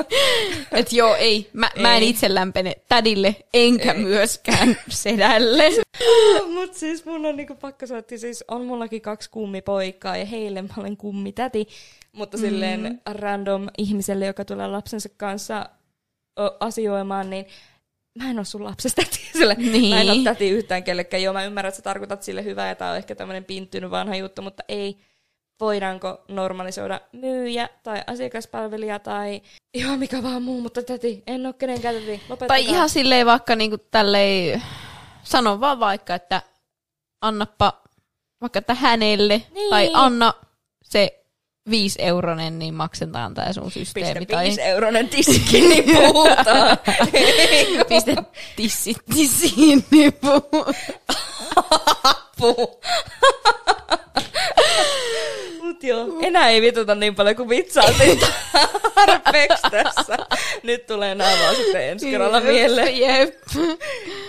Et 0.73 0.93
joo, 0.93 1.15
ei. 1.15 1.51
Mä, 1.53 1.71
mä 1.79 1.97
en 1.97 2.03
Ei. 2.03 2.09
itse 2.09 2.35
lämpene 2.35 2.75
tädille, 2.89 3.37
enkä 3.55 3.93
Ei. 3.93 3.99
myöskään 3.99 4.77
sedälle. 4.89 5.65
Mut 6.53 6.75
siis 6.75 7.05
mun 7.05 7.27
on 7.27 7.37
niinku 7.37 7.55
pakko 7.55 7.87
sanoa, 7.87 7.99
että 7.99 8.17
siis 8.19 8.45
on 8.49 8.65
mullakin 8.65 9.03
kaksi 9.03 9.31
kummipoikaa 9.31 10.17
ja 10.17 10.25
heille 10.25 10.63
mä 10.63 10.69
olen 10.77 10.97
kummitäti. 10.97 11.67
Mutta 12.13 12.39
silleen 12.39 12.81
Mm. 12.81 12.99
random 13.15 13.67
ihmiselle, 13.79 14.27
joka 14.27 14.45
tulee 14.45 14.67
lapsensa 14.67 15.09
kanssa 15.17 15.69
asioimaan, 16.61 17.31
niin 17.31 17.47
mä 18.19 18.31
en 18.31 18.39
ole 18.39 18.45
sun 18.45 18.65
lapsesta. 18.65 19.03
Sille, 19.39 19.55
Mä 19.91 20.01
en 20.01 20.07
ole 20.07 20.13
Niin. 20.13 20.25
täti 20.25 20.51
yhtään 20.51 20.85
kellekään. 20.85 21.23
Joo, 21.23 21.33
mä 21.33 21.45
ymmärrän, 21.45 21.69
että 21.69 21.77
sä 21.77 21.83
tarkoitat 21.83 22.23
sille 22.23 22.45
hyvää 22.45 22.69
ja 22.69 22.75
tää 22.75 22.91
on 22.91 22.97
ehkä 22.97 23.15
tämmönen 23.15 23.45
pinttynyt 23.45 23.91
vanha 23.91 24.17
juttu, 24.17 24.43
mutta 24.43 24.63
ei. 24.69 24.99
Voidaanko 25.61 26.25
normalisoida 26.29 27.01
myyjä 27.13 27.69
tai 27.83 28.03
asiakaspalvelija 28.07 28.99
tai 28.99 29.43
ihan 29.75 29.99
mikä 29.99 30.23
vaan 30.23 30.43
muu, 30.43 30.61
mutta 30.61 30.83
täti, 30.83 31.23
en 31.27 31.47
ole 31.47 31.55
kenenkään 31.55 31.95
täti. 31.95 32.13
Lopettakaa. 32.29 32.49
Tai 32.49 32.65
ihan 32.65 32.89
silleen 32.89 33.27
vaikka 33.27 33.57
niinku 33.57 33.79
tälleen, 33.79 34.63
sano 35.23 35.61
vaan 35.61 35.81
vaikka, 35.81 36.15
että 36.15 36.43
annappa 37.21 37.73
vaikka 38.41 38.59
että 38.59 38.75
hänelle, 38.75 39.43
Niin. 39.55 39.71
tai 39.71 39.91
anna 39.93 40.33
se 40.83 41.24
viisi 41.71 42.03
euronen, 42.03 42.59
niin 42.59 42.75
maksetaan 42.75 43.35
tää 43.35 43.53
sun 43.53 43.71
systeemi. 43.71 44.21
Pistä 44.21 44.35
tai 44.35 44.45
viisi 44.45 44.63
euronen 44.63 45.09
tiski, 45.09 45.61
niin 45.61 45.85
puhutaan. 45.85 46.79
piste 47.89 48.17
tissit 48.57 48.97
tissiin, 49.15 49.85
niin 49.91 50.13
puhu. 52.39 52.81
Joo, 55.87 56.07
enää 56.21 56.49
ei 56.49 56.61
vituta 56.63 56.95
niin 56.95 57.15
paljon 57.15 57.37
kuin 57.37 57.49
vitsaatiin 57.49 58.21
tarpeeksi 58.95 59.63
tässä. 59.71 60.17
Nyt 60.63 60.87
tulee 60.87 61.15
nämä 61.15 61.31
vaan 61.43 61.57
sitten 61.57 61.89
ensi 61.91 62.11
kerralla 62.11 62.41
mieleen. 62.41 62.99
Jep. 62.99 63.35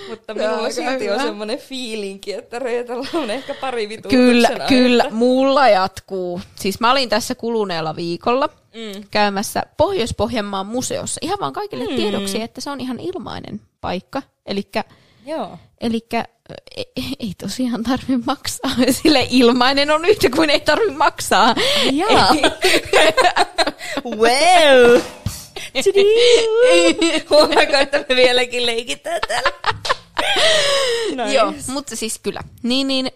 Mutta 0.10 0.34
minulla 0.34 0.70
silti 0.70 1.10
on 1.12 1.20
semmoinen 1.22 1.60
fiilinki, 1.60 2.34
että 2.34 2.60
Reetalla 2.60 3.08
on 3.14 3.30
ehkä 3.32 3.54
pari 3.54 3.90
vitu 3.90 4.10
Kyllä, 4.10 4.50
kyllä, 4.68 5.06
mulla 5.12 5.70
jatkuu. 5.70 6.42
Siis 6.56 6.80
mä 6.80 6.92
olin 6.92 7.10
tässä 7.10 7.36
kuluneella 7.36 7.96
viikolla 7.96 8.50
Mm. 8.76 9.04
käymässä 9.12 9.64
Pohjois-Pohjanmaan 9.78 10.66
museossa. 10.66 11.20
Ihan 11.22 11.40
vaan 11.40 11.54
kaikille 11.54 11.86
Mm. 11.86 11.96
tiedoksi, 11.96 12.42
että 12.42 12.62
se 12.62 12.70
on 12.70 12.80
ihan 12.82 13.00
ilmainen 13.00 13.62
paikka. 13.82 14.22
Elikkä, 14.46 14.84
Joo. 15.26 15.58
elikkä 15.82 16.26
ei, 16.78 16.86
ei 17.20 17.34
tosiaan 17.38 17.84
tarvi 17.84 18.18
maksaa. 18.26 18.72
Sille 19.02 19.28
ilmainen 19.30 19.92
on 19.92 20.06
yhtä 20.06 20.30
kuin 20.30 20.50
ei 20.50 20.60
tarvi 20.60 20.92
maksaa. 20.92 21.56
Jaa. 21.92 22.36
well. 24.22 25.00
Huomaako, 27.30 27.78
että 27.78 28.06
me 28.10 28.16
vieläkin 28.16 28.66
leikitään 28.66 29.22
täällä? 29.28 29.52
Nice. 31.10 31.34
Joo, 31.34 31.54
mutta 31.68 31.96
siis 31.96 32.20
kyllä. 32.24 32.42
Niin, 32.64 32.88
niin 32.88 33.12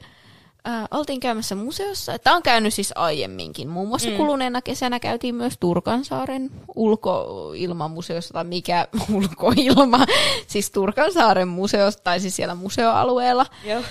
äh, 0.68 0.88
oltiin 0.92 1.20
käymässä 1.20 1.56
museossa. 1.56 2.20
Tämä 2.20 2.36
on 2.36 2.44
käynyt 2.44 2.74
siis 2.74 2.94
aiemminkin. 2.96 3.70
Muun 3.70 3.88
muassa 3.88 4.10
mm. 4.10 4.18
kuluneena 4.18 4.62
kesänä 4.62 5.00
käytiin 5.00 5.36
myös 5.36 5.54
Turkansaaren 5.60 6.52
ulkoilmamuseossa, 6.76 8.34
tai 8.34 8.44
mikä 8.44 8.88
ulkoilma, 9.14 10.06
siis 10.48 10.72
Turkansaaren 10.72 11.48
museossa, 11.48 12.00
tai 12.04 12.20
siis 12.20 12.36
siellä 12.36 12.56
museoalueella. 12.56 13.46
Joo. 13.64 13.82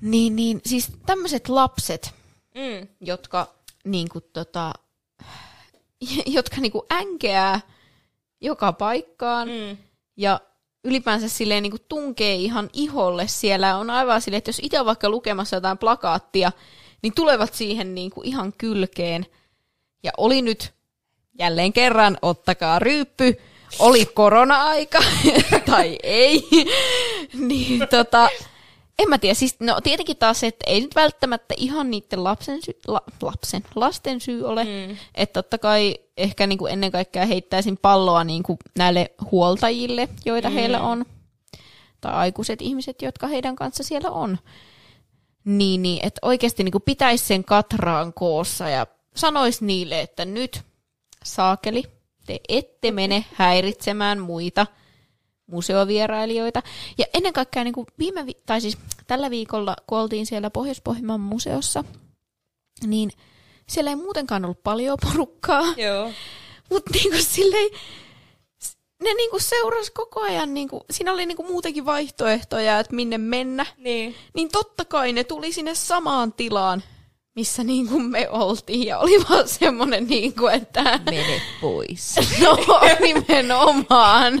Niin, 0.00 0.36
niin 0.36 0.60
siis 0.66 0.92
tämmöiset 1.06 1.48
lapset, 1.48 2.14
Mm. 2.54 2.88
jotka 3.00 3.54
niinku 3.84 4.20
tota, 4.20 4.72
jotka 6.26 6.56
niinku 6.60 6.86
änkeää 6.92 7.60
joka 8.40 8.72
paikkaan 8.72 9.48
Mm. 9.48 9.76
ja 10.16 10.40
ylipäänsä 10.84 11.28
silleen 11.28 11.62
niinku 11.62 11.78
tunkee 11.88 12.34
ihan 12.34 12.70
iholle. 12.72 13.28
Siellä 13.28 13.76
on 13.76 13.90
aivan 13.90 14.20
silleen, 14.20 14.38
että 14.38 14.48
jos 14.48 14.60
itse 14.62 14.80
on 14.80 14.86
vaikka 14.86 15.08
lukemassa 15.08 15.56
jotain 15.56 15.78
plakaattia, 15.78 16.52
niin 17.02 17.14
tulevat 17.14 17.54
siihen 17.54 17.94
niinku 17.94 18.22
ihan 18.24 18.52
kylkeen. 18.58 19.26
Ja 20.02 20.12
oli 20.16 20.42
nyt 20.42 20.72
jälleen 21.38 21.72
kerran, 21.72 22.18
ottakaa 22.22 22.78
ryyppy, 22.78 23.40
oli 23.78 24.06
korona-aika 24.06 24.98
tai 25.70 25.98
ei, 26.02 26.48
niin 27.48 27.88
tota, 27.90 28.28
en 28.98 29.08
mä 29.08 29.18
tiedä, 29.18 29.34
siis 29.34 29.56
no 29.60 29.80
tietenkin 29.80 30.16
taas 30.16 30.40
se, 30.40 30.46
että 30.46 30.64
ei 30.70 30.80
nyt 30.80 30.94
välttämättä 30.94 31.54
ihan 31.58 31.90
niiden 31.90 32.24
lapsen 32.24 32.62
sy- 32.62 32.78
la, 32.86 33.02
lapsen, 33.22 33.64
lasten 33.74 34.20
syy 34.20 34.44
ole, 34.44 34.64
mm. 34.64 34.96
että 35.14 35.42
totta 35.42 35.58
kai 35.58 35.94
ehkä 36.16 36.46
niinku 36.46 36.66
ennen 36.66 36.92
kaikkea 36.92 37.26
heittäisin 37.26 37.76
palloa 37.82 38.24
niinku 38.24 38.58
näille 38.78 39.10
huoltajille, 39.30 40.08
joita 40.24 40.48
mm. 40.48 40.54
heillä 40.54 40.80
on, 40.80 41.04
tai 42.00 42.12
aikuiset 42.12 42.62
ihmiset, 42.62 43.02
jotka 43.02 43.26
heidän 43.26 43.56
kanssa 43.56 43.82
siellä 43.82 44.10
on. 44.10 44.38
Niin, 45.44 45.82
niin 45.82 46.06
että 46.06 46.18
oikeasti 46.22 46.64
niinku 46.64 46.80
pitäisi 46.80 47.24
sen 47.24 47.44
katraan 47.44 48.12
koossa 48.12 48.68
ja 48.68 48.86
sanoisi 49.16 49.64
niille, 49.64 50.00
että 50.00 50.24
nyt 50.24 50.62
saakeli, 51.24 51.84
te 52.26 52.40
ette 52.48 52.90
mene 52.90 53.24
häiritsemään 53.32 54.18
muita 54.18 54.66
museovierailijoita. 55.46 56.62
Ja 56.98 57.04
ennen 57.14 57.32
kaikkea 57.32 57.64
niin 57.64 57.74
kuin 57.74 57.86
viime, 57.98 58.26
vi- 58.26 58.42
tai 58.46 58.60
siis 58.60 58.78
tällä 59.06 59.30
viikolla, 59.30 59.76
kun 59.86 59.98
oltiin 59.98 60.26
siellä 60.26 60.50
Pohjois-Pohjanmaan 60.50 61.20
museossa, 61.20 61.84
niin 62.86 63.10
siellä 63.68 63.90
ei 63.90 63.96
muutenkaan 63.96 64.44
ollut 64.44 64.62
paljon 64.62 64.98
porukkaa, 65.02 65.64
Joo. 65.76 66.10
mutta 66.70 66.90
niin 66.94 67.10
kuin 67.10 67.22
silleen, 67.24 67.70
ne 69.02 69.14
niin 69.14 69.30
kuin 69.30 69.42
seurasi 69.42 69.92
koko 69.92 70.20
ajan, 70.20 70.54
niin 70.54 70.68
kuin, 70.68 70.82
siinä 70.90 71.12
oli 71.12 71.26
niin 71.26 71.36
kuin 71.36 71.46
muutenkin 71.50 71.84
vaihtoehtoja, 71.86 72.78
että 72.80 72.94
minne 72.96 73.18
mennä, 73.18 73.66
Niin. 73.78 74.14
niin 74.34 74.48
totta 74.52 74.84
kai 74.84 75.12
ne 75.12 75.24
tuli 75.24 75.52
sinne 75.52 75.74
samaan 75.74 76.32
tilaan, 76.32 76.82
missä 77.34 77.64
niin 77.64 77.88
kuin 77.88 78.02
me 78.02 78.28
oltiin, 78.30 78.86
ja 78.86 78.98
oli 78.98 79.24
vaan 79.30 79.48
semmoinen, 79.48 80.06
niin 80.06 80.34
kuin, 80.34 80.54
että 80.54 80.82
Mene 80.82 81.42
pois. 81.60 82.14
No 82.42 82.58
nimenomaan. 83.00 84.32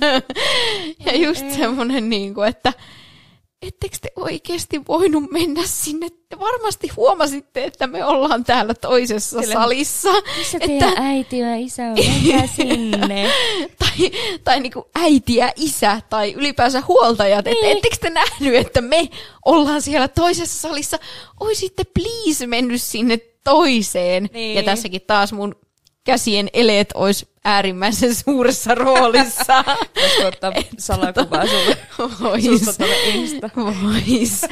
Ja 1.06 1.16
just 1.16 1.50
semmoinen, 1.50 2.10
niin 2.10 2.34
kuin, 2.34 2.48
että 2.48 2.72
ettekö 3.66 3.96
te 4.02 4.12
oikeasti 4.16 4.82
voinut 4.88 5.30
mennä 5.30 5.62
sinne? 5.64 6.08
Te 6.28 6.38
varmasti 6.38 6.88
huomasitte, 6.88 7.64
että 7.64 7.86
me 7.86 8.04
ollaan 8.04 8.44
täällä 8.44 8.74
toisessa 8.74 9.40
Kyllä. 9.40 9.52
salissa. 9.52 10.12
Missä 10.38 10.58
että, 10.60 10.92
äiti 10.96 11.38
ja 11.38 11.56
isä 11.56 11.82
on? 11.82 11.96
Menkää 11.98 12.46
sinne. 12.56 13.30
tai 13.78 14.10
tai 14.44 14.60
niin 14.60 14.72
kuin 14.72 14.84
äiti 14.94 15.34
ja 15.34 15.52
isä 15.56 16.00
tai 16.10 16.32
ylipäänsä 16.32 16.82
huoltajat. 16.88 17.44
Niin. 17.44 17.76
ettekö 17.76 17.96
te 18.00 18.10
nähnyt, 18.10 18.54
että 18.54 18.80
me 18.80 19.08
ollaan 19.44 19.82
siellä 19.82 20.08
toisessa 20.08 20.68
salissa? 20.68 20.98
Oisitte 21.40 21.82
please 21.84 22.46
mennyt 22.46 22.82
sinne 22.82 23.18
toiseen. 23.44 24.28
Niin. 24.32 24.56
Ja 24.56 24.62
tässäkin 24.62 25.02
taas 25.06 25.32
mun 25.32 25.54
käsien 26.04 26.48
eleet 26.52 26.88
olisi 26.94 27.28
äärimmäisen 27.44 28.14
suuressa 28.14 28.74
roolissa. 28.74 29.64
Voisiko 30.00 30.26
ottaa 30.26 30.52
salakuvaa 30.78 31.46
sulle? 31.46 31.76
Vois. 32.20 32.44
Insta. 32.44 33.50
Vois. 33.56 34.42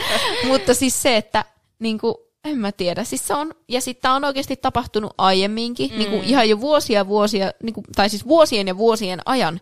Mutta 0.46 0.74
siis 0.74 1.02
se, 1.02 1.16
että 1.16 1.44
niinku, 1.78 2.32
en 2.44 2.58
mä 2.58 2.72
tiedä. 2.72 3.04
Siis 3.04 3.26
se 3.26 3.34
on, 3.34 3.54
ja 3.68 3.80
sitten 3.80 4.02
tämä 4.02 4.14
on 4.14 4.24
oikeasti 4.24 4.56
tapahtunut 4.56 5.14
aiemminkin, 5.18 5.90
mm. 5.90 5.98
niinku 5.98 6.20
ihan 6.24 6.48
jo 6.48 6.60
vuosia 6.60 7.06
vuosia, 7.06 7.50
niinku, 7.62 7.82
tai 7.96 8.08
siis 8.08 8.26
vuosien 8.26 8.68
ja 8.68 8.76
vuosien 8.76 9.20
ajan, 9.24 9.60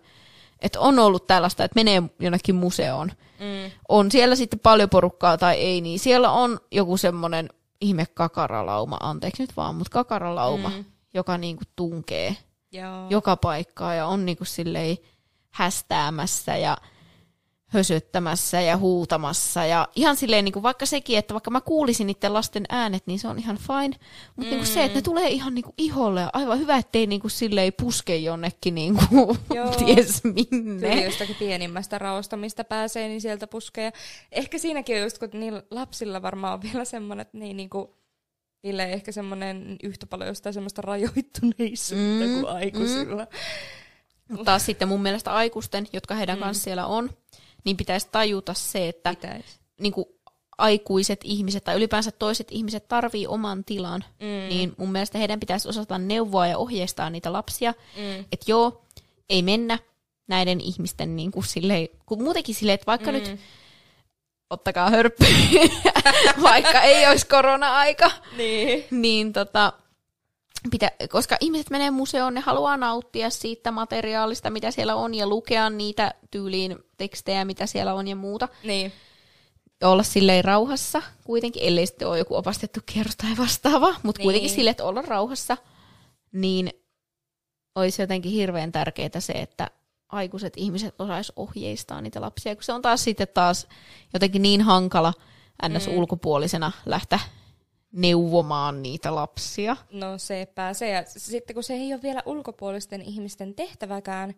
että 0.61 0.81
on 0.81 0.99
ollut 0.99 1.27
tällaista, 1.27 1.65
että 1.65 1.79
menee 1.79 2.03
jonnekin 2.21 2.55
museoon. 2.55 3.13
Mm. 3.41 3.71
On 3.89 4.11
siellä 4.11 4.37
sitten 4.37 4.61
paljon 4.61 4.91
porukkaa 4.91 5.39
tai 5.39 5.55
ei, 5.55 5.81
niin 5.81 5.99
siellä 5.99 6.31
on 6.31 6.59
joku 6.71 6.97
semmoinen 6.97 7.49
ihme 7.81 8.07
kakaralauma, 8.15 8.97
anteeksi 9.01 9.43
nyt 9.43 9.57
vaan, 9.57 9.75
mutta 9.75 9.91
kakaralauma, 9.91 10.69
mm. 10.69 10.85
Joka 11.15 11.39
niinku 11.39 11.65
tunkee 11.77 12.37
Joo. 12.73 13.07
joka 13.11 13.37
paikkaa 13.37 13.95
ja 13.95 14.07
on 14.07 14.27
niinku 14.27 14.45
silleen 14.45 14.97
hästäämässä 15.51 16.57
ja 16.57 16.77
hösöttämässä 17.71 18.61
ja 18.61 18.77
huutamassa. 18.77 19.65
Ja 19.65 19.89
ihan 19.97 20.17
silleen, 20.17 20.45
niinku, 20.45 20.63
vaikka 20.63 20.87
sekin, 20.87 21.19
että 21.19 21.35
vaikka 21.35 21.51
mä 21.51 21.61
kuulisin 21.61 22.07
niiden 22.07 22.35
lasten 22.35 22.65
äänet, 22.69 23.07
niin 23.07 23.19
se 23.19 23.29
on 23.29 23.39
ihan 23.39 23.59
fine. 23.59 23.97
Mutta 24.37 24.43
mm. 24.43 24.51
niinku 24.51 24.67
se, 24.67 24.85
että 24.85 24.99
ne 24.99 25.03
tulee 25.03 25.29
ihan 25.29 25.55
niinku 25.55 25.75
iholle 25.79 26.21
ja 26.21 26.31
aivan 26.33 26.59
hyvä, 26.59 26.77
ettei 26.77 27.07
niinku 27.07 27.29
silleen 27.29 27.73
puske 27.81 28.17
jonnekin 28.17 28.75
niinku, 28.75 29.37
Joo. 29.55 29.71
ties 29.71 30.25
minne. 30.25 31.05
jostakin 31.05 31.37
pienimmästä 31.37 31.99
raosta, 31.99 32.37
mistä 32.37 32.65
pääsee, 32.65 33.09
niin 33.09 33.21
sieltä 33.21 33.47
puskee. 33.47 33.93
Ehkä 34.33 34.59
siinäkin 34.59 34.97
on 34.97 35.03
just, 35.03 35.19
kun 35.19 35.29
niillä 35.33 35.63
lapsilla 35.71 36.23
varmaan 36.23 36.55
on 36.55 36.63
vielä 36.63 36.85
semmoinen, 36.85 37.23
että 37.23 37.39
niin 37.39 37.57
niinku, 37.57 37.97
niillä 38.63 38.87
ei 38.87 38.93
ehkä 38.93 39.13
semmoinen 39.13 39.77
yhtä 39.83 40.07
paljon 40.07 40.29
jostain 40.29 40.55
semmoista 40.55 40.83
rajoittuneisuutta 40.83 42.25
Mm, 42.27 42.33
kuin 42.41 42.47
aikuisilla. 42.57 43.27
Mutta 44.29 44.45
taas 44.45 44.67
sitten 44.67 44.89
mun 44.89 45.03
mielestä 45.03 45.33
aikuisten, 45.35 45.87
jotka 45.93 46.15
heidän 46.15 46.39
mm. 46.39 46.43
kanssa 46.43 46.65
siellä 46.65 46.87
on, 46.87 47.11
niin 47.65 47.77
pitäisi 47.77 48.09
tajuta 48.13 48.55
se, 48.55 48.89
että 48.89 49.11
Pitäisi. 49.11 49.59
niin 49.81 49.93
kuin 49.93 50.07
aikuiset 50.59 51.21
ihmiset 51.25 51.65
tai 51.65 51.77
ylipäänsä 51.77 52.11
toiset 52.11 52.49
ihmiset 52.51 52.89
tarvii 52.89 53.27
oman 53.27 53.65
tilan, 53.65 54.05
Mm. 54.21 54.49
niin 54.49 54.73
mun 54.77 54.93
mielestä 54.93 55.19
heidän 55.19 55.41
pitäisi 55.41 55.69
osata 55.69 55.99
neuvoa 55.99 56.47
ja 56.47 56.59
ohjeistaa 56.59 57.11
niitä 57.11 57.33
lapsia, 57.33 57.75
Mm. 57.97 58.21
että 58.33 58.45
joo, 58.51 58.85
ei 59.31 59.43
mennä 59.43 59.79
näiden 60.29 60.61
ihmisten 60.61 61.17
niin 61.17 61.31
kuin 61.31 61.45
silleen, 61.47 61.89
kun 62.07 62.23
muutenkin 62.23 62.55
silleen, 62.55 62.75
että 62.75 62.87
vaikka 62.87 63.13
mm. 63.13 63.19
nyt 63.19 63.39
ottakaa 64.51 64.91
hörppy, 64.91 65.25
vaikka 66.43 66.81
ei 66.81 67.07
olisi 67.09 67.27
korona-aika, 67.27 68.11
Niin. 68.37 68.85
niin 68.91 69.33
tota, 69.33 69.73
pitä, 70.71 70.91
koska 71.11 71.37
ihmiset 71.41 71.71
menee 71.71 71.91
museoon, 71.91 72.35
ne 72.35 72.41
haluaa 72.41 72.77
nauttia 72.77 73.31
siitä 73.31 73.71
materiaalista, 73.71 74.51
mitä 74.51 74.71
siellä 74.71 74.95
on, 74.95 75.15
ja 75.15 75.27
lukea 75.27 75.71
niitä 75.71 76.15
tyyliin 76.31 76.79
tekstejä, 76.97 77.45
mitä 77.45 77.67
siellä 77.67 77.95
on 77.95 78.09
ja 78.09 78.17
muuta. 78.17 78.49
Niin. 78.65 78.93
Olla 79.85 80.03
silleen 80.03 80.45
rauhassa 80.45 81.03
kuitenkin, 81.25 81.63
ellei 81.63 81.87
sitten 81.87 82.09
ole 82.09 82.19
joku 82.19 82.37
opastettu 82.37 82.81
kierros 82.87 83.17
tai 83.17 83.31
vastaava, 83.39 83.87
mutta 83.87 84.01
Niin. 84.03 84.13
niin. 84.13 84.23
kuitenkin 84.23 84.51
silleen, 84.51 84.71
että 84.71 84.85
olla 84.85 85.03
rauhassa, 85.03 85.57
niin 86.33 86.71
olisi 87.75 88.03
jotenkin 88.03 88.33
hirveän 88.33 88.73
tärkeää 88.73 89.11
se, 89.21 89.33
että 89.33 89.71
aikuiset 90.13 90.53
ihmiset 90.57 91.01
osais 91.01 91.33
ohjeistaa 91.37 92.01
niitä 92.01 92.21
lapsia, 92.21 92.55
kun 92.55 92.65
se 92.65 92.73
on 92.73 92.83
taas 92.83 93.05
sitten 93.05 93.29
taas 93.35 93.69
jotenkin 94.13 94.43
niin 94.43 94.61
hankala 94.61 95.13
ns. 95.69 95.89
Mm. 95.89 95.95
ulkopuolisena 95.99 96.73
lähteä 96.87 97.21
neuvomaan 97.93 98.83
niitä 98.83 99.15
lapsia. 99.15 99.77
No 99.93 100.19
se 100.19 100.49
pääsee. 100.55 100.91
Ja 100.91 101.03
sitten 101.07 101.55
kun 101.55 101.63
se 101.63 101.75
ei 101.75 101.93
ole 101.93 102.03
vielä 102.03 102.23
ulkopuolisten 102.27 103.03
ihmisten 103.03 103.55
tehtäväkään. 103.55 104.35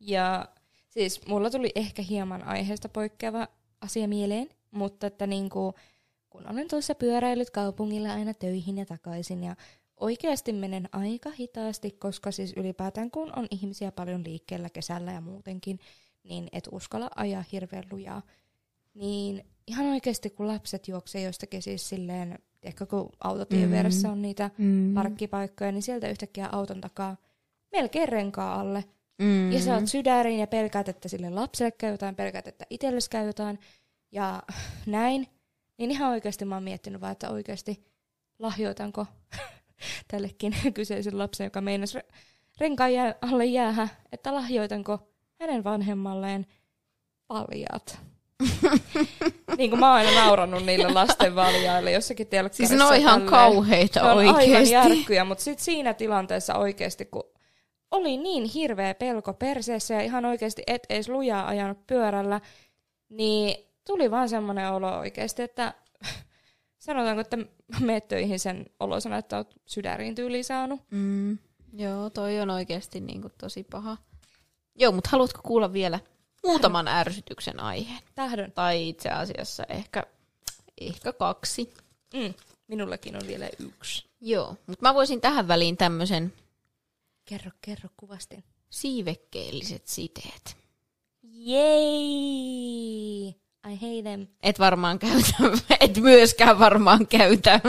Ja 0.00 0.48
siis 0.88 1.26
mulla 1.26 1.50
tuli 1.50 1.72
ehkä 1.74 2.02
hieman 2.02 2.42
aiheesta 2.42 2.88
poikkeava 2.88 3.48
asia 3.80 4.08
mieleen, 4.08 4.48
mutta 4.70 5.06
että 5.06 5.26
niinku, 5.26 5.74
kun 6.30 6.50
olen 6.50 6.68
tuossa 6.68 6.94
pyöräillyt 6.94 7.50
kaupungilla 7.50 8.12
aina 8.12 8.34
töihin 8.34 8.78
ja 8.78 8.86
takaisin 8.86 9.44
ja 9.44 9.56
oikeasti 10.00 10.52
menen 10.52 10.88
aika 10.92 11.30
hitaasti, 11.30 11.90
koska 11.90 12.30
siis 12.30 12.52
ylipäätään 12.56 13.10
kun 13.10 13.38
on 13.38 13.46
ihmisiä 13.50 13.92
paljon 13.92 14.24
liikkeellä 14.24 14.70
kesällä 14.70 15.12
ja 15.12 15.20
muutenkin, 15.20 15.78
niin 16.24 16.48
et 16.52 16.68
uskalla 16.72 17.10
ajaa 17.16 17.44
hirveän 17.52 17.84
lujaa. 17.90 18.22
Niin 18.94 19.44
ihan 19.66 19.86
oikeasti 19.86 20.30
kun 20.30 20.46
lapset 20.46 20.88
juoksee 20.88 21.22
jostakin 21.22 21.62
siis 21.62 21.88
silleen, 21.88 22.38
ehkä 22.62 22.86
kun 22.86 23.10
autotien 23.24 23.68
Mm. 23.68 23.72
vieressä 23.72 24.10
on 24.12 24.22
niitä 24.22 24.50
Mm. 24.58 24.94
parkkipaikkoja, 24.94 25.72
niin 25.72 25.82
sieltä 25.82 26.08
yhtäkkiä 26.08 26.48
auton 26.52 26.80
takaa 26.80 27.16
melkein 27.72 28.08
renkaa 28.08 28.60
alle. 28.60 28.84
Mm. 29.22 29.52
Ja 29.52 29.60
sä 29.60 29.74
oot 29.74 29.88
sydärin 29.88 30.38
ja 30.38 30.46
pelkäät, 30.46 30.88
että 30.88 31.08
sille 31.08 31.30
lapselle 31.30 31.70
käy 31.70 31.90
jotain, 31.90 32.14
pelkäät, 32.14 32.46
että 32.48 32.66
itsellesi 32.70 33.10
käy 33.10 33.26
jotain. 33.26 33.58
Ja 34.12 34.42
näin. 34.86 35.26
Niin 35.78 35.90
ihan 35.90 36.10
oikeasti 36.10 36.44
mä 36.44 36.56
oon 36.56 36.62
miettinyt 36.62 37.00
vaan, 37.00 37.12
että 37.12 37.30
oikeasti 37.30 37.84
lahjoitanko 38.38 39.06
tällekin 40.10 40.54
kyseisen 40.74 41.18
lapsen, 41.18 41.44
joka 41.44 41.60
meinasi 41.60 41.98
re- 41.98 42.12
renkaan 42.60 42.94
jää, 42.94 43.14
alle 43.20 43.44
jäähä, 43.44 43.88
että 44.12 44.34
lahjoitanko 44.34 44.98
hänen 45.40 45.64
vanhemmalleen 45.64 46.46
paljat. 47.26 48.00
niin 49.58 49.70
kuin 49.70 49.80
mä 49.80 49.88
oon 49.88 49.96
aina 49.96 50.24
naurannut 50.24 50.66
niille 50.66 50.92
lasten 50.92 51.34
valjaille 51.34 51.92
jossakin 51.92 52.26
telkkarissa. 52.26 52.66
Siis 52.66 52.78
ne 52.78 52.84
on 52.84 52.96
ihan 52.96 53.20
tälleen. 53.20 53.30
kauheita 53.30 54.00
Ne 54.00 54.10
on 54.10 54.18
aivan 54.18 54.34
oikeesti. 54.34 54.74
järkkyjä, 54.74 55.24
mutta 55.24 55.44
sitten 55.44 55.64
siinä 55.64 55.94
tilanteessa 55.94 56.54
oikeasti, 56.54 57.04
kun 57.04 57.24
oli 57.90 58.16
niin 58.16 58.44
hirveä 58.44 58.94
pelko 58.94 59.32
perseessä 59.34 59.94
ja 59.94 60.00
ihan 60.00 60.24
oikeasti 60.24 60.62
et 60.66 60.86
edes 60.88 61.08
lujaa 61.08 61.46
ajanut 61.48 61.86
pyörällä, 61.86 62.40
niin 63.08 63.66
tuli 63.86 64.10
vaan 64.10 64.28
semmoinen 64.28 64.72
olo 64.72 64.98
oikeasti, 64.98 65.42
että 65.42 65.74
sanotaanko, 66.80 67.20
että 67.20 67.36
meet 67.86 68.08
töihin 68.08 68.38
sen 68.40 68.66
olosana, 68.80 69.18
että 69.18 69.36
oot 69.36 69.54
sydäriin 69.66 70.14
tyyliin 70.14 70.44
saanut. 70.44 70.80
Mm. 70.90 71.38
Joo, 71.72 72.10
toi 72.10 72.40
on 72.40 72.50
oikeasti 72.50 73.00
niinku 73.00 73.28
tosi 73.38 73.64
paha. 73.64 73.96
Joo, 74.74 74.92
mutta 74.92 75.10
haluatko 75.12 75.40
kuulla 75.42 75.72
vielä 75.72 76.00
muutaman 76.46 76.88
ärsytyksen 77.00 77.60
aiheen? 77.60 78.00
Tahdon. 78.14 78.52
Tai 78.52 78.88
itse 78.88 79.08
asiassa 79.08 79.64
ehkä, 79.68 80.06
ehkä 80.80 81.12
kaksi. 81.12 81.74
Mm. 82.14 82.34
Minullakin 82.68 83.16
on 83.16 83.22
vielä 83.26 83.48
yksi. 83.58 84.04
Joo, 84.20 84.56
mutta 84.66 84.82
mä 84.88 84.94
voisin 84.94 85.20
tähän 85.20 85.48
väliin 85.48 85.76
tämmöisen 85.76 86.32
Kerro, 87.24 87.50
kerro 87.60 87.88
kuvasti. 87.96 88.44
siivekkeelliset 88.70 89.86
siteet. 89.86 90.56
Yay! 91.48 93.32
I 93.68 93.74
hate 93.74 94.02
them. 94.02 94.26
Et 94.42 94.58
varmaan 94.58 94.98
käytä, 94.98 95.34
et 95.80 95.96
myöskään 95.98 96.58
varmaan 96.58 97.06
käytä 97.06 97.60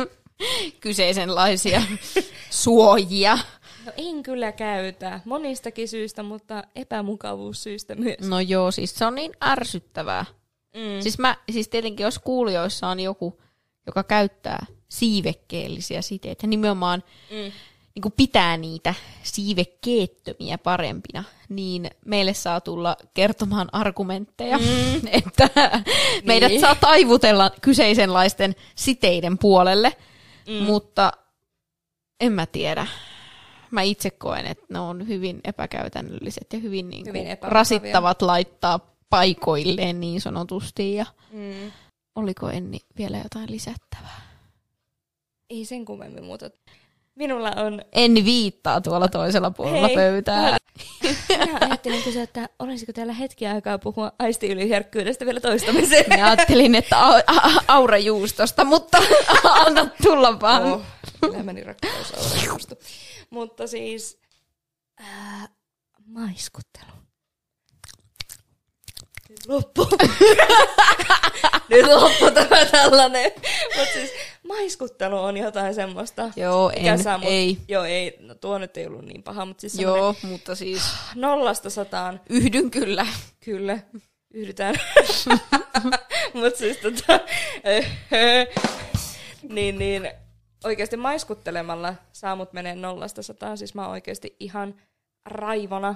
kyseisenlaisia 0.79 1.81
suojia. 2.63 3.37
No 3.85 3.91
en 3.97 4.23
kyllä 4.23 4.51
käytä. 4.51 5.19
Monistakin 5.25 5.87
syistä, 5.87 6.23
mutta 6.23 6.63
epämukavuussyistä 6.75 7.95
myös. 7.95 8.29
No 8.29 8.39
joo, 8.39 8.71
siis 8.71 8.95
se 8.95 9.05
on 9.05 9.15
niin 9.15 9.31
ärsyttävää. 9.43 10.25
Mm. 10.75 11.01
Siis, 11.01 11.19
mä, 11.19 11.37
siis 11.51 11.67
tietenkin 11.67 12.03
jos 12.03 12.19
kuulijoissa 12.19 12.87
on 12.87 12.99
joku, 12.99 13.41
joka 13.85 14.03
käyttää 14.03 14.65
siivekkeellisiä 14.89 16.01
siteitä, 16.01 16.47
nimenomaan 16.47 17.03
Mm. 17.31 17.51
Niin 17.95 18.01
kuin 18.01 18.13
pitää 18.17 18.57
niitä 18.57 18.93
siivekkeettömiä 19.23 20.57
parempina, 20.57 21.23
niin 21.49 21.89
meille 22.05 22.33
saa 22.33 22.61
tulla 22.61 22.97
kertomaan 23.13 23.69
argumentteja, 23.71 24.57
mm. 24.57 25.07
että 25.11 25.49
meidät 26.25 26.49
Niin. 26.49 26.61
saa 26.61 26.75
taivutella 26.75 27.51
kyseisenlaisten 27.61 28.55
siteiden 28.75 29.37
puolelle, 29.37 29.93
Mm. 30.47 30.53
mutta 30.65 31.11
en 32.19 32.31
mä 32.31 32.45
tiedä. 32.45 32.87
Mä 33.71 33.81
itse 33.81 34.09
koen, 34.09 34.45
että 34.47 34.65
ne 34.69 34.79
on 34.79 35.07
hyvin 35.07 35.41
epäkäytännölliset 35.43 36.53
ja 36.53 36.59
hyvin, 36.59 36.89
niin 36.89 37.05
Hyvin 37.05 37.21
kuin 37.21 37.31
epämukavia. 37.31 37.53
rasittavat 37.53 38.21
laittaa 38.21 38.79
paikoilleen 39.09 39.99
niin 39.99 40.21
sanotusti. 40.21 40.93
Ja 40.95 41.05
Mm. 41.31 41.71
oliko 42.15 42.49
Enni 42.49 42.79
vielä 42.97 43.17
jotain 43.17 43.51
lisättävää? 43.51 44.21
Ei 45.49 45.65
sen 45.65 45.85
kummemmin 45.85 46.23
muuta. 46.23 46.49
Minulla 47.15 47.51
on... 47.55 47.81
Enni 47.91 48.25
viittaa 48.25 48.81
tuolla 48.81 49.07
toisella 49.07 49.51
puolella 49.51 49.87
Hei. 49.87 49.95
pöytää. 49.95 50.57
Minä 51.29 51.57
ajattelin 51.61 52.03
kysyä, 52.03 52.23
että 52.23 52.49
olisiko 52.59 52.93
teillä 52.93 53.13
hetki 53.13 53.47
aikaa 53.47 53.79
puhua 53.79 54.11
aistiyliherkkyydestä 54.19 55.25
vielä 55.25 55.39
toistamiseen. 55.39 56.05
Minä 56.07 56.25
ajattelin, 56.27 56.75
että 56.75 56.95
au- 56.95 57.23
a- 57.27 57.61
aurajuustosta, 57.67 58.63
mutta 58.63 58.97
anna 59.65 59.85
tulla 60.03 60.39
vaan. 60.39 60.63
Oh, 60.63 60.81
elämäni 61.23 61.63
rakkaus 61.63 62.13
aurajuusto. 62.17 62.75
Mutta 63.29 63.67
siis... 63.67 64.21
Ää, 64.99 65.47
maiskuttelu. 66.05 66.91
Loppu. 69.47 69.87
Nyt 71.69 71.85
loppu 71.85 72.31
tämä 72.33 72.65
tällainen. 72.65 73.31
Mutta 73.77 73.93
siis 73.93 74.11
maiskuttelu 74.47 75.17
on 75.17 75.37
jotain 75.37 75.75
semmoista. 75.75 76.31
Joo, 76.35 76.71
en, 76.75 77.03
saa 77.03 77.17
mut- 77.17 77.27
ei. 77.29 77.57
Joo, 77.67 77.83
ei. 77.83 78.17
No 78.19 78.35
tuo 78.35 78.57
nyt 78.57 78.77
ei 78.77 78.87
ollut 78.87 79.05
niin 79.05 79.23
paha, 79.23 79.45
mutta 79.45 79.61
siis 79.61 79.79
Joo, 79.79 80.15
mutta 80.23 80.55
siis 80.55 80.83
nollasta 81.15 81.69
sataan. 81.69 82.21
yhdyn 82.29 82.71
kyllä. 82.71 83.07
Kyllä, 83.45 83.79
yhdytään. 84.33 84.75
Mutta 86.33 86.57
siis 86.59 86.77
tota, 86.77 87.19
niin, 89.49 89.79
niin 89.79 90.11
oikeasti 90.63 90.97
maiskuttelemalla 90.97 91.93
saa 92.13 92.35
mut 92.35 92.53
menee 92.53 92.75
nollasta 92.75 93.21
sataan. 93.23 93.57
Siis 93.57 93.73
mä 93.75 93.81
oon 93.81 93.91
oikeasti 93.91 94.35
ihan 94.39 94.75
raivona, 95.25 95.95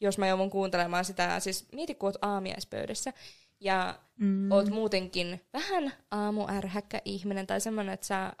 jos 0.00 0.18
mä 0.18 0.26
joudun 0.28 0.50
kuuntelemaan 0.50 1.04
sitä. 1.04 1.40
Siis 1.40 1.66
mieti, 1.72 1.94
kun 1.94 2.06
oot 2.06 2.16
aamiaispöydässä 2.22 3.12
ja 3.60 3.98
mm. 4.16 4.52
oot 4.52 4.68
muutenkin 4.70 5.40
vähän 5.52 5.92
aamuärhäkkä 6.10 7.02
ihminen 7.04 7.46
tai 7.46 7.60
semmoinen, 7.60 7.94
että 7.94 8.06
sä 8.06 8.32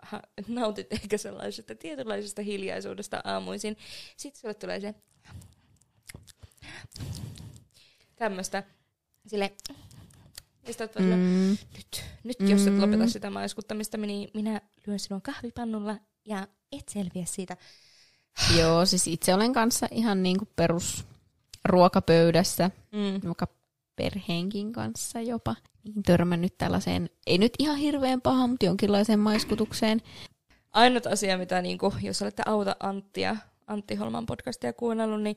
nautit 0.48 0.92
ehkä 0.92 1.18
sellaisesta 1.18 1.74
tietynlaisesta 1.74 2.42
hiljaisuudesta 2.42 3.20
aamuisin. 3.24 3.76
Sitten 4.16 4.40
sulle 4.40 4.54
tulee 4.54 4.80
se 4.80 4.94
tämmöistä 8.16 8.62
sille 9.26 9.52
ja 10.66 10.72
sitten 10.72 11.02
Mm. 11.04 11.56
nyt, 11.76 12.04
nyt 12.24 12.50
jos 12.50 12.66
et 12.66 12.72
Mm. 12.74 12.80
lopeta 12.80 13.06
sitä 13.06 13.30
maiskuttamista, 13.30 13.96
niin 13.96 14.30
minä 14.34 14.60
lyön 14.86 14.98
sinua 14.98 15.20
kahvipannulla 15.20 15.96
ja 16.24 16.48
et 16.72 16.88
selviä 16.88 17.24
siitä. 17.24 17.56
Joo, 18.58 18.86
siis 18.86 19.06
itse 19.06 19.34
olen 19.34 19.52
kanssa 19.52 19.88
ihan 19.90 20.22
niin 20.22 20.38
kuin 20.38 20.48
perus 20.56 21.04
ruokapöydässä, 21.66 22.70
Mm. 22.92 23.20
vaikka 23.26 23.48
perheenkin 23.96 24.72
kanssa 24.72 25.20
jopa, 25.20 25.56
niin 25.84 26.02
törmännyt 26.02 26.58
tällaiseen, 26.58 27.10
ei 27.26 27.38
nyt 27.38 27.52
ihan 27.58 27.76
hirveän 27.76 28.20
paha, 28.20 28.46
mutta 28.46 28.66
jonkinlaiseen 28.66 29.18
maiskutukseen. 29.18 30.00
Ainut 30.72 31.06
asia, 31.06 31.38
mitä 31.38 31.62
niinku, 31.62 31.94
jos 32.02 32.22
olette 32.22 32.42
Auta 32.46 32.76
Anttia, 32.80 33.36
Antti 33.66 33.94
Holman 33.94 34.26
podcastia 34.26 34.72
kuunnellut, 34.72 35.22
niin 35.22 35.36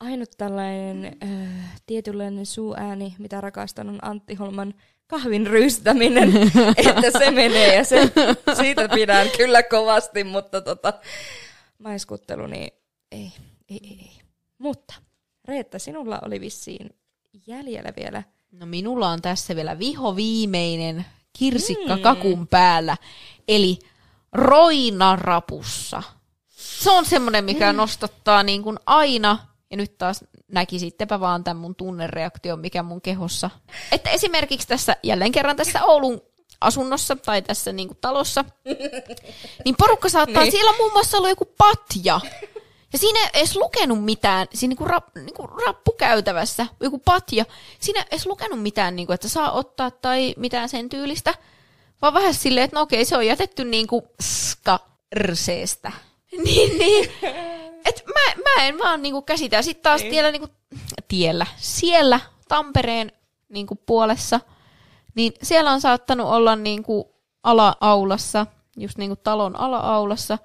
ainut 0.00 0.30
tällainen 0.38 1.16
äh, 1.22 1.80
tietynlainen 1.86 2.46
suuääni, 2.46 3.14
mitä 3.18 3.40
rakastan, 3.40 3.88
on 3.88 3.98
Antti 4.02 4.34
Holman 4.34 4.74
kahvin 5.06 5.46
ryystäminen, 5.46 6.32
että 6.86 7.18
se 7.18 7.30
menee 7.30 7.74
ja 7.76 7.84
se, 7.84 8.12
siitä 8.60 8.88
pidän 8.88 9.28
kyllä 9.36 9.62
kovasti, 9.62 10.24
mutta 10.24 10.60
tota, 10.60 10.92
maiskuttelu, 11.78 12.46
niin 12.46 12.70
ei, 13.12 13.32
ei, 13.68 13.80
ei, 13.82 13.98
ei. 14.00 14.20
Mutta 14.58 14.94
Reetta, 15.44 15.78
sinulla 15.78 16.18
oli 16.24 16.40
vissiin 16.40 16.90
jäljellä 17.46 17.92
vielä. 17.96 18.22
No 18.52 18.66
minulla 18.66 19.08
on 19.08 19.22
tässä 19.22 19.56
vielä 19.56 19.78
viho 19.78 20.16
viimeinen 20.16 21.06
kirsikka 21.38 21.96
mm. 21.96 22.02
kakun 22.02 22.48
päällä, 22.48 22.96
eli 23.48 23.78
roinarapussa. 24.32 26.02
Se 26.48 26.90
on 26.90 27.06
semmoinen, 27.06 27.44
mikä 27.44 27.72
mm. 27.72 27.76
nostattaa 27.76 28.42
niin 28.42 28.62
kuin 28.62 28.78
aina, 28.86 29.38
ja 29.70 29.76
nyt 29.76 29.98
taas 29.98 30.24
näkisittepä 30.52 31.20
vaan 31.20 31.44
tämän 31.44 31.60
mun 31.60 31.74
tunnereaktion, 31.74 32.60
mikä 32.60 32.82
mun 32.82 33.00
kehossa. 33.00 33.50
Että 33.92 34.10
esimerkiksi 34.10 34.68
tässä, 34.68 34.96
jälleen 35.02 35.32
kerran 35.32 35.56
tässä 35.56 35.84
Oulun 35.84 36.20
asunnossa 36.60 37.16
tai 37.16 37.42
tässä 37.42 37.72
niin 37.72 37.88
kuin 37.88 37.98
talossa, 38.00 38.44
niin 39.64 39.74
porukka 39.78 40.08
saattaa, 40.08 40.42
niin. 40.42 40.52
siellä 40.52 40.70
on 40.70 40.76
muun 40.76 40.92
muassa 40.92 41.16
ollut 41.16 41.30
joku 41.30 41.44
patja, 41.58 42.20
ja 42.94 42.98
siinä 42.98 43.20
ei 43.20 43.30
edes 43.34 43.56
lukenut 43.56 44.04
mitään, 44.04 44.46
siinä 44.54 44.70
niinku 44.70 44.84
rap, 44.84 45.06
niinku 45.14 45.46
rappukäytävässä, 45.46 46.66
joku 46.80 46.98
patja, 46.98 47.44
siinä 47.80 48.00
ei 48.00 48.06
edes 48.10 48.26
lukenut 48.26 48.62
mitään, 48.62 48.96
niinku, 48.96 49.12
että 49.12 49.28
saa 49.28 49.52
ottaa 49.52 49.90
tai 49.90 50.34
mitään 50.36 50.68
sen 50.68 50.88
tyylistä, 50.88 51.34
vaan 52.02 52.14
vähän 52.14 52.34
silleen, 52.34 52.64
että 52.64 52.76
no 52.76 52.82
okei, 52.82 53.04
se 53.04 53.16
on 53.16 53.26
jätetty 53.26 53.64
niinku 53.64 54.02
ska-rseestä. 54.22 55.92
niin, 56.44 56.78
niin. 56.78 57.10
Et 57.84 58.04
mä, 58.06 58.42
mä 58.42 58.64
en 58.64 58.78
vaan 58.78 59.02
niinku 59.02 59.22
käsitä. 59.22 59.62
Sitten 59.62 59.82
taas 59.82 60.00
niin. 60.00 60.10
tiellä, 60.10 60.30
niinku, 60.30 60.48
tiellä, 61.08 61.46
siellä 61.56 62.20
Tampereen 62.48 63.12
niinku 63.48 63.74
puolessa, 63.86 64.40
niin 65.14 65.32
siellä 65.42 65.70
on 65.70 65.80
saattanut 65.80 66.26
olla 66.26 66.56
niinku 66.56 67.14
ala-aulassa, 67.42 68.46
just 68.76 68.98
niinku 68.98 69.16
talon 69.16 69.56
ala-aulassa, 69.56 70.38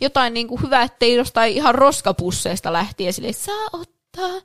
jotain 0.00 0.34
niin 0.34 0.48
kuin 0.48 0.62
hyvä, 0.62 0.82
ettei 0.82 1.14
jostain 1.14 1.56
ihan 1.56 1.74
roskapusseista 1.74 2.72
lähtien 2.72 3.12
sille 3.12 3.32
saa 3.32 3.66
ottaa. 3.72 4.40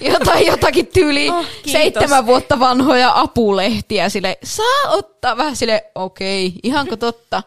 Jotain 0.12 0.46
jotakin 0.46 0.86
tyyli 0.86 1.30
oh, 1.30 1.46
seitsemän 1.66 2.26
vuotta 2.26 2.60
vanhoja 2.60 3.12
apulehtiä 3.14 4.08
sille 4.08 4.38
saa 4.44 4.90
ottaa. 4.90 5.36
Vähän 5.36 5.56
sille 5.56 5.84
okei, 5.94 6.46
okay, 6.46 6.60
ihanko 6.62 6.96
totta. 6.96 7.42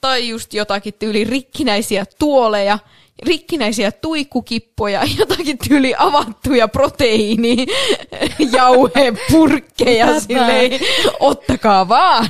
Tai 0.00 0.28
just 0.28 0.54
jotakin 0.54 0.94
tyyli 0.94 1.24
rikkinäisiä 1.24 2.04
tuoleja, 2.18 2.78
rikkinäisiä 3.22 3.92
tuikkukippoja, 3.92 5.02
jotakin 5.18 5.58
tyyli 5.68 5.94
avattuja 5.98 6.68
proteiini, 6.68 7.66
jauhepurkkeja 8.56 10.20
silleen, 10.20 10.80
ottakaa 11.20 11.88
vaan. 11.88 12.28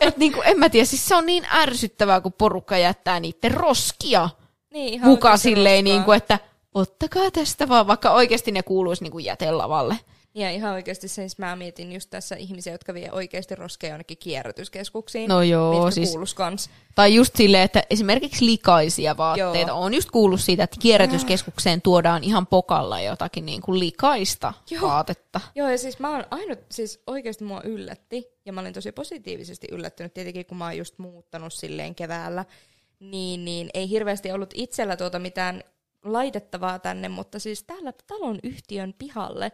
Et 0.00 0.16
niinku, 0.16 0.40
en 0.44 0.58
mä 0.58 0.68
tiedä, 0.68 0.84
siis 0.84 1.08
se 1.08 1.16
on 1.16 1.26
niin 1.26 1.46
ärsyttävää, 1.54 2.20
kun 2.20 2.32
porukka 2.32 2.78
jättää 2.78 3.20
niiden 3.20 3.50
roskia 3.50 4.28
niin, 4.72 5.00
mukaan 5.04 5.38
silleen, 5.38 5.84
niinku, 5.84 6.12
että 6.12 6.38
ottakaa 6.74 7.30
tästä 7.30 7.68
vaan, 7.68 7.86
vaikka 7.86 8.10
oikeasti 8.10 8.52
ne 8.52 8.62
kuuluisi 8.62 9.02
niinku 9.02 9.18
jätelavalle. 9.18 9.98
Ja 10.34 10.50
ihan 10.50 10.72
oikeasti 10.72 11.08
siis 11.08 11.38
mä 11.38 11.56
mietin 11.56 11.92
just 11.92 12.10
tässä 12.10 12.36
ihmisiä, 12.36 12.72
jotka 12.72 12.94
vie 12.94 13.08
oikeasti 13.12 13.54
roskeja 13.54 13.92
jonnekin 13.92 14.18
kierrätyskeskuksiin. 14.18 15.28
No 15.28 15.42
joo, 15.42 15.90
siis... 15.90 16.34
kans. 16.34 16.70
Tai 16.94 17.14
just 17.14 17.36
silleen, 17.36 17.62
että 17.62 17.82
esimerkiksi 17.90 18.46
likaisia 18.46 19.16
vaatteita. 19.16 19.70
Joo. 19.70 19.80
On 19.80 19.94
just 19.94 20.10
kuullut 20.10 20.40
siitä, 20.40 20.64
että 20.64 20.76
kierrätyskeskukseen 20.80 21.82
tuodaan 21.82 22.24
ihan 22.24 22.46
pokalla 22.46 23.00
jotakin 23.00 23.46
niin 23.46 23.62
kuin 23.62 23.78
likaista 23.78 24.52
joo. 24.70 24.88
vaatetta. 24.88 25.40
Joo, 25.54 25.68
ja 25.68 25.78
siis 25.78 25.98
mä 25.98 26.10
oon 26.10 26.24
ainut, 26.30 26.58
siis 26.70 27.02
oikeasti 27.06 27.44
mua 27.44 27.60
yllätti, 27.64 28.26
ja 28.46 28.52
mä 28.52 28.60
olin 28.60 28.74
tosi 28.74 28.92
positiivisesti 28.92 29.66
yllättynyt 29.70 30.14
tietenkin, 30.14 30.46
kun 30.46 30.58
mä 30.58 30.64
oon 30.64 30.76
just 30.76 30.98
muuttanut 30.98 31.52
silleen 31.52 31.94
keväällä, 31.94 32.44
niin, 33.00 33.44
niin 33.44 33.70
ei 33.74 33.88
hirveästi 33.88 34.32
ollut 34.32 34.50
itsellä 34.54 34.96
tuota 34.96 35.18
mitään 35.18 35.64
laitettavaa 36.04 36.78
tänne, 36.78 37.08
mutta 37.08 37.38
siis 37.38 37.62
täällä 37.62 37.92
talon 38.06 38.38
yhtiön 38.42 38.94
pihalle 38.98 39.52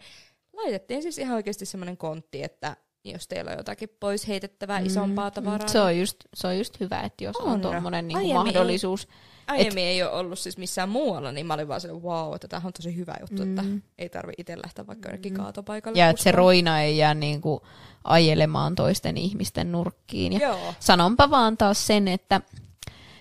laitettiin 0.57 1.03
siis 1.03 1.19
ihan 1.19 1.37
oikeasti 1.37 1.67
semmoinen 1.67 1.97
kontti, 1.97 2.43
että 2.43 2.77
jos 3.13 3.29
teillä 3.29 3.51
on 3.51 3.57
jotakin 3.57 3.89
pois 4.01 4.29
heitettävää 4.29 4.81
mm, 4.81 4.87
isompaa 4.87 5.31
tavaraa. 5.31 5.69
Se 5.69 5.81
on 5.81 5.99
just, 5.99 6.17
se 6.35 6.47
on 6.47 6.59
just 6.59 6.81
hyvä, 6.81 7.01
että 7.01 7.25
jos 7.25 7.37
on, 7.37 7.53
on 7.53 7.61
tuommoinen 7.61 8.09
niinku 8.09 8.33
mahdollisuus. 8.33 9.05
Ei, 9.05 9.09
aiemmin 9.47 9.85
et, 9.85 9.91
ei 9.91 10.03
ole 10.03 10.13
ollut 10.13 10.39
siis 10.39 10.59
missään 10.59 10.89
muualla, 10.89 11.33
niin 11.33 11.47
mä 11.47 11.55
olin 11.55 11.69
vaan 11.69 11.81
sellainen, 11.81 12.11
wow, 12.11 12.35
että 12.35 12.49
tämä 12.49 12.63
on 12.65 12.73
tosi 12.73 12.97
hyvä 12.97 13.15
juttu, 13.21 13.45
mm. 13.45 13.51
että 13.51 13.65
ei 13.99 14.09
tarvi 14.09 14.33
itse 14.39 14.57
lähteä 14.57 14.87
vaikka 14.87 15.09
jonnekin 15.09 15.33
mm. 15.33 15.37
kaatopaikalle. 15.37 15.99
Ja 15.99 16.09
että 16.09 16.23
se 16.23 16.33
roina 16.33 16.83
ei 16.83 16.99
jää 16.99 17.15
niinku 17.15 17.63
ajelemaan 18.05 18.75
toisten 18.75 19.17
ihmisten 19.17 19.73
nurkkiin. 19.73 20.33
Ja 20.33 20.39
Joo. 20.49 20.75
sanonpa 20.81 21.31
vaan 21.31 21.57
taas 21.57 21.87
sen, 21.87 22.09
että 22.09 22.41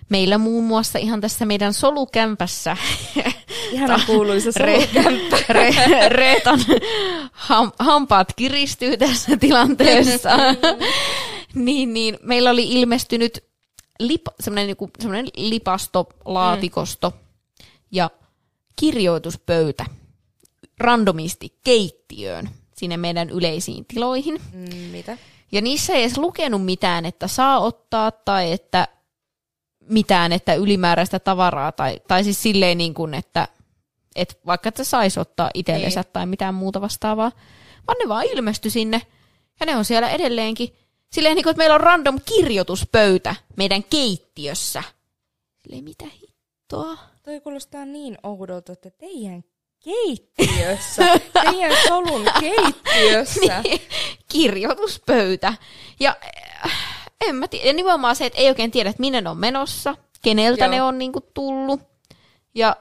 meillä 0.10 0.38
muun 0.38 0.64
muassa 0.64 1.00
ihan 1.00 1.22
tässä 1.22 1.46
meidän 1.46 1.74
solukämpässä. 1.74 2.78
Ihan 3.72 4.01
kuuluisa 4.05 4.51
solukämppä. 4.51 5.38
Re, 5.49 5.70
re, 5.70 6.09
Reetan 6.09 6.59
ham, 7.32 7.72
hampaat 7.80 8.34
kiristyy 8.36 8.97
tässä 8.97 9.38
tilanteessa. 9.38 10.30
niin, 11.53 11.93
niin, 11.93 12.18
meillä 12.22 12.49
oli 12.49 12.72
ilmestynyt 12.72 13.43
lip, 13.99 14.22
semmoinen, 14.39 14.68
niin 14.68 14.91
semmoinen 14.99 15.28
lipasto, 15.36 16.07
laatikosto 16.26 17.09
mm. 17.09 17.16
ja 17.91 18.09
kirjoituspöytä 18.76 19.86
randomisti 20.80 21.53
keittiöön 21.63 22.49
sinne 22.78 22.97
meidän 22.97 23.30
yleisiin 23.30 23.86
tiloihin. 23.86 24.41
Mm, 24.53 24.76
mitä? 24.78 25.18
Ja 25.51 25.61
niissä 25.61 25.93
ei 25.93 26.01
edes 26.01 26.18
lukenut 26.18 26.66
mitään, 26.66 27.05
että 27.05 27.28
saa 27.28 27.59
ottaa 27.59 28.11
tai 28.11 28.51
että 28.51 28.88
mitään, 29.89 30.32
että 30.32 30.53
ylimääräistä 30.53 31.20
tavaraa, 31.20 31.72
tai, 31.72 31.99
tai 32.07 32.24
siis 32.24 32.43
silleen 32.43 32.78
niin 32.78 32.93
kuin, 32.93 33.13
että 33.13 33.47
et 34.16 34.39
vaikka 34.45 34.70
että 34.70 34.84
saisi 34.84 35.20
ottaa 35.20 35.51
itsellensä 35.53 36.01
niin. 36.01 36.13
tai 36.13 36.26
mitään 36.26 36.53
muuta 36.53 36.82
vastaavaa, 36.82 37.32
vaan 37.88 37.97
ne 38.03 38.09
vaan 38.09 38.26
ilmestyi 38.26 38.72
sinne, 38.72 39.01
ja 39.59 39.66
ne 39.66 39.76
on 39.76 39.86
siellä 39.86 40.09
edelleenkin. 40.09 40.76
Silleen 41.11 41.36
niin 41.36 41.43
kuin, 41.43 41.51
että 41.51 41.57
meillä 41.57 41.76
on 41.76 41.82
random 41.82 42.20
kirjoituspöytä 42.26 43.36
meidän 43.55 43.84
keittiössä. 43.84 44.84
Silleen, 45.63 45.84
mitä 45.84 46.05
hittoa? 46.22 46.97
Toi 47.24 47.41
kuulostaa 47.41 47.86
niin 47.86 48.18
oudolta, 48.24 48.74
että 48.74 48.89
teidän 48.89 49.43
keittiössä, 49.84 51.20
teidän 51.34 51.78
solun 51.88 52.26
keittiössä. 52.39 53.61
niin, 53.63 53.82
kirjoituspöytä. 54.32 55.53
Ja 55.99 56.16
en 57.28 57.36
mä 57.36 57.47
tiedä. 57.47 57.74
Nimenomaan 57.74 58.16
se, 58.16 58.26
että 58.26 58.39
ei 58.39 58.49
oikein 58.49 58.72
tiedä, 58.72 58.89
että 58.89 58.99
minne 58.99 59.22
ne 59.22 59.30
on 59.30 59.38
menossa, 59.38 59.95
keneltä 60.22 60.66
Joo. 60.66 60.72
ne 60.72 60.82
on 60.82 60.97
niinku 60.97 61.22
tullut. 61.34 61.82
Ja 62.55 62.76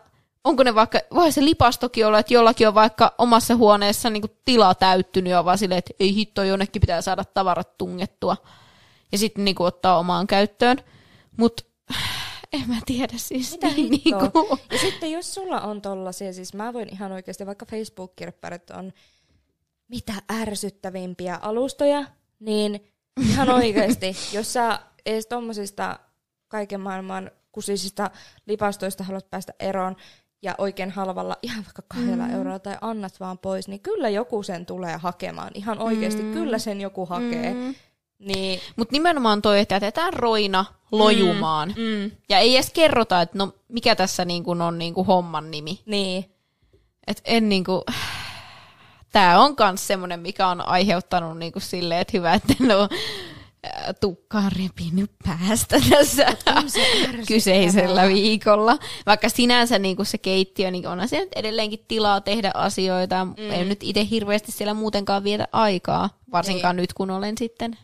onko 0.45 0.63
ne 0.63 0.75
vaikka, 0.75 0.99
voi 1.15 1.33
se 1.33 1.45
lipastokin 1.45 2.07
olla, 2.07 2.19
että 2.19 2.35
jollakin 2.35 2.69
on 2.69 2.75
vaikka 2.75 3.15
omassa 3.19 3.57
huoneessa 3.57 4.11
niinku 4.11 4.29
tila 4.45 4.75
täyttynyt 4.75 5.31
ja 5.31 5.45
vaan 5.45 5.59
silleen, 5.59 5.79
että 5.79 5.95
ei 6.01 6.15
hitto, 6.15 6.43
jonnekin 6.43 6.81
pitää 6.81 7.03
saada 7.03 7.25
tavarat 7.25 7.79
tungettua. 7.79 8.37
Ja 9.13 9.19
sitten 9.19 9.45
niinku 9.45 9.65
ottaa 9.65 9.99
omaan 9.99 10.27
käyttöön. 10.27 10.79
Mutta 11.37 11.63
en 12.53 12.69
mä 12.69 12.77
tiedä 12.87 13.15
siis. 13.17 13.53
Mitä 13.53 13.67
niin, 13.67 13.91
niinku. 13.91 14.59
Ja 14.73 14.79
sitten 14.79 15.13
jos 15.13 15.35
sulla 15.35 15.61
on 15.61 15.83
tollasia, 15.83 16.33
siis 16.33 16.55
mä 16.55 16.73
voin 16.73 16.89
ihan 16.93 17.13
oikeasti, 17.13 17.47
vaikka 17.47 17.67
Facebook-kirpparit 17.67 18.71
on 18.71 18.93
mitä 19.89 20.13
ärsyttävimpiä 20.33 21.39
alustoja, 21.43 22.05
niin 22.41 22.95
Ihan 23.31 23.51
oikeasti, 23.51 24.17
jos 24.33 24.53
sä 24.53 24.81
edes 25.07 25.27
tommosista 25.27 25.99
kaiken 26.49 26.81
maailman 26.81 27.31
kusisista 27.53 28.11
lipastoista 28.47 29.05
haluat 29.05 29.31
päästä 29.31 29.55
eroon 29.59 29.97
ja 30.45 30.55
oikein 30.59 30.91
halvalla, 30.91 31.37
ihan 31.43 31.65
vaikka 31.65 31.83
kahdella 31.89 32.25
mm. 32.27 32.35
eurolla 32.35 32.59
tai 32.59 32.77
annat 32.81 33.21
vaan 33.21 33.39
pois, 33.39 33.69
niin 33.69 33.81
kyllä 33.81 34.09
joku 34.09 34.43
sen 34.43 34.67
tulee 34.67 34.97
hakemaan. 34.97 35.51
Ihan 35.55 35.79
oikeasti, 35.79 36.23
mm. 36.23 36.33
kyllä 36.33 36.59
sen 36.59 36.81
joku 36.81 37.07
hakee. 37.07 37.55
Mm. 37.55 37.75
Niin. 38.19 38.61
Mutta 38.77 38.93
nimenomaan 38.93 39.43
toi, 39.43 39.61
että 39.61 39.75
jätetään 39.75 40.13
roina 40.13 40.65
lojumaan. 40.93 41.75
Mm. 41.77 41.83
Mm. 41.83 42.11
Ja 42.29 42.39
ei 42.39 42.55
edes 42.55 42.71
kerrota, 42.71 43.23
että 43.23 43.39
no 43.39 43.53
mikä 43.69 43.97
tässä 43.97 44.25
niinku 44.25 44.51
on 44.51 44.79
niinku 44.79 45.05
homman 45.05 45.51
nimi. 45.51 45.81
Niin. 45.87 46.25
Et 47.07 47.21
en 47.25 47.49
niinku 47.49 47.85
tämä 49.13 49.41
on 49.41 49.55
myös 49.59 49.87
semmoinen, 49.87 50.21
mikä 50.21 50.49
on 50.49 50.69
aiheuttanut 50.69 51.39
niinku 51.39 51.61
silleen, 51.61 52.01
että 52.01 52.17
hyvä, 52.17 52.35
että 52.35 52.55
ne 53.65 53.89
on 53.89 53.95
tukkaa 54.01 54.51
repinyt 54.59 55.11
päästä 55.25 55.77
tässä 55.91 56.27
kyseisellä 57.29 58.09
viikolla. 58.09 58.79
Vaikka 59.07 59.29
sinänsä 59.29 59.79
niin 59.79 59.97
kuin 59.97 60.07
se 60.07 60.19
keittiö, 60.19 60.71
niin 60.71 60.87
on 60.87 61.09
se 61.09 61.29
edelleenkin 61.37 61.85
tilaa 61.89 62.21
tehdä 62.21 62.51
asioita. 62.55 63.25
Mm. 63.25 63.51
Ei 63.51 63.65
nyt 63.65 63.83
itse 63.83 64.07
hirveästi 64.11 64.53
siellä 64.53 64.75
muutenkaan 64.75 65.25
vietä 65.25 65.49
aikaa, 65.53 66.11
varsinkaan 66.33 66.77
niin. 66.77 66.83
nyt 66.83 66.93
kun 66.93 67.11
olen 67.11 67.39
sitten 67.39 67.79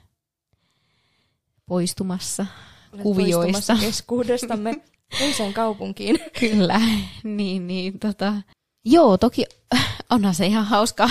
poistumassa 1.66 2.46
Olet 2.92 3.02
kuvioista. 3.02 3.40
Poistumassa 3.40 3.86
keskuudestamme 3.86 4.74
toiseen 5.18 5.52
kaupunkiin. 5.52 6.18
Kyllä, 6.40 6.80
niin, 7.24 7.66
niin 7.66 7.98
tota, 7.98 8.32
Joo, 8.84 9.18
toki 9.18 9.44
onhan 10.10 10.34
se 10.34 10.46
ihan 10.46 10.64
hauska 10.64 11.10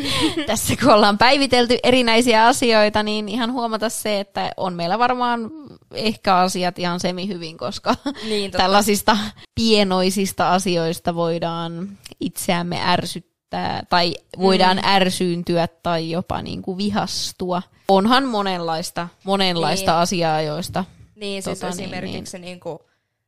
tässä, 0.46 0.76
kun 0.76 0.90
ollaan 0.92 1.18
päivitelty 1.18 1.78
erinäisiä 1.82 2.46
asioita, 2.46 3.02
niin 3.02 3.28
ihan 3.28 3.52
huomata 3.52 3.88
se, 3.88 4.20
että 4.20 4.50
on 4.56 4.74
meillä 4.74 4.98
varmaan 4.98 5.50
ehkä 5.94 6.36
asiat 6.36 6.78
ihan 6.78 7.00
semi 7.00 7.28
hyvin, 7.28 7.58
koska 7.58 7.96
Niin, 8.28 8.50
totta. 8.50 8.62
tällaisista 8.62 9.16
pienoisista 9.54 10.52
asioista 10.52 11.14
voidaan 11.14 11.98
itseämme 12.20 12.80
ärsyttää 12.86 13.82
tai 13.88 14.14
voidaan 14.38 14.76
mm. 14.76 14.82
ärsyyntyä 14.84 15.68
tai 15.82 16.10
jopa 16.10 16.42
niin 16.42 16.62
kuin 16.62 16.78
vihastua. 16.78 17.62
Onhan 17.88 18.24
monenlaista, 18.24 19.08
monenlaista 19.24 19.92
Niin. 19.92 20.00
asiaa, 20.00 20.42
joista 20.42 20.84
Niin, 21.14 21.42
siis 21.42 21.58
Tota, 21.58 21.74
niin, 21.74 21.84
esimerkiksi 21.84 22.38
niin, 22.38 22.44
niin. 22.46 22.60
kuin, 22.60 22.78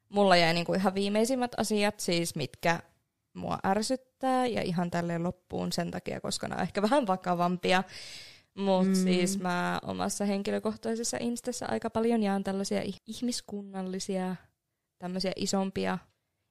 mulla 0.09 0.37
jäi 0.37 0.55
niin 0.55 0.67
kuin 0.67 0.81
ihan 0.81 0.95
viimeisimmät 0.95 1.53
asiat, 1.57 2.01
siis 2.01 2.35
mitkä 2.35 2.81
mua 3.35 3.59
ärsyttää 3.67 4.47
ja 4.47 4.63
ihan 4.63 4.91
tälleen 4.91 5.23
loppuun 5.23 5.73
sen 5.73 5.91
takia, 5.91 6.21
koska 6.21 6.49
nämä 6.49 6.59
on 6.59 6.63
ehkä 6.63 6.83
vähän 6.83 7.07
vakavampia. 7.07 7.83
Mutta 8.55 8.89
Mm. 8.89 8.95
siis 8.95 9.39
mä 9.39 9.81
omassa 9.83 10.25
henkilökohtaisessa 10.25 11.17
instassa 11.21 11.67
aika 11.71 11.91
paljon 11.91 12.23
jaan 12.23 12.45
tällaisia 12.45 12.83
ih- 12.83 13.03
ihmiskunnallisia, 13.07 14.37
tämmöisiä 14.99 15.33
isompia 15.37 15.99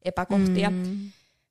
epäkohtia. 0.06 0.70
Mm. 0.70 1.10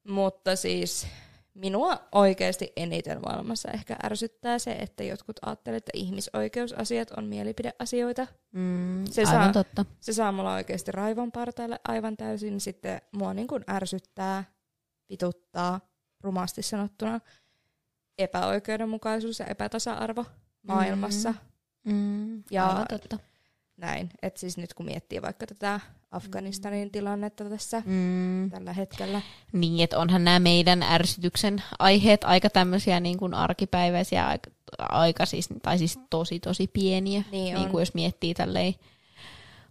Mutta 0.09 0.57
siis 0.57 1.07
minua 1.55 1.99
oikeasti 2.13 2.73
eniten 2.77 3.21
maailmassa 3.21 3.71
ehkä 3.71 3.97
ärsyttää 4.05 4.59
se, 4.59 4.73
että 4.73 5.05
jotkut 5.05 5.37
ajattelevat, 5.43 5.79
että 5.81 5.91
ihmisoikeusasiat 5.95 7.11
on 7.11 7.25
mielipideasioita. 7.25 8.27
Mm, 8.53 9.05
Se 9.11 9.21
aivan 9.25 9.33
saa- 9.45 9.53
totta. 9.53 9.85
Se 10.01 10.13
saa 10.13 10.33
mulla 10.33 10.55
oikeasti 10.55 10.93
raivon 10.93 11.33
partaalle 11.33 11.81
aivan 11.89 12.17
täysin. 12.17 12.61
Sitten 12.61 13.01
mua 13.13 13.35
niin 13.35 13.47
kuin 13.49 13.65
ärsyttää, 13.71 14.45
vituttaa, 15.11 15.81
rumasti 16.21 16.63
sanottuna, 16.63 17.21
epäoikeudenmukaisuus 18.19 19.39
ja 19.39 19.47
epätasa-arvo 19.47 20.25
maailmassa. 20.63 21.35
Mm, 21.85 22.43
Ja- 22.51 22.67
aivan 22.67 22.87
totta. 22.91 23.19
Näin. 23.77 24.11
Et 24.23 24.37
siis 24.37 24.57
nyt 24.59 24.75
kun 24.75 24.87
miettii 24.87 25.23
vaikka 25.23 25.47
tätä 25.47 25.81
Afganistanin 26.11 26.91
tilannetta 26.91 27.45
tässä 27.45 27.83
Mm. 27.87 28.51
tällä 28.51 28.73
hetkellä. 28.73 29.21
Niin, 29.53 29.85
että 29.85 29.99
onhan 29.99 30.25
nämä 30.25 30.39
meidän 30.39 30.83
ärsytyksen 30.83 31.63
aiheet 31.79 32.25
aika 32.25 32.51
tämmöisiä 32.51 33.01
niin 33.01 33.19
kuin 33.19 33.35
arkipäiväisiä, 33.35 34.27
aika, 34.27 34.51
aika 34.79 35.27
siis, 35.27 35.49
tai 35.63 35.79
siis 35.79 35.99
tosi 36.11 36.41
tosi 36.41 36.67
pieniä, 36.67 37.25
Niin 37.31 37.55
niin 37.55 37.69
kuin 37.69 37.83
jos 37.83 37.95
miettii 37.95 38.35
tälleen 38.35 38.75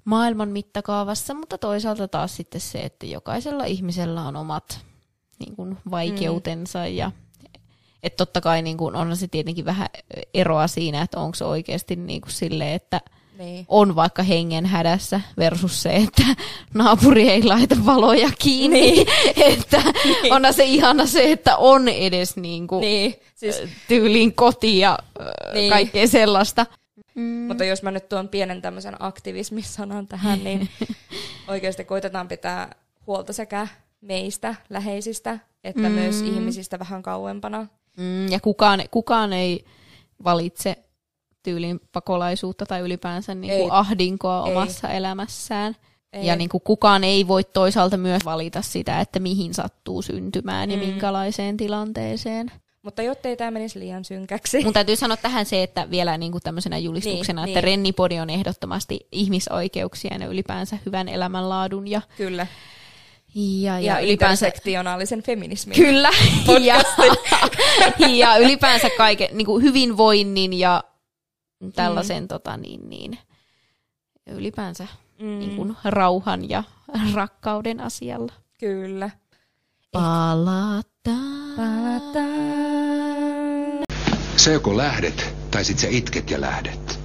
maailman 0.05 0.49
mittakaavassa, 0.49 1.33
mutta 1.33 1.57
toisaalta 1.57 2.07
taas 2.07 2.35
sitten 2.35 2.61
se, 2.61 2.79
että 2.79 3.05
jokaisella 3.05 3.65
ihmisellä 3.65 4.21
on 4.21 4.35
omat 4.35 4.79
niin 5.39 5.55
kuin 5.55 5.77
vaikeutensa 5.91 6.79
Mm. 6.79 6.95
ja 6.95 7.11
että 8.03 8.17
totta 8.17 8.41
kai 8.41 8.61
niin 8.61 8.77
kuin 8.77 8.95
onhan 8.95 9.17
se 9.17 9.27
tietenkin 9.27 9.65
vähän 9.65 9.87
eroa 10.33 10.67
siinä, 10.67 11.01
että 11.01 11.19
onko 11.19 11.35
se 11.35 11.45
oikeasti 11.45 11.95
niin 11.95 12.21
kuin 12.21 12.31
silleen, 12.31 12.73
että 12.73 13.01
Niin. 13.37 13.65
on 13.67 13.95
vaikka 13.95 14.23
hengen 14.23 14.65
hädässä 14.65 15.21
versus 15.37 15.81
se, 15.81 15.95
että 15.95 16.23
naapuri 16.73 17.29
ei 17.29 17.43
laita 17.43 17.75
valoja 17.85 18.29
kiinni. 18.39 18.81
Niin. 18.81 19.07
että 19.53 19.81
niin. 20.03 20.33
onhan 20.33 20.53
se 20.53 20.63
ihana 20.63 21.05
se, 21.05 21.31
että 21.31 21.57
on 21.57 21.87
edes 21.87 22.35
niinku 22.35 22.79
Niin, 22.79 23.15
siis, 23.35 23.61
tyyliin 23.87 24.33
koti 24.33 24.79
ja 24.79 24.97
niin. 25.19 25.53
Niin. 25.53 25.69
kaikkea 25.69 26.07
sellaista. 26.07 26.65
Mm. 27.15 27.23
mutta 27.47 27.65
jos 27.65 27.83
mä 27.83 27.91
nyt 27.91 28.09
tuon 28.09 28.27
pienen 28.29 28.61
tämmöisen 28.61 28.95
aktivismisanan 28.99 30.07
tähän, 30.07 30.43
niin 30.43 30.69
oikeasti 31.47 31.85
koitetaan 31.85 32.27
pitää 32.27 32.75
huolta 33.07 33.33
sekä 33.33 33.67
meistä, 34.01 34.55
läheisistä, 34.69 35.39
että 35.63 35.81
Mm. 35.89 35.91
myös 35.91 36.21
ihmisistä 36.21 36.79
vähän 36.79 37.01
kauempana. 37.03 37.67
Mm, 37.97 38.31
ja 38.31 38.39
kukaan, 38.39 38.81
kukaan 38.91 39.33
ei 39.33 39.65
valitse 40.23 40.75
tyylin 41.43 41.79
pakolaisuutta 41.91 42.65
tai 42.65 42.79
ylipäänsä 42.79 43.35
niinku 43.35 43.63
Ei. 43.63 43.67
ahdinkoa 43.71 44.43
Ei. 44.47 44.51
omassa 44.51 44.89
elämässään. 44.89 45.75
Ei. 46.13 46.25
Ja 46.25 46.35
niin 46.35 46.49
kuin 46.49 46.61
kukaan 46.63 47.03
ei 47.03 47.27
voi 47.27 47.43
toisaalta 47.43 47.97
myös 47.97 48.25
valita 48.25 48.61
sitä, 48.61 48.99
että 49.01 49.19
mihin 49.19 49.53
sattuu 49.53 50.01
syntymään 50.01 50.71
ja 50.71 50.77
Mm. 50.77 50.83
minkälaiseen 50.85 51.57
tilanteeseen. 51.57 52.51
Mutta 52.81 53.01
jottei 53.01 53.37
tämä 53.37 53.51
menisi 53.51 53.79
liian 53.79 54.05
synkäksi. 54.05 54.63
Mun 54.63 54.73
täytyy 54.73 54.95
sanoa 54.95 55.17
tähän 55.17 55.45
se, 55.45 55.63
että 55.63 55.89
vielä 55.89 56.17
niin 56.17 56.31
kuin 56.31 56.41
tämmöisenä 56.41 56.77
julistuksena, 56.77 57.41
Niin, 57.41 57.49
että 57.49 57.59
niin. 57.59 57.63
Rennipodi 57.63 58.19
on 58.19 58.29
ehdottomasti 58.29 59.07
ihmisoikeuksien 59.11 60.21
ja 60.21 60.27
ylipäänsä 60.27 60.77
hyvän 60.85 61.07
elämänlaadun 61.07 61.87
ja, 61.87 62.01
Kyllä. 62.17 62.47
Ja, 63.35 63.79
Ja, 63.79 63.79
ja 63.79 63.99
ylipäänsä... 63.99 64.45
intersektionaalisen 64.45 65.23
feminismin. 65.23 65.75
Kyllä, 65.75 66.09
ja, 66.67 66.81
ja 68.23 68.37
ylipäänsä 68.37 68.89
kaiken 68.97 69.29
niin 69.33 69.45
kuin 69.45 69.63
hyvinvoinnin 69.63 70.53
ja 70.53 70.83
tällaisen 71.75 72.23
mm. 72.23 72.27
tota, 72.27 72.57
niin, 72.57 72.89
niin, 72.89 73.17
ylipäänsä 74.27 74.87
Mm, 75.19 75.39
niin 75.39 75.55
kuin 75.55 75.77
rauhan 75.83 76.49
ja 76.49 76.63
rakkauden 77.13 77.79
asialla. 77.79 78.33
Kyllä. 78.59 79.09
Palataan. 79.91 80.83
Palataan. 81.55 82.29
Sä 84.37 84.51
joko 84.51 84.77
lähdet, 84.77 85.35
tai 85.51 85.65
sit 85.65 85.79
sä 85.79 85.87
itket 85.89 86.31
ja 86.31 86.41
lähdet. 86.41 86.98